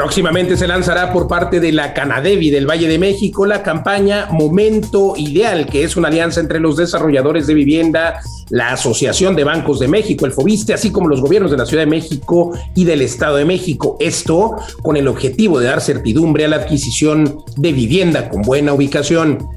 Próximamente 0.00 0.56
se 0.56 0.66
lanzará 0.66 1.12
por 1.12 1.28
parte 1.28 1.60
de 1.60 1.72
la 1.72 1.92
Canadevi 1.92 2.48
del 2.48 2.66
Valle 2.66 2.88
de 2.88 2.98
México 2.98 3.44
la 3.44 3.62
campaña 3.62 4.28
Momento 4.30 5.12
Ideal, 5.14 5.66
que 5.66 5.84
es 5.84 5.94
una 5.94 6.08
alianza 6.08 6.40
entre 6.40 6.58
los 6.58 6.78
desarrolladores 6.78 7.46
de 7.46 7.52
vivienda, 7.52 8.18
la 8.48 8.72
Asociación 8.72 9.36
de 9.36 9.44
Bancos 9.44 9.78
de 9.78 9.88
México, 9.88 10.24
el 10.24 10.32
FOBISTE, 10.32 10.72
así 10.72 10.90
como 10.90 11.06
los 11.06 11.20
gobiernos 11.20 11.50
de 11.50 11.58
la 11.58 11.66
Ciudad 11.66 11.82
de 11.82 11.90
México 11.90 12.52
y 12.74 12.86
del 12.86 13.02
Estado 13.02 13.36
de 13.36 13.44
México. 13.44 13.98
Esto 14.00 14.56
con 14.82 14.96
el 14.96 15.06
objetivo 15.06 15.60
de 15.60 15.66
dar 15.66 15.82
certidumbre 15.82 16.46
a 16.46 16.48
la 16.48 16.56
adquisición 16.56 17.44
de 17.58 17.72
vivienda 17.74 18.30
con 18.30 18.40
buena 18.40 18.72
ubicación. 18.72 19.50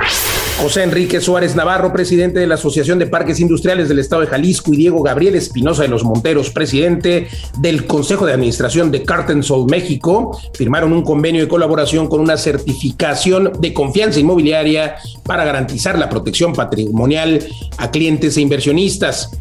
José 0.64 0.84
Enrique 0.84 1.20
Suárez 1.20 1.58
Navarro, 1.58 1.92
presidente 1.92 2.40
de 2.40 2.48
la 2.48 2.56
Asociación 2.56 2.98
de 2.98 3.06
Parques 3.06 3.42
Industriales 3.42 3.90
del 3.90 4.00
Estado 4.00 4.22
de 4.22 4.30
Jalisco, 4.30 4.74
y 4.74 4.78
Diego 4.78 5.04
Gabriel 5.04 5.36
Espinosa 5.36 5.82
de 5.82 5.90
los 5.90 6.06
Monteros, 6.06 6.52
presidente 6.52 7.28
del 7.58 7.86
Consejo 7.86 8.26
de 8.26 8.32
Administración 8.32 8.90
de 8.90 9.04
Cartensol 9.04 9.66
México, 9.70 10.40
firmaron 10.54 10.94
un 10.94 11.04
convenio 11.04 11.42
de 11.42 11.50
colaboración 11.50 12.08
con 12.08 12.22
una 12.22 12.38
certificación 12.38 13.52
de 13.60 13.74
confianza 13.74 14.22
inmobiliaria 14.22 14.96
para 15.26 15.44
garantizar 15.44 16.00
la 16.00 16.08
protección 16.08 16.54
patrimonial 16.54 17.46
a 17.78 17.92
clientes 17.92 18.38
e 18.38 18.42
inversionistas. 18.42 19.32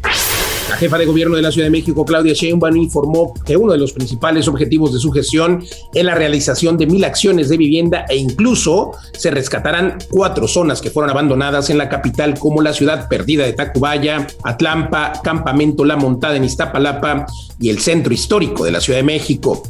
La 0.69 0.77
jefa 0.77 0.97
de 0.97 1.05
gobierno 1.05 1.35
de 1.35 1.41
la 1.41 1.51
Ciudad 1.51 1.67
de 1.67 1.71
México, 1.71 2.05
Claudia 2.05 2.33
Sheinbaum, 2.33 2.77
informó 2.77 3.33
que 3.45 3.57
uno 3.57 3.73
de 3.73 3.77
los 3.77 3.91
principales 3.91 4.47
objetivos 4.47 4.93
de 4.93 4.99
su 4.99 5.11
gestión 5.11 5.63
es 5.93 6.03
la 6.03 6.15
realización 6.15 6.77
de 6.77 6.87
mil 6.87 7.03
acciones 7.03 7.49
de 7.49 7.57
vivienda 7.57 8.05
e 8.09 8.15
incluso 8.15 8.91
se 9.17 9.29
rescatarán 9.29 9.97
cuatro 10.09 10.47
zonas 10.47 10.81
que 10.81 10.89
fueron 10.89 11.09
abandonadas 11.09 11.69
en 11.69 11.77
la 11.77 11.89
capital 11.89 12.39
como 12.39 12.61
la 12.61 12.73
ciudad 12.73 13.07
perdida 13.09 13.45
de 13.45 13.53
Tacubaya, 13.53 14.27
Atlampa, 14.43 15.13
Campamento 15.23 15.83
La 15.85 15.97
Montada 15.97 16.37
en 16.37 16.45
Iztapalapa 16.45 17.25
y 17.59 17.69
el 17.69 17.79
centro 17.79 18.13
histórico 18.13 18.63
de 18.63 18.71
la 18.71 18.79
Ciudad 18.79 18.99
de 18.99 19.03
México. 19.03 19.63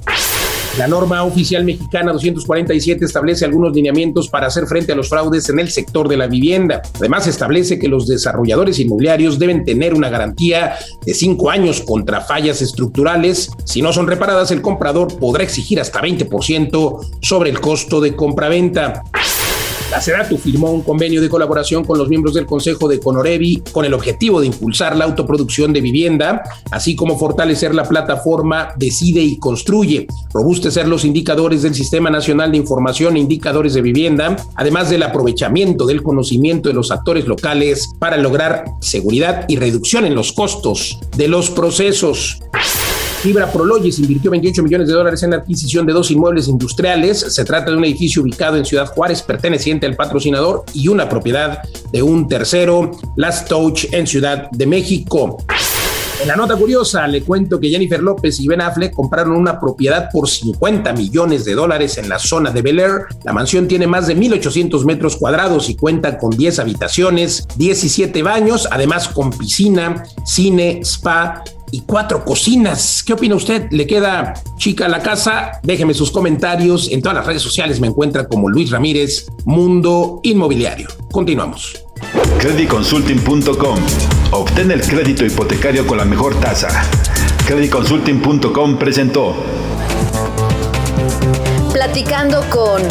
La 0.78 0.88
norma 0.88 1.24
oficial 1.24 1.64
mexicana 1.64 2.12
247 2.14 3.06
establece 3.06 3.46
algunos 3.46 3.76
lineamientos 3.76 4.28
para 4.28 4.48
hacer 4.48 4.66
frente 4.66 4.92
a 4.92 4.96
los 4.96 5.08
fraudes 5.08 5.48
en 5.50 5.60
el 5.60 5.70
sector 5.70 6.08
de 6.08 6.18
la 6.18 6.26
vivienda. 6.26 6.82
Además, 6.96 7.28
establece 7.28 7.78
que 7.78 7.88
los 7.88 8.08
desarrolladores 8.08 8.80
inmobiliarios 8.80 9.38
deben 9.38 9.66
tener 9.66 9.94
una 9.94 10.10
garantía 10.10 10.74
de 11.06 11.14
cinco 11.14 11.52
años 11.52 11.82
contra 11.82 12.22
fallas 12.22 12.64
estructurales. 12.64 13.52
Si 13.66 13.84
no 13.84 13.94
son 13.94 14.08
reparadas, 14.08 14.50
el 14.50 14.64
comprador 14.64 15.20
podrá 15.20 15.44
exigir 15.44 15.80
hasta 15.80 16.02
20% 16.02 17.20
sobre 17.22 17.52
el 17.52 17.62
costo 17.62 18.02
de 18.02 18.16
compraventa. 18.16 19.04
La 19.94 20.02
Sedatu 20.02 20.40
firmó 20.40 20.72
un 20.72 20.82
convenio 20.82 21.22
de 21.22 21.30
colaboración 21.30 21.84
con 21.84 22.00
los 22.00 22.10
miembros 22.10 22.34
del 22.34 22.48
Consejo 22.48 22.88
de 22.88 23.00
Conorevi 23.00 23.62
con 23.72 23.86
el 23.86 23.94
objetivo 23.94 24.42
de 24.42 24.48
impulsar 24.48 24.98
la 24.98 25.06
autoproducción 25.06 25.72
de 25.72 25.82
vivienda, 25.82 26.42
así 26.72 26.96
como 26.96 27.20
fortalecer 27.20 27.76
la 27.76 27.84
plataforma 27.84 28.70
Decide 28.76 29.22
y 29.22 29.38
Construye, 29.38 30.08
robustecer 30.34 30.88
los 30.88 31.06
indicadores 31.06 31.62
del 31.62 31.76
Sistema 31.76 32.10
Nacional 32.10 32.52
de 32.52 32.58
Información 32.58 33.18
e 33.18 33.20
Indicadores 33.20 33.76
de 33.76 33.84
Vivienda, 33.84 34.36
además 34.56 34.90
del 34.90 35.04
aprovechamiento 35.04 35.86
del 35.86 36.02
conocimiento 36.02 36.70
de 36.70 36.74
los 36.74 36.90
actores 36.90 37.28
locales 37.28 37.92
para 38.00 38.18
lograr 38.18 38.66
seguridad 38.82 39.46
y 39.48 39.58
reducción 39.58 40.06
en 40.06 40.16
los 40.16 40.34
costos 40.34 40.98
de 41.16 41.28
los 41.28 41.52
procesos. 41.52 42.40
Fibra 43.24 43.50
Prologis 43.50 44.00
invirtió 44.00 44.32
28 44.32 44.64
millones 44.64 44.90
de 44.90 44.96
dólares 44.96 45.24
en 45.24 45.30
la 45.30 45.38
adquisición 45.38 45.86
de 45.86 45.94
dos 45.94 46.12
inmuebles 46.12 46.50
industriales. 46.50 47.22
Se 47.22 47.46
trata 47.46 47.72
de 47.72 47.78
un 47.78 47.86
edificio 47.86 48.22
ubicado 48.22 48.58
en 48.58 48.66
Ciudad 48.66 48.88
Juárez, 48.88 49.22
perteneciente 49.22 49.86
al 49.86 49.96
patrocinador, 49.96 50.66
y 50.74 50.90
una 50.90 51.08
propiedad 51.08 51.60
de 51.94 52.04
un 52.04 52.28
tercero, 52.28 52.92
Last 53.16 53.48
Touch, 53.48 53.86
en 53.94 54.08
Ciudad 54.08 54.52
de 54.52 54.68
México. 54.68 55.38
En 56.22 56.28
la 56.28 56.36
nota 56.36 56.58
curiosa 56.58 57.08
le 57.08 57.24
cuento 57.24 57.62
que 57.62 57.70
Jennifer 57.70 58.04
López 58.04 58.42
y 58.42 58.48
Ben 58.50 58.60
Affleck 58.60 58.94
compraron 58.94 59.38
una 59.38 59.58
propiedad 59.58 60.10
por 60.12 60.28
50 60.28 60.92
millones 60.92 61.46
de 61.46 61.54
dólares 61.56 61.98
en 61.98 62.10
la 62.10 62.20
zona 62.20 62.52
de 62.52 62.62
Bel 62.62 62.80
Air. 62.80 63.06
La 63.24 63.32
mansión 63.32 63.70
tiene 63.70 63.88
más 63.88 64.06
de 64.06 64.18
1.800 64.18 64.84
metros 64.84 65.16
cuadrados 65.16 65.70
y 65.70 65.78
cuenta 65.78 66.18
con 66.18 66.32
10 66.32 66.60
habitaciones, 66.60 67.48
17 67.56 68.22
baños, 68.22 68.68
además 68.70 69.08
con 69.08 69.32
piscina, 69.32 70.04
cine, 70.26 70.82
spa 70.84 71.42
y 71.74 71.82
cuatro 71.82 72.24
cocinas. 72.24 73.02
¿Qué 73.04 73.14
opina 73.14 73.34
usted? 73.34 73.68
¿Le 73.72 73.88
queda 73.88 74.36
chica 74.58 74.88
la 74.88 75.02
casa? 75.02 75.60
Déjeme 75.64 75.96
sus 75.96 76.12
comentarios. 76.12 76.92
En 76.92 77.02
todas 77.02 77.18
las 77.18 77.26
redes 77.26 77.42
sociales 77.42 77.80
me 77.80 77.88
encuentra 77.88 78.28
como 78.28 78.48
Luis 78.48 78.70
Ramírez, 78.70 79.26
Mundo 79.46 80.20
Inmobiliario. 80.22 80.88
Continuamos. 81.12 81.84
Creditconsulting.com. 82.38 83.80
Obtén 84.32 84.70
el 84.70 84.82
crédito 84.82 85.26
hipotecario 85.26 85.88
con 85.88 85.98
la 85.98 86.06
mejor 86.06 86.40
tasa. 86.40 86.70
Creditconsulting.com 87.48 88.78
presentó. 88.78 89.34
Platicando 91.74 92.44
con 92.52 92.84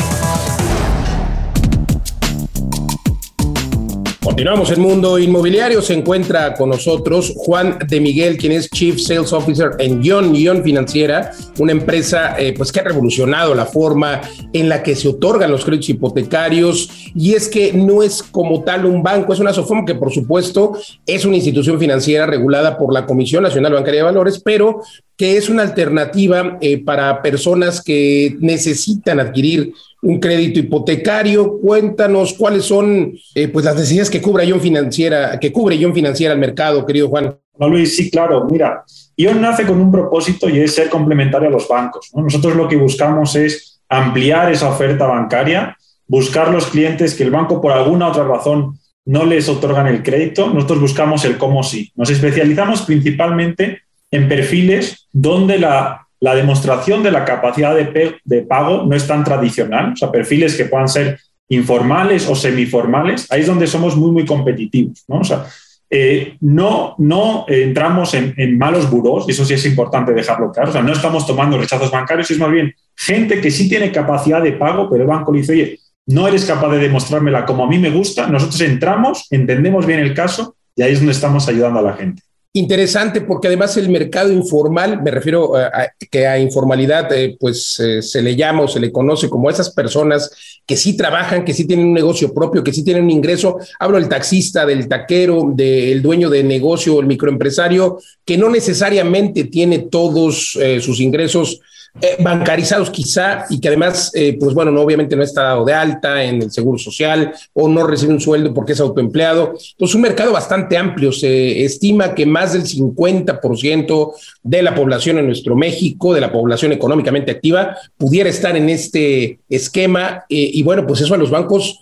Continuamos 4.23 4.71
en 4.71 4.81
Mundo 4.81 5.19
Inmobiliario. 5.19 5.83
Se 5.83 5.95
encuentra 5.95 6.55
con 6.55 6.69
nosotros 6.71 7.33
Juan 7.35 7.77
de 7.89 8.01
Miguel, 8.01 8.37
quien 8.37 8.53
es 8.53 8.71
Chief 8.71 9.01
Sales 9.01 9.33
Officer 9.33 9.73
en 9.81 10.01
Guión 10.01 10.33
Guión 10.33 10.63
Financiera, 10.63 11.33
una 11.59 11.73
empresa 11.73 12.39
eh, 12.39 12.55
pues 12.57 12.71
que 12.71 12.79
ha 12.79 12.85
revolucionado 12.85 13.53
la 13.53 13.67
forma 13.67 14.21
en 14.53 14.69
la 14.69 14.81
que 14.85 14.95
se 14.95 15.09
otorgan 15.09 15.51
los 15.51 15.65
créditos 15.65 15.89
hipotecarios. 15.89 17.02
Y 17.15 17.35
es 17.35 17.49
que 17.49 17.73
no 17.73 18.03
es 18.03 18.23
como 18.23 18.63
tal 18.63 18.87
un 18.87 19.03
banco, 19.03 19.33
es 19.33 19.41
una 19.41 19.53
SOFOM 19.53 19.85
que 19.85 19.95
por 19.95 20.13
supuesto 20.13 20.73
es 21.07 21.25
una 21.25 21.37
institución 21.37 21.79
financiera 21.79 22.27
regulada 22.27 22.79
por 22.79 22.93
la 22.93 23.07
Comisión 23.07 23.43
Nacional 23.43 23.73
Bancaria 23.73 24.01
de 24.01 24.05
Valores, 24.05 24.41
pero 24.45 24.81
que 25.17 25.37
es 25.37 25.49
una 25.49 25.63
alternativa 25.63 26.59
eh, 26.61 26.83
para 26.83 27.23
personas 27.23 27.83
que 27.83 28.37
necesitan 28.41 29.21
adquirir 29.21 29.73
un 30.03 30.19
crédito 30.19 30.59
hipotecario. 30.59 31.59
Cuéntanos 31.59 32.35
cuáles 32.35 32.65
son 32.65 33.15
eh, 33.35 33.49
pues 33.49 33.65
las 33.65 33.77
necesidades 33.77 34.11
que 34.11 34.21
cubre 34.21 34.47
Ion 34.47 34.61
Financiera, 34.61 35.39
que 35.39 35.53
cubre 35.53 35.77
Ion 35.77 35.95
Financiera 35.95 36.33
al 36.35 36.41
mercado, 36.41 36.85
querido 36.85 37.09
Juan. 37.09 37.37
No, 37.59 37.69
Luis, 37.69 37.97
sí, 37.97 38.11
claro. 38.11 38.47
Mira, 38.51 38.85
Ion 39.17 39.41
nace 39.41 39.65
con 39.65 39.81
un 39.81 39.93
propósito 39.93 40.49
y 40.49 40.59
es 40.59 40.75
ser 40.75 40.89
complementario 40.89 41.49
a 41.49 41.53
los 41.53 41.69
bancos. 41.69 42.11
Nosotros 42.15 42.57
lo 42.57 42.69
que 42.69 42.77
buscamos 42.77 43.37
es 43.37 43.81
ampliar 43.89 44.51
esa 44.51 44.71
oferta 44.71 45.07
bancaria, 45.07 45.77
buscar 46.13 46.53
los 46.53 46.67
clientes 46.67 47.15
que 47.15 47.25
el 47.25 47.31
banco 47.31 47.61
por 47.61 47.73
alguna 47.73 48.09
otra 48.09 48.25
razón 48.25 48.79
no 49.05 49.25
les 49.25 49.49
otorgan 49.49 49.87
el 49.87 50.03
crédito. 50.03 50.49
Nosotros 50.49 50.81
buscamos 50.81 51.25
el 51.25 51.39
cómo 51.39 51.63
sí. 51.63 51.91
Nos 51.97 52.11
especializamos 52.11 52.83
principalmente 52.83 53.83
en 54.11 54.29
perfiles 54.29 55.09
donde 55.13 55.59
la 55.59 56.03
la 56.23 56.37
demostración 56.37 57.03
de 57.03 57.11
la 57.11 57.25
capacidad 57.25 57.75
de, 57.75 58.43
pago 58.43 58.85
no 58.87 58.95
es 58.95 59.09
tan 59.09 59.25
tradicional, 59.25 59.95
o 59.95 59.97
sea, 59.97 60.13
perfiles 60.13 60.57
que 60.57 60.67
puedan 60.67 60.89
ser 60.89 61.19
informales 61.49 62.29
o 62.29 62.37
semiformales, 62.37 63.27
ahí 63.33 63.41
es 63.41 63.49
donde 63.49 63.67
somos 63.67 63.97
muy, 63.97 64.13
muy 64.13 64.25
competitivos. 64.25 65.03
¿no? 65.09 65.19
O 65.19 65.25
sea, 65.25 65.47
eh, 65.91 66.37
no, 66.41 66.95
no 66.99 67.45
entramos 67.49 68.15
en, 68.15 68.57
malos 68.57 68.89
buros, 68.89 69.25
y 69.27 69.33
eso 69.33 69.45
sí 69.45 69.55
es 69.55 69.67
importante 69.67 70.15
dejarlo 70.15 70.53
claro, 70.53 70.71
o 70.71 70.73
sea, 70.73 70.83
no 70.83 70.93
estamos 70.93 71.27
tomando 71.27 71.59
rechazos 71.59 71.91
bancarios, 71.91 72.31
es 72.31 72.39
más 72.39 72.53
bien 72.53 72.73
gente 72.95 73.41
que 73.41 73.51
sí 73.51 73.69
tiene 73.69 73.91
capacidad 73.91 74.41
de 74.41 74.53
pago, 74.53 74.89
pero 74.89 75.03
el 75.03 75.09
banco 75.09 75.33
le 75.33 75.41
dice, 75.41 75.55
oye, 75.55 75.81
no 76.07 76.29
eres 76.29 76.45
capaz 76.45 76.71
de 76.71 76.79
demostrármela 76.79 77.47
como 77.47 77.65
a 77.65 77.69
mí 77.69 77.79
me 77.79 77.91
gusta, 77.91 78.27
nosotros 78.27 78.61
entramos, 78.61 79.27
entendemos 79.31 79.87
bien 79.87 80.01
el 80.01 80.15
caso 80.15 80.57
y 80.75 80.83
ahí 80.83 80.93
es 80.93 80.99
donde 80.99 81.13
estamos 81.13 81.49
ayudando 81.49 81.79
a 81.79 81.83
la 81.83 81.95
gente 81.95 82.23
interesante 82.55 83.23
porque 83.23 83.49
además 83.49 83.77
el 83.77 83.89
mercado 83.89 84.31
informal, 84.31 85.03
me 85.03 85.11
refiero 85.11 85.57
a, 85.57 85.89
que 86.11 86.27
a 86.27 86.39
informalidad, 86.39 87.11
eh, 87.13 87.37
pues 87.41 87.81
eh, 87.81 88.03
se 88.03 88.21
le 88.21 88.37
llama 88.37 88.63
o 88.63 88.69
se 88.69 88.81
le 88.81 88.93
conoce 88.93 89.31
como 89.31 89.49
esas 89.49 89.71
personas 89.71 90.31
que 90.67 90.77
sí 90.77 90.95
trabajan, 90.97 91.45
que 91.45 91.55
sí 91.55 91.67
tienen 91.67 91.87
un 91.87 91.95
negocio 91.95 92.35
propio, 92.35 92.63
que 92.63 92.73
sí 92.73 92.85
tienen 92.85 93.05
un 93.05 93.11
ingreso. 93.11 93.57
Hablo 93.79 93.99
del 93.99 94.09
taxista, 94.09 94.67
del 94.67 94.87
taquero, 94.87 95.53
del 95.55 96.03
dueño 96.03 96.29
de 96.29 96.45
negocio, 96.45 97.01
el 97.01 97.07
microempresario, 97.07 97.99
que 98.25 98.37
no 98.37 98.51
necesariamente 98.51 99.45
tiene 99.45 99.79
todos 99.79 100.59
eh, 100.61 100.81
sus 100.81 101.01
ingresos 101.01 101.61
eh, 102.01 102.17
bancarizados 102.21 102.89
quizá 102.89 103.45
y 103.51 103.61
que 103.61 103.69
además, 103.69 104.11
eh, 104.15 104.37
pues 104.41 104.55
bueno, 104.55 104.71
no, 104.71 104.81
obviamente 104.81 105.15
no 105.15 105.23
está 105.23 105.43
dado 105.43 105.65
de 105.67 105.75
alta 105.75 106.25
en 106.25 106.41
el 106.43 106.51
seguro 106.51 106.79
social 106.79 107.35
o 107.53 107.69
no 107.69 107.87
recibe 107.87 108.15
un 108.15 108.21
sueldo 108.21 108.55
porque 108.55 108.73
es 108.73 108.81
autoempleado. 108.81 109.53
Pues 109.79 109.95
un 109.95 110.01
mercado 110.01 110.33
bastante 110.33 110.79
amplio. 110.79 111.13
Se 111.13 111.65
estima 111.65 112.15
que 112.15 112.25
más 112.25 112.55
del 112.55 112.63
50% 112.63 114.13
de 114.43 114.63
la 114.63 114.75
población 114.75 115.19
en 115.19 115.27
nuestro 115.27 115.55
México, 115.55 116.15
de 116.15 116.23
la 116.23 116.33
población 116.33 116.73
económicamente 116.73 117.31
activa, 117.31 117.77
pudiera 117.99 118.31
estar 118.31 118.57
en 118.57 118.71
este 118.71 119.41
esquema. 119.51 120.25
Eh, 120.31 120.51
y 120.55 120.63
bueno, 120.63 120.87
pues 120.87 121.03
eso 121.03 121.15
a 121.15 121.19
los 121.19 121.31
bancos 121.31 121.79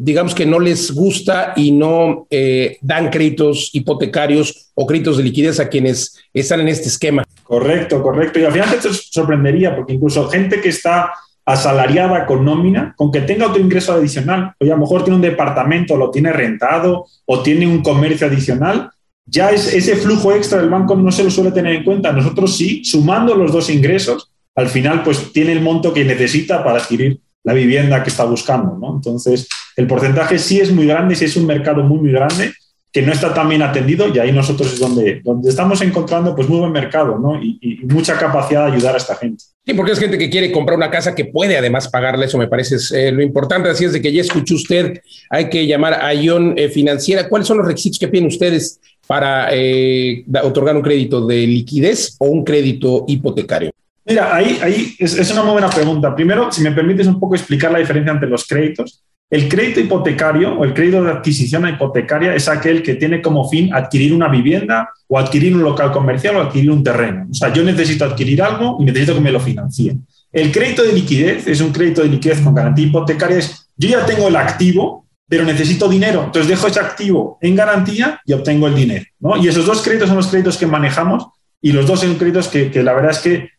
digamos 0.00 0.34
que 0.34 0.46
no 0.46 0.58
les 0.58 0.90
gusta 0.90 1.52
y 1.54 1.70
no 1.70 2.26
eh, 2.28 2.78
dan 2.80 3.08
créditos 3.08 3.70
hipotecarios 3.72 4.72
o 4.74 4.84
créditos 4.84 5.16
de 5.16 5.22
liquidez 5.22 5.60
a 5.60 5.68
quienes 5.68 6.18
están 6.34 6.58
en 6.58 6.66
este 6.66 6.88
esquema. 6.88 7.24
Correcto, 7.50 8.00
correcto. 8.00 8.38
Y 8.38 8.44
al 8.44 8.52
final 8.52 8.78
te 8.80 8.88
sorprendería, 8.94 9.74
porque 9.74 9.94
incluso 9.94 10.28
gente 10.28 10.60
que 10.60 10.68
está 10.68 11.10
asalariada 11.44 12.24
con 12.24 12.44
nómina, 12.44 12.94
con 12.96 13.10
que 13.10 13.22
tenga 13.22 13.48
otro 13.48 13.60
ingreso 13.60 13.92
adicional, 13.92 14.54
o 14.56 14.64
a 14.64 14.68
lo 14.68 14.76
mejor 14.76 15.02
tiene 15.02 15.16
un 15.16 15.22
departamento, 15.22 15.96
lo 15.96 16.12
tiene 16.12 16.32
rentado 16.32 17.06
o 17.24 17.42
tiene 17.42 17.66
un 17.66 17.82
comercio 17.82 18.28
adicional, 18.28 18.88
ya 19.26 19.50
es, 19.50 19.74
ese 19.74 19.96
flujo 19.96 20.32
extra 20.32 20.60
del 20.60 20.70
banco 20.70 20.94
no 20.94 21.10
se 21.10 21.24
lo 21.24 21.30
suele 21.30 21.50
tener 21.50 21.74
en 21.74 21.82
cuenta. 21.82 22.12
Nosotros 22.12 22.56
sí, 22.56 22.84
sumando 22.84 23.34
los 23.34 23.50
dos 23.50 23.68
ingresos, 23.68 24.30
al 24.54 24.68
final 24.68 25.02
pues 25.02 25.32
tiene 25.32 25.50
el 25.50 25.60
monto 25.60 25.92
que 25.92 26.04
necesita 26.04 26.62
para 26.62 26.78
adquirir 26.78 27.18
la 27.42 27.52
vivienda 27.52 28.00
que 28.04 28.10
está 28.10 28.26
buscando. 28.26 28.78
¿no? 28.78 28.94
Entonces, 28.94 29.48
el 29.74 29.88
porcentaje 29.88 30.38
sí 30.38 30.60
es 30.60 30.70
muy 30.70 30.86
grande, 30.86 31.16
sí 31.16 31.24
es 31.24 31.36
un 31.36 31.46
mercado 31.46 31.82
muy, 31.82 31.98
muy 31.98 32.12
grande 32.12 32.52
que 32.92 33.02
no 33.02 33.12
está 33.12 33.32
tan 33.32 33.48
bien 33.48 33.62
atendido 33.62 34.08
y 34.08 34.18
ahí 34.18 34.32
nosotros 34.32 34.72
es 34.72 34.80
donde, 34.80 35.20
donde 35.22 35.48
estamos 35.48 35.80
encontrando 35.80 36.34
pues 36.34 36.48
muy 36.48 36.58
buen 36.58 36.72
mercado 36.72 37.18
¿no? 37.18 37.40
y, 37.40 37.80
mucha 37.84 38.18
capacidad 38.18 38.66
de 38.66 38.72
ayudar 38.72 38.94
a 38.94 38.98
esta 38.98 39.14
gente. 39.14 39.44
Sí, 39.64 39.74
porque 39.74 39.92
es 39.92 39.98
gente 39.98 40.18
que 40.18 40.28
quiere 40.28 40.50
comprar 40.50 40.76
una 40.76 40.90
casa 40.90 41.14
que 41.14 41.24
puede 41.24 41.56
además 41.56 41.88
pagarla, 41.88 42.24
eso 42.24 42.38
me 42.38 42.48
parece 42.48 42.76
eh, 42.94 43.12
lo 43.12 43.22
importante, 43.22 43.68
así 43.68 43.84
es 43.84 43.92
de 43.92 44.02
que 44.02 44.12
ya 44.12 44.20
escuchó 44.20 44.54
usted, 44.54 45.00
hay 45.28 45.48
que 45.48 45.66
llamar 45.66 45.94
a 45.94 46.12
Ion 46.14 46.54
eh, 46.56 46.68
Financiera. 46.68 47.28
¿Cuáles 47.28 47.46
son 47.46 47.58
los 47.58 47.66
requisitos 47.66 47.98
que 47.98 48.08
piden 48.08 48.26
ustedes 48.26 48.80
para 49.06 49.48
eh, 49.52 50.24
otorgar 50.42 50.76
un 50.76 50.82
crédito 50.82 51.26
de 51.26 51.46
liquidez 51.46 52.16
o 52.18 52.26
un 52.26 52.44
crédito 52.44 53.04
hipotecario? 53.06 53.70
Mira, 54.04 54.34
ahí, 54.34 54.58
ahí 54.62 54.94
es, 54.98 55.30
una 55.30 55.42
muy 55.42 55.52
buena 55.52 55.70
pregunta. 55.70 56.14
Primero, 56.14 56.50
si 56.50 56.62
me 56.62 56.72
permites 56.72 57.06
un 57.06 57.20
poco 57.20 57.34
explicar 57.34 57.70
la 57.70 57.78
diferencia 57.78 58.12
entre 58.12 58.28
los 58.28 58.46
créditos. 58.46 59.02
El 59.30 59.48
crédito 59.48 59.78
hipotecario 59.78 60.58
o 60.58 60.64
el 60.64 60.74
crédito 60.74 61.04
de 61.04 61.12
adquisición 61.12 61.68
hipotecaria 61.68 62.34
es 62.34 62.48
aquel 62.48 62.82
que 62.82 62.96
tiene 62.96 63.22
como 63.22 63.48
fin 63.48 63.72
adquirir 63.72 64.12
una 64.12 64.26
vivienda 64.26 64.90
o 65.06 65.18
adquirir 65.18 65.54
un 65.54 65.62
local 65.62 65.92
comercial 65.92 66.36
o 66.36 66.40
adquirir 66.40 66.70
un 66.72 66.82
terreno. 66.82 67.28
O 67.30 67.34
sea, 67.34 67.52
yo 67.52 67.62
necesito 67.62 68.04
adquirir 68.04 68.42
algo 68.42 68.76
y 68.80 68.84
necesito 68.84 69.14
que 69.14 69.20
me 69.20 69.30
lo 69.30 69.38
financien. 69.38 70.04
El 70.32 70.50
crédito 70.50 70.82
de 70.82 70.92
liquidez 70.92 71.46
es 71.46 71.60
un 71.60 71.72
crédito 71.72 72.02
de 72.02 72.08
liquidez 72.08 72.40
con 72.40 72.54
garantía 72.54 72.86
hipotecaria. 72.86 73.38
Es, 73.38 73.68
yo 73.76 73.88
ya 73.88 74.04
tengo 74.04 74.26
el 74.26 74.34
activo, 74.34 75.06
pero 75.28 75.44
necesito 75.44 75.88
dinero. 75.88 76.24
Entonces 76.24 76.48
dejo 76.48 76.66
ese 76.66 76.80
activo 76.80 77.38
en 77.40 77.54
garantía 77.54 78.20
y 78.26 78.32
obtengo 78.32 78.66
el 78.66 78.74
dinero. 78.74 79.04
Y 79.40 79.46
esos 79.46 79.64
dos 79.64 79.80
créditos 79.80 80.08
son 80.08 80.16
los 80.16 80.26
créditos 80.26 80.56
que 80.56 80.66
manejamos 80.66 81.28
y 81.62 81.70
los 81.70 81.86
dos 81.86 82.00
son 82.00 82.16
créditos 82.16 82.48
que, 82.48 82.68
que 82.72 82.82
la 82.82 82.94
verdad 82.94 83.12
es 83.12 83.18
que 83.18 83.50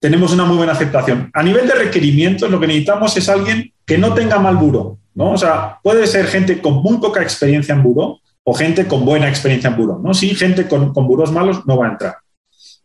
tenemos 0.00 0.32
una 0.32 0.46
muy 0.46 0.56
buena 0.56 0.72
aceptación. 0.72 1.30
A 1.34 1.42
nivel 1.42 1.68
de 1.68 1.74
requerimientos, 1.74 2.50
lo 2.50 2.58
que 2.58 2.66
necesitamos 2.66 3.14
es 3.18 3.28
alguien 3.28 3.70
que 3.84 3.98
no 3.98 4.14
tenga 4.14 4.38
mal 4.38 4.56
buró, 4.56 4.98
¿no? 5.20 5.32
O 5.32 5.36
sea, 5.36 5.78
puede 5.82 6.06
ser 6.06 6.26
gente 6.26 6.62
con 6.62 6.82
muy 6.82 6.96
poca 6.96 7.22
experiencia 7.22 7.74
en 7.74 7.82
buró 7.82 8.20
o 8.42 8.54
gente 8.54 8.86
con 8.86 9.04
buena 9.04 9.28
experiencia 9.28 9.68
en 9.68 9.76
buró, 9.76 10.00
¿no? 10.02 10.14
Si 10.14 10.34
gente 10.34 10.66
con, 10.66 10.94
con 10.94 11.06
buros 11.06 11.30
malos 11.30 11.66
no 11.66 11.76
va 11.76 11.88
a 11.88 11.90
entrar. 11.90 12.14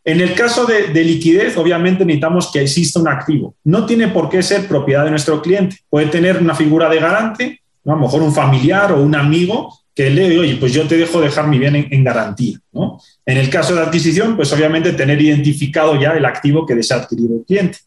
En 0.03 0.19
el 0.19 0.35
caso 0.35 0.65
de, 0.65 1.03
liquidez, 1.03 1.57
obviamente 1.57 2.03
necesitamos 2.05 2.51
que 2.51 2.61
exista 2.61 2.99
un 2.99 3.07
activo. 3.07 3.55
No 3.63 3.85
tiene 3.85 4.09
por 4.09 4.29
qué 4.29 4.43
ser 4.43 4.67
propiedad 4.67 5.05
de 5.05 5.11
nuestro 5.11 5.41
cliente. 5.41 5.77
Puede 5.89 6.07
tener 6.07 6.37
una 6.37 6.53
figura 6.53 6.89
de 6.89 6.99
garante, 6.99 7.61
a 7.85 7.91
lo 7.91 7.97
mejor 7.97 8.21
un 8.21 8.33
familiar 8.33 8.91
o 8.91 9.01
un 9.01 9.15
amigo 9.15 9.73
que 9.95 10.09
le 10.09 10.37
oye, 10.37 10.57
pues 10.57 10.73
yo 10.73 10.85
te 10.87 10.97
dejo 10.97 11.21
dejar 11.21 11.47
mi 11.47 11.57
bien 11.57 11.87
en, 11.89 12.03
garantía. 12.03 12.59
¿no? 12.73 12.99
En 13.25 13.37
el 13.37 13.49
caso 13.49 13.73
de 13.73 13.81
adquisición, 13.81 14.35
pues 14.35 14.51
obviamente 14.51 14.91
tener 14.91 15.19
identificado 15.21 15.99
ya 15.99 16.11
el 16.11 16.25
activo 16.25 16.65
que 16.65 16.75
desea 16.75 16.97
adquirir 16.97 17.31
el 17.31 17.45
cliente. 17.45 17.79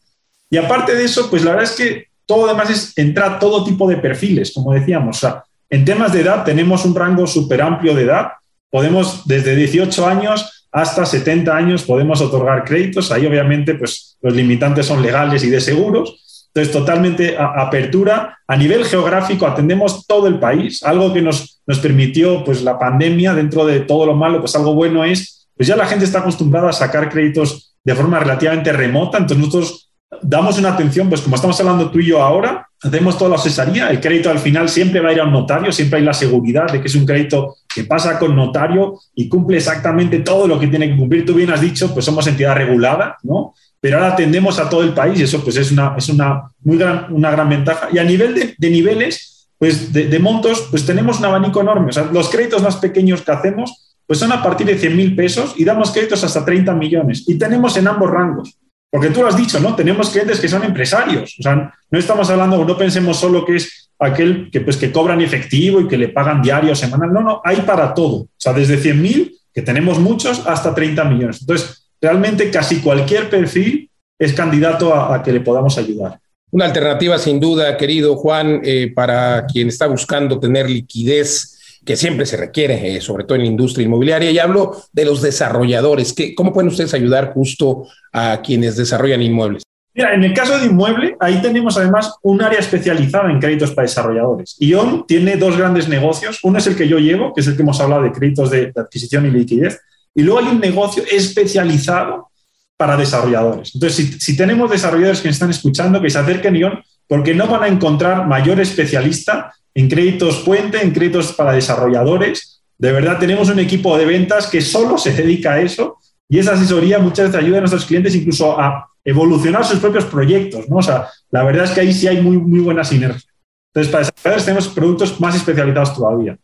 Y 0.49 0.57
aparte 0.57 0.95
de 0.95 1.05
eso, 1.05 1.29
pues 1.29 1.43
la 1.43 1.51
verdad 1.51 1.71
es 1.71 1.77
que 1.77 2.08
todo 2.29 2.45
además 2.45 2.69
es 2.69 2.95
entrar 2.95 3.39
todo 3.39 3.63
tipo 3.63 3.89
de 3.89 3.97
perfiles, 3.97 4.53
como 4.53 4.71
decíamos. 4.71 5.17
O 5.17 5.19
sea, 5.19 5.43
en 5.67 5.83
temas 5.83 6.13
de 6.13 6.21
edad 6.21 6.43
tenemos 6.43 6.85
un 6.85 6.93
rango 6.93 7.25
súper 7.25 7.61
amplio 7.61 7.95
de 7.95 8.03
edad. 8.03 8.27
Podemos 8.69 9.27
desde 9.27 9.55
18 9.55 10.07
años 10.07 10.67
hasta 10.71 11.03
70 11.03 11.55
años 11.57 11.81
podemos 11.81 12.21
otorgar 12.21 12.63
créditos. 12.63 13.11
Ahí 13.11 13.25
obviamente 13.25 13.73
pues 13.73 14.15
los 14.21 14.35
limitantes 14.35 14.85
son 14.85 15.01
legales 15.01 15.43
y 15.43 15.49
de 15.49 15.59
seguros 15.59 16.19
entonces, 16.53 16.73
totalmente 16.73 17.35
apertura. 17.37 18.37
A 18.47 18.57
nivel 18.57 18.83
geográfico, 18.85 19.45
atendemos 19.45 20.05
todo 20.07 20.27
el 20.27 20.39
país, 20.39 20.83
algo 20.83 21.13
que 21.13 21.21
nos, 21.21 21.61
nos 21.65 21.79
permitió 21.79 22.43
pues, 22.43 22.63
la 22.63 22.77
pandemia, 22.77 23.33
dentro 23.33 23.65
de 23.65 23.81
todo 23.81 24.05
lo 24.05 24.15
malo, 24.15 24.39
pues 24.39 24.55
algo 24.55 24.73
bueno 24.73 25.03
es, 25.03 25.47
pues 25.55 25.67
ya 25.67 25.75
la 25.75 25.85
gente 25.85 26.05
está 26.05 26.19
acostumbrada 26.19 26.69
a 26.69 26.73
sacar 26.73 27.09
créditos 27.09 27.75
de 27.83 27.95
forma 27.95 28.19
relativamente 28.19 28.73
remota, 28.73 29.17
entonces 29.17 29.45
nosotros 29.45 29.88
damos 30.21 30.57
una 30.57 30.73
atención, 30.73 31.09
pues 31.09 31.21
como 31.21 31.35
estamos 31.35 31.59
hablando 31.59 31.89
tú 31.91 31.99
y 31.99 32.07
yo 32.07 32.21
ahora, 32.21 32.67
hacemos 32.81 33.17
toda 33.17 33.31
la 33.31 33.35
asesoría, 33.35 33.89
el 33.89 33.99
crédito 33.99 34.29
al 34.29 34.39
final 34.39 34.69
siempre 34.69 35.01
va 35.01 35.09
a 35.09 35.13
ir 35.13 35.21
a 35.21 35.25
un 35.25 35.31
notario, 35.31 35.71
siempre 35.71 35.99
hay 35.99 36.05
la 36.05 36.13
seguridad 36.13 36.71
de 36.71 36.81
que 36.81 36.87
es 36.87 36.95
un 36.95 37.05
crédito 37.05 37.57
que 37.73 37.83
pasa 37.83 38.17
con 38.17 38.35
notario 38.35 38.99
y 39.15 39.29
cumple 39.29 39.57
exactamente 39.57 40.19
todo 40.19 40.47
lo 40.47 40.59
que 40.59 40.67
tiene 40.67 40.89
que 40.89 40.97
cumplir. 40.97 41.25
Tú 41.25 41.33
bien 41.35 41.51
has 41.51 41.61
dicho, 41.61 41.93
pues 41.93 42.05
somos 42.05 42.25
entidad 42.27 42.55
regulada, 42.55 43.17
¿no? 43.23 43.53
pero 43.81 43.97
ahora 43.97 44.13
atendemos 44.13 44.59
a 44.59 44.69
todo 44.69 44.83
el 44.83 44.93
país 44.93 45.19
y 45.19 45.23
eso 45.23 45.43
pues 45.43 45.55
es 45.55 45.71
una, 45.71 45.95
es 45.97 46.09
una, 46.09 46.51
muy 46.61 46.77
gran, 46.77 47.13
una 47.13 47.31
gran 47.31 47.47
ventaja. 47.49 47.87
Y 47.91 47.97
a 47.97 48.03
nivel 48.03 48.55
de, 48.57 48.69
niveles, 48.69 49.47
pues 49.57 49.93
de, 49.93 50.19
montos, 50.19 50.67
pues 50.69 50.85
tenemos 50.85 51.19
un 51.19 51.25
abanico 51.25 51.61
enorme. 51.61 51.89
O 51.89 51.93
sea, 51.93 52.09
los 52.11 52.29
créditos 52.29 52.61
más 52.61 52.77
pequeños 52.77 53.21
que 53.21 53.31
hacemos, 53.31 53.95
pues 54.05 54.19
son 54.19 54.31
a 54.31 54.43
partir 54.43 54.67
de 54.67 54.77
100 54.77 54.95
mil 54.95 55.15
pesos 55.15 55.53
y 55.55 55.63
damos 55.63 55.91
créditos 55.91 56.23
hasta 56.23 56.43
30 56.43 56.73
millones. 56.73 57.23
Y 57.27 57.37
tenemos 57.37 57.77
en 57.77 57.87
ambos 57.87 58.09
rangos. 58.09 58.57
Porque 58.91 59.09
tú 59.09 59.21
lo 59.21 59.27
has 59.27 59.37
dicho, 59.37 59.59
¿no? 59.59 59.75
Tenemos 59.75 60.09
clientes 60.09 60.39
que 60.39 60.47
son 60.47 60.63
empresarios. 60.63 61.35
O 61.39 61.43
sea, 61.43 61.73
no 61.91 61.99
estamos 61.99 62.29
hablando, 62.29 62.63
no 62.65 62.77
pensemos 62.77 63.17
solo 63.17 63.45
que 63.45 63.57
es 63.57 63.91
aquel 63.99 64.49
que, 64.51 64.61
pues, 64.61 64.77
que 64.77 64.91
cobran 64.91 65.21
efectivo 65.21 65.79
y 65.79 65.87
que 65.87 65.97
le 65.97 66.09
pagan 66.09 66.41
diario 66.41 66.71
o 66.71 66.75
semanal. 66.75 67.13
No, 67.13 67.21
no, 67.21 67.41
hay 67.43 67.57
para 67.57 67.93
todo. 67.93 68.15
O 68.15 68.29
sea, 68.37 68.53
desde 68.53 68.81
100.000, 68.81 69.35
que 69.53 69.61
tenemos 69.61 69.99
muchos, 69.99 70.45
hasta 70.47 70.73
30 70.73 71.03
millones. 71.05 71.41
Entonces, 71.41 71.87
realmente 72.01 72.49
casi 72.49 72.79
cualquier 72.79 73.29
perfil 73.29 73.89
es 74.17 74.33
candidato 74.33 74.93
a, 74.93 75.21
que 75.21 75.31
le 75.31 75.41
podamos 75.41 75.77
ayudar. 75.77 76.19
Una 76.51 76.65
alternativa 76.65 77.17
sin 77.19 77.39
duda, 77.39 77.77
querido 77.77 78.15
Juan, 78.15 78.61
eh, 78.63 78.91
para 78.93 79.45
quien 79.45 79.67
está 79.67 79.85
buscando 79.85 80.39
tener 80.39 80.67
liquidez 80.67 81.58
que 81.85 81.95
siempre 81.95 82.25
se 82.25 82.37
requiere, 82.37 82.95
eh, 82.95 83.01
sobre 83.01 83.23
todo 83.23 83.35
en 83.35 83.41
la 83.41 83.47
industria 83.47 83.85
inmobiliaria. 83.85 84.31
Y 84.31 84.39
hablo 84.39 84.75
de 84.91 85.05
los 85.05 85.21
desarrolladores. 85.21 86.13
¿Qué, 86.13 86.35
¿Cómo 86.35 86.53
pueden 86.53 86.69
ustedes 86.69 86.93
ayudar 86.93 87.33
justo 87.33 87.87
a 88.11 88.41
quienes 88.41 88.75
desarrollan 88.75 89.21
inmuebles? 89.21 89.63
Mira, 89.99 90.13
en 90.13 90.23
el 90.23 90.33
caso 90.33 90.57
de 90.57 90.67
inmueble, 90.67 91.17
ahí 91.19 91.41
tenemos 91.41 91.77
además 91.77 92.15
un 92.21 92.41
área 92.41 92.59
especializada 92.59 93.29
en 93.31 93.39
créditos 93.39 93.71
para 93.71 93.87
desarrolladores. 93.87 94.55
ION 94.59 95.05
tiene 95.07 95.35
dos 95.35 95.57
grandes 95.57 95.89
negocios. 95.89 96.39
Uno 96.43 96.59
es 96.59 96.67
el 96.67 96.75
que 96.75 96.87
yo 96.87 96.99
llevo, 96.99 97.33
que 97.33 97.41
es 97.41 97.47
el 97.47 97.55
que 97.55 97.63
hemos 97.63 97.81
hablado 97.81 98.03
de 98.03 98.11
créditos 98.11 98.51
de, 98.51 98.71
adquisición 98.75 99.25
y 99.25 99.31
liquidez. 99.31 99.79
Y 100.13 100.21
luego 100.21 100.39
hay 100.39 100.45
un 100.45 100.59
negocio 100.59 101.03
especializado 101.11 102.29
para 102.77 102.95
desarrolladores. 102.95 103.71
Entonces, 103.73 104.17
si, 104.19 104.37
tenemos 104.37 104.71
desarrolladores 104.71 105.21
que 105.21 105.27
están 105.29 105.49
escuchando, 105.49 106.01
que 106.01 106.09
se 106.09 106.19
acerquen 106.19 106.55
a 106.55 106.59
ION, 106.59 106.83
porque 107.09 107.33
no 107.33 107.47
van 107.47 107.63
a 107.63 107.67
encontrar 107.67 108.27
mayor 108.27 108.61
especialista 108.61 109.51
en 109.73 109.89
créditos 109.89 110.41
puente, 110.41 110.81
en 110.81 110.91
créditos 110.91 111.33
para 111.33 111.53
desarrolladores. 111.53 112.61
De 112.77 112.91
verdad, 112.91 113.17
tenemos 113.17 113.49
un 113.49 113.59
equipo 113.59 113.97
de 113.97 114.05
ventas 114.05 114.45
que 114.47 114.61
solo 114.61 114.97
se 114.97 115.11
dedica 115.11 115.53
a 115.53 115.61
eso 115.61 115.97
y 116.29 116.37
esa 116.37 116.53
asesoría 116.53 116.99
muchas 116.99 117.27
veces 117.27 117.41
ayuda 117.43 117.57
a 117.57 117.61
nuestros 117.61 117.85
clientes 117.85 118.15
incluso 118.15 118.59
a 118.61 118.87
evolucionar 119.03 119.65
sus 119.65 119.79
propios 119.79 120.05
proyectos, 120.05 120.69
¿no? 120.69 120.77
O 120.77 120.81
sea, 120.83 121.07
la 121.31 121.43
verdad 121.43 121.65
es 121.65 121.71
que 121.71 121.81
ahí 121.81 121.91
sí 121.91 122.07
hay 122.07 122.21
muy, 122.21 122.37
muy 122.37 122.59
buena 122.59 122.83
sinergia. 122.83 123.27
Entonces, 123.73 123.91
para 123.91 124.05
desarrolladores 124.05 124.45
tenemos 124.45 124.67
productos 124.67 125.19
más 125.19 125.35
especializados 125.35 125.95
todavía. 125.95 126.37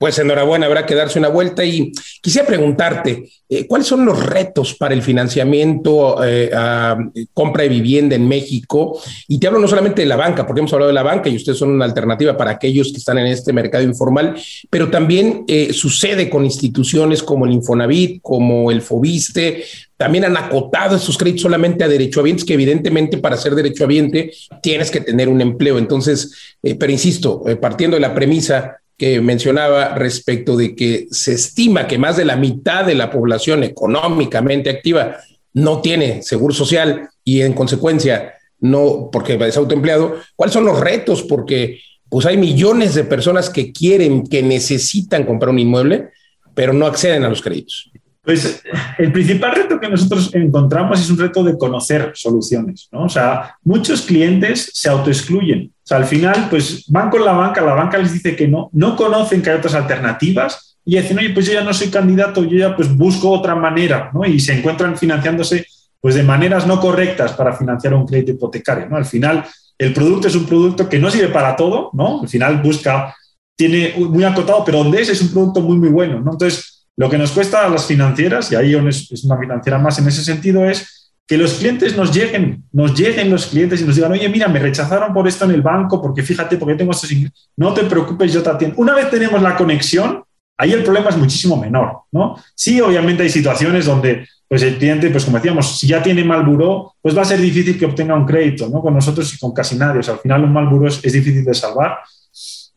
Pues 0.00 0.18
enhorabuena, 0.18 0.64
habrá 0.64 0.86
que 0.86 0.94
darse 0.94 1.18
una 1.18 1.28
vuelta 1.28 1.62
y 1.62 1.92
quisiera 2.22 2.46
preguntarte, 2.48 3.28
eh, 3.46 3.66
¿cuáles 3.66 3.86
son 3.86 4.06
los 4.06 4.24
retos 4.24 4.72
para 4.72 4.94
el 4.94 5.02
financiamiento 5.02 6.24
eh, 6.24 6.50
a 6.56 6.96
compra 7.34 7.64
de 7.64 7.68
vivienda 7.68 8.16
en 8.16 8.26
México? 8.26 8.98
Y 9.28 9.38
te 9.38 9.46
hablo 9.46 9.58
no 9.58 9.68
solamente 9.68 10.00
de 10.00 10.08
la 10.08 10.16
banca, 10.16 10.46
porque 10.46 10.60
hemos 10.60 10.72
hablado 10.72 10.88
de 10.88 10.94
la 10.94 11.02
banca 11.02 11.28
y 11.28 11.36
ustedes 11.36 11.58
son 11.58 11.72
una 11.72 11.84
alternativa 11.84 12.34
para 12.34 12.52
aquellos 12.52 12.92
que 12.92 12.96
están 12.96 13.18
en 13.18 13.26
este 13.26 13.52
mercado 13.52 13.84
informal, 13.84 14.40
pero 14.70 14.90
también 14.90 15.44
eh, 15.46 15.74
sucede 15.74 16.30
con 16.30 16.46
instituciones 16.46 17.22
como 17.22 17.44
el 17.44 17.52
Infonavit, 17.52 18.22
como 18.22 18.70
el 18.70 18.80
Fobiste, 18.80 19.64
también 19.98 20.24
han 20.24 20.38
acotado 20.38 20.96
esos 20.96 21.18
créditos 21.18 21.42
solamente 21.42 21.84
a 21.84 21.88
derechohabientes, 21.88 22.46
que 22.46 22.54
evidentemente 22.54 23.18
para 23.18 23.36
ser 23.36 23.54
derechohabiente 23.54 24.32
tienes 24.62 24.90
que 24.90 25.02
tener 25.02 25.28
un 25.28 25.42
empleo. 25.42 25.76
Entonces, 25.76 26.56
pero 26.62 26.90
insisto, 26.90 27.44
partiendo 27.60 27.96
de 27.96 28.00
la 28.00 28.14
premisa 28.14 28.80
que 29.00 29.18
mencionaba 29.22 29.94
respecto 29.94 30.58
de 30.58 30.76
que 30.76 31.06
se 31.10 31.32
estima 31.32 31.86
que 31.86 31.96
más 31.96 32.18
de 32.18 32.26
la 32.26 32.36
mitad 32.36 32.84
de 32.84 32.94
la 32.94 33.10
población 33.10 33.64
económicamente 33.64 34.68
activa 34.68 35.16
no 35.54 35.80
tiene 35.80 36.20
seguro 36.20 36.52
social 36.52 37.08
y 37.24 37.40
en 37.40 37.54
consecuencia 37.54 38.34
no, 38.58 39.08
porque 39.10 39.38
es 39.40 39.56
autoempleado, 39.56 40.16
¿cuáles 40.36 40.52
son 40.52 40.66
los 40.66 40.78
retos? 40.78 41.22
Porque 41.22 41.80
pues 42.10 42.26
hay 42.26 42.36
millones 42.36 42.94
de 42.94 43.04
personas 43.04 43.48
que 43.48 43.72
quieren, 43.72 44.22
que 44.22 44.42
necesitan 44.42 45.24
comprar 45.24 45.48
un 45.48 45.60
inmueble, 45.60 46.10
pero 46.54 46.74
no 46.74 46.86
acceden 46.86 47.24
a 47.24 47.30
los 47.30 47.40
créditos. 47.40 47.90
Pues 48.22 48.62
el 48.98 49.12
principal 49.12 49.54
reto 49.54 49.80
que 49.80 49.88
nosotros 49.88 50.28
encontramos 50.34 51.00
es 51.00 51.08
un 51.08 51.16
reto 51.16 51.42
de 51.42 51.56
conocer 51.56 52.12
soluciones, 52.14 52.86
¿no? 52.92 53.04
O 53.04 53.08
sea, 53.08 53.56
muchos 53.64 54.02
clientes 54.02 54.70
se 54.74 54.90
autoexcluyen. 54.90 55.72
Al 55.90 56.04
final, 56.04 56.46
pues 56.48 56.84
van 56.88 57.10
con 57.10 57.24
la 57.24 57.32
banca, 57.32 57.60
la 57.60 57.74
banca 57.74 57.98
les 57.98 58.12
dice 58.12 58.36
que 58.36 58.46
no, 58.46 58.70
no 58.72 58.94
conocen 58.94 59.42
que 59.42 59.50
hay 59.50 59.56
otras 59.56 59.74
alternativas 59.74 60.78
y 60.84 60.96
dicen, 60.96 61.18
oye, 61.18 61.30
pues 61.30 61.46
yo 61.46 61.52
ya 61.52 61.64
no 61.64 61.74
soy 61.74 61.88
candidato, 61.88 62.44
yo 62.44 62.56
ya 62.56 62.76
pues 62.76 62.94
busco 62.94 63.30
otra 63.30 63.54
manera, 63.54 64.10
¿no? 64.14 64.24
Y 64.24 64.38
se 64.38 64.52
encuentran 64.52 64.96
financiándose 64.96 65.66
pues 66.00 66.14
de 66.14 66.22
maneras 66.22 66.66
no 66.66 66.80
correctas 66.80 67.32
para 67.32 67.52
financiar 67.52 67.92
un 67.94 68.06
crédito 68.06 68.32
hipotecario, 68.32 68.88
¿no? 68.88 68.96
Al 68.96 69.04
final, 69.04 69.44
el 69.76 69.92
producto 69.92 70.28
es 70.28 70.34
un 70.34 70.46
producto 70.46 70.88
que 70.88 70.98
no 70.98 71.10
sirve 71.10 71.28
para 71.28 71.56
todo, 71.56 71.90
¿no? 71.92 72.22
Al 72.22 72.28
final 72.28 72.62
busca, 72.62 73.14
tiene 73.56 73.94
muy 73.96 74.24
acotado, 74.24 74.64
pero 74.64 74.78
donde 74.78 75.02
es, 75.02 75.10
es 75.10 75.20
un 75.20 75.32
producto 75.32 75.60
muy, 75.60 75.76
muy 75.76 75.90
bueno, 75.90 76.20
¿no? 76.20 76.32
Entonces, 76.32 76.86
lo 76.96 77.10
que 77.10 77.18
nos 77.18 77.32
cuesta 77.32 77.64
a 77.64 77.68
las 77.68 77.86
financieras, 77.86 78.50
y 78.52 78.56
ahí 78.56 78.74
es 78.74 79.24
una 79.24 79.38
financiera 79.38 79.78
más 79.78 79.98
en 79.98 80.08
ese 80.08 80.22
sentido, 80.22 80.64
es 80.68 80.99
que 81.30 81.38
los 81.38 81.54
clientes 81.54 81.96
nos 81.96 82.12
lleguen, 82.12 82.64
nos 82.72 82.92
lleguen 82.98 83.30
los 83.30 83.46
clientes 83.46 83.80
y 83.80 83.84
nos 83.84 83.94
digan, 83.94 84.10
oye, 84.10 84.28
mira, 84.28 84.48
me 84.48 84.58
rechazaron 84.58 85.14
por 85.14 85.28
esto 85.28 85.44
en 85.44 85.52
el 85.52 85.62
banco, 85.62 86.02
porque 86.02 86.24
fíjate, 86.24 86.56
porque 86.56 86.74
tengo 86.74 86.90
estos 86.90 87.08
No 87.56 87.72
te 87.72 87.84
preocupes, 87.84 88.32
yo 88.32 88.42
te 88.42 88.50
atiendo. 88.50 88.76
Una 88.78 88.96
vez 88.96 89.08
tenemos 89.10 89.40
la 89.40 89.54
conexión, 89.56 90.24
ahí 90.58 90.72
el 90.72 90.82
problema 90.82 91.10
es 91.10 91.16
muchísimo 91.16 91.56
menor, 91.56 92.00
¿no? 92.10 92.34
Sí, 92.52 92.80
obviamente 92.80 93.22
hay 93.22 93.28
situaciones 93.28 93.86
donde 93.86 94.26
pues 94.48 94.62
el 94.64 94.76
cliente, 94.76 95.08
pues 95.10 95.24
como 95.24 95.36
decíamos, 95.36 95.78
si 95.78 95.86
ya 95.86 96.02
tiene 96.02 96.24
mal 96.24 96.44
buró, 96.44 96.94
pues 97.00 97.16
va 97.16 97.22
a 97.22 97.24
ser 97.24 97.40
difícil 97.40 97.78
que 97.78 97.86
obtenga 97.86 98.16
un 98.16 98.26
crédito, 98.26 98.68
¿no? 98.68 98.82
Con 98.82 98.92
nosotros 98.92 99.32
y 99.32 99.38
con 99.38 99.52
casi 99.52 99.76
nadie. 99.76 100.00
O 100.00 100.02
sea, 100.02 100.14
al 100.14 100.20
final 100.20 100.42
un 100.42 100.52
mal 100.52 100.66
buró 100.66 100.88
es 100.88 101.00
difícil 101.00 101.44
de 101.44 101.54
salvar. 101.54 101.98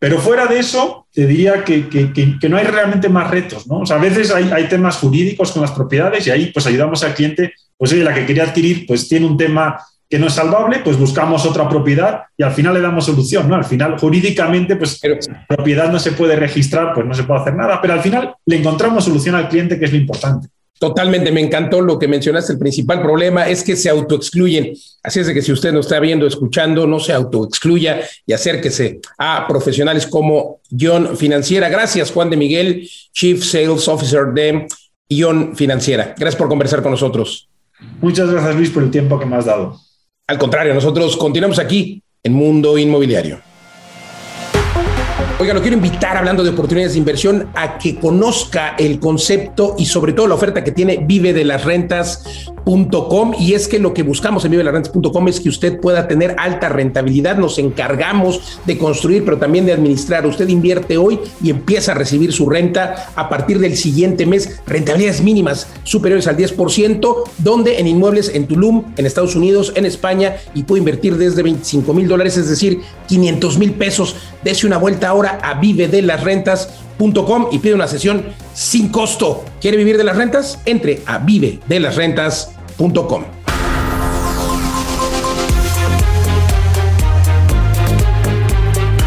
Pero 0.04 0.20
fuera 0.20 0.47
de 0.47 0.60
eso, 0.60 1.08
te 1.14 1.26
diría 1.26 1.64
que, 1.64 1.88
que, 1.88 2.49
no 2.49 2.58
hay 2.58 2.66
realmente 2.66 3.08
más 3.08 3.32
retos, 3.32 3.68
¿no? 3.68 3.78
O 3.78 3.86
sea, 3.86 3.95
a 3.95 4.01
veces 4.01 4.34
hay, 4.34 4.51
hay, 4.51 4.68
temas 4.68 4.97
jurídicos 4.97 5.54
con 5.54 5.62
las 5.62 5.72
propiedades 5.72 6.28
y 6.28 6.30
ahí 6.30 6.47
pues 6.47 6.68
ayudamos 6.68 7.06
al 7.06 7.14
cliente, 7.14 7.54
pues 7.78 7.93
oye, 7.93 8.04
la 8.04 8.14
que 8.14 8.26
quería 8.26 8.43
adquirir 8.43 8.86
pues 8.86 9.08
tiene 9.08 9.26
un 9.26 9.38
tema 9.38 9.80
que 10.10 10.20
no 10.20 10.28
es 10.28 10.34
salvable, 10.34 10.82
pues 10.84 10.97
buscamos 10.97 11.45
otra 11.45 11.70
propiedad 11.70 12.24
y 12.36 12.43
al 12.43 12.51
final 12.51 12.74
le 12.74 12.82
damos 12.82 13.06
solución, 13.06 13.47
¿no? 13.47 13.56
Al 13.56 13.64
final, 13.64 13.97
jurídicamente, 13.97 14.76
pues 14.76 14.99
la 15.01 15.45
propiedad 15.47 15.89
no 15.89 15.99
se 15.99 16.12
puede 16.12 16.36
registrar, 16.36 16.93
pues 16.93 17.08
no 17.08 17.14
se 17.14 17.24
puede 17.24 17.39
hacer 17.39 17.56
nada, 17.56 17.80
pero 17.82 17.93
al 17.93 18.01
final 18.01 18.36
le 18.45 18.58
encontramos 18.58 19.06
solución 19.06 19.36
al 19.36 19.47
cliente, 19.47 19.80
que 19.80 19.86
es 19.86 19.91
lo 19.93 19.99
importante. 19.99 20.49
Totalmente, 20.80 21.32
me 21.32 21.39
encantó 21.39 21.82
lo 21.82 21.97
que 21.97 22.07
mencionaste. 22.07 22.53
El 22.53 22.59
principal 22.59 23.01
problema 23.01 23.47
es 23.47 23.63
que 23.63 23.76
se 23.76 23.89
autoexcluyen. 23.89 24.74
Así 25.01 25.19
es 25.19 25.28
de 25.28 25.34
que 25.34 25.41
si 25.41 25.51
usted 25.51 25.71
no 25.71 25.80
está 25.80 25.99
viendo, 25.99 26.28
escuchando, 26.28 26.86
no 26.88 26.99
se 26.99 27.13
autoexcluya 27.13 28.01
y 28.26 28.34
acérquese 28.34 28.99
a 29.17 29.45
profesionales 29.47 30.07
como 30.07 30.59
Ion 30.71 31.15
Financiera. 31.15 31.69
Gracias, 31.69 32.11
Juan 32.11 32.30
de 32.30 32.38
Miguel, 32.38 32.89
Chief 33.13 33.43
Sales 33.43 33.88
Officer 33.88 34.26
de 34.34 34.67
Ion 35.09 35.55
Financiera. 35.55 36.15
Gracias 36.17 36.36
por 36.36 36.49
conversar 36.49 36.82
con 36.82 36.91
nosotros. 36.91 37.47
Muchas 38.01 38.30
gracias, 38.30 38.55
Luis, 38.55 38.69
por 38.69 38.84
el 38.84 38.91
tiempo 38.91 39.19
que 39.19 39.26
me 39.26 39.36
has 39.36 39.45
dado. 39.45 39.80
Al 40.28 40.38
contrario, 40.38 40.74
nosotros 40.74 41.15
continuamos 41.17 41.59
aquí 41.59 42.01
en 42.24 42.34
Mundo 42.34 42.78
Inmobiliario. 42.78 43.53
Oiga, 45.44 45.56
lo 45.56 45.62
quiero 45.62 45.76
invitar, 45.76 46.16
hablando 46.16 46.41
de 46.41 46.52
oportunidades 46.52 46.94
de 46.94 47.00
inversión, 47.00 47.50
a 47.54 47.78
que 47.78 47.98
conozca 47.98 48.76
el 48.80 48.98
concepto 48.98 49.76
y 49.78 49.86
sobre 49.86 50.14
todo 50.14 50.26
la 50.26 50.36
oferta 50.36 50.64
que 50.64 50.72
tiene 50.72 51.04
Vive 51.06 51.34
de 51.34 51.44
las 51.44 51.66
Rentas 51.66 52.53
y 53.39 53.53
es 53.53 53.68
que 53.68 53.80
lo 53.80 53.93
que 53.93 54.03
buscamos 54.03 54.45
en 54.45 54.51
vivelarrentas.com 54.51 55.28
es 55.28 55.39
que 55.39 55.49
usted 55.49 55.80
pueda 55.80 56.07
tener 56.07 56.36
alta 56.38 56.70
rentabilidad. 56.70 57.38
Nos 57.38 57.59
encargamos 57.59 58.59
de 58.66 58.78
construir, 58.78 59.26
pero 59.26 59.38
también 59.38 59.66
de 59.66 59.74
administrar. 59.74 60.26
Usted 60.26 60.47
invierte 60.47 60.97
hoy 60.97 61.20
y 61.41 61.49
empieza 61.49 61.91
a 61.91 61.95
recibir 61.95 62.32
su 62.32 62.49
renta 62.49 63.11
a 63.16 63.30
partir 63.30 63.59
del 63.59 63.76
siguiente 63.76 64.26
mes. 64.26 64.61
Rentabilidades 64.66 65.22
mínimas 65.22 65.68
superiores 65.84 66.28
al 66.28 66.38
10%, 66.38 67.24
donde 67.39 67.80
en 67.80 67.88
inmuebles 67.88 68.32
en 68.34 68.47
Tulum, 68.47 68.86
en 68.95 69.05
Estados 69.05 69.36
Unidos, 69.36 69.74
en 69.76 69.86
España, 69.86 70.38
y 70.53 70.64
puede 70.64 70.80
invertir 70.80 71.18
desde 71.18 71.43
25 71.43 71.93
mil 71.93 72.07
dólares, 72.07 72.38
es 72.38 72.49
decir, 72.49 72.82
500 73.07 73.57
mil 73.57 73.74
pesos. 73.74 74.16
Dese 74.43 74.68
una 74.68 74.78
vuelta 74.78 75.09
ahora 75.09 75.39
a 75.43 75.59
Vive 75.59 75.88
de 75.88 76.01
las 76.01 76.24
Rentas 76.24 76.70
y 77.51 77.59
pide 77.59 77.74
una 77.74 77.88
sesión 77.88 78.24
sin 78.53 78.89
costo. 78.89 79.43
¿Quiere 79.59 79.78
vivir 79.78 79.97
de 79.97 80.03
las 80.05 80.16
rentas? 80.16 80.59
Entre 80.66 81.01
a 81.05 81.18
vivedelasrentas.com. 82.78 83.43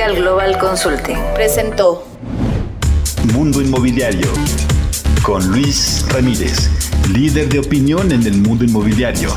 Legal 0.00 0.16
Global 0.16 0.58
Consulting 0.58 1.18
presentó 1.34 2.06
Mundo 3.34 3.60
Inmobiliario 3.60 4.28
con 5.22 5.46
Luis 5.50 6.06
Ramírez, 6.08 6.70
líder 7.12 7.50
de 7.50 7.58
opinión 7.58 8.10
en 8.10 8.26
el 8.26 8.38
mundo 8.38 8.64
inmobiliario. 8.64 9.28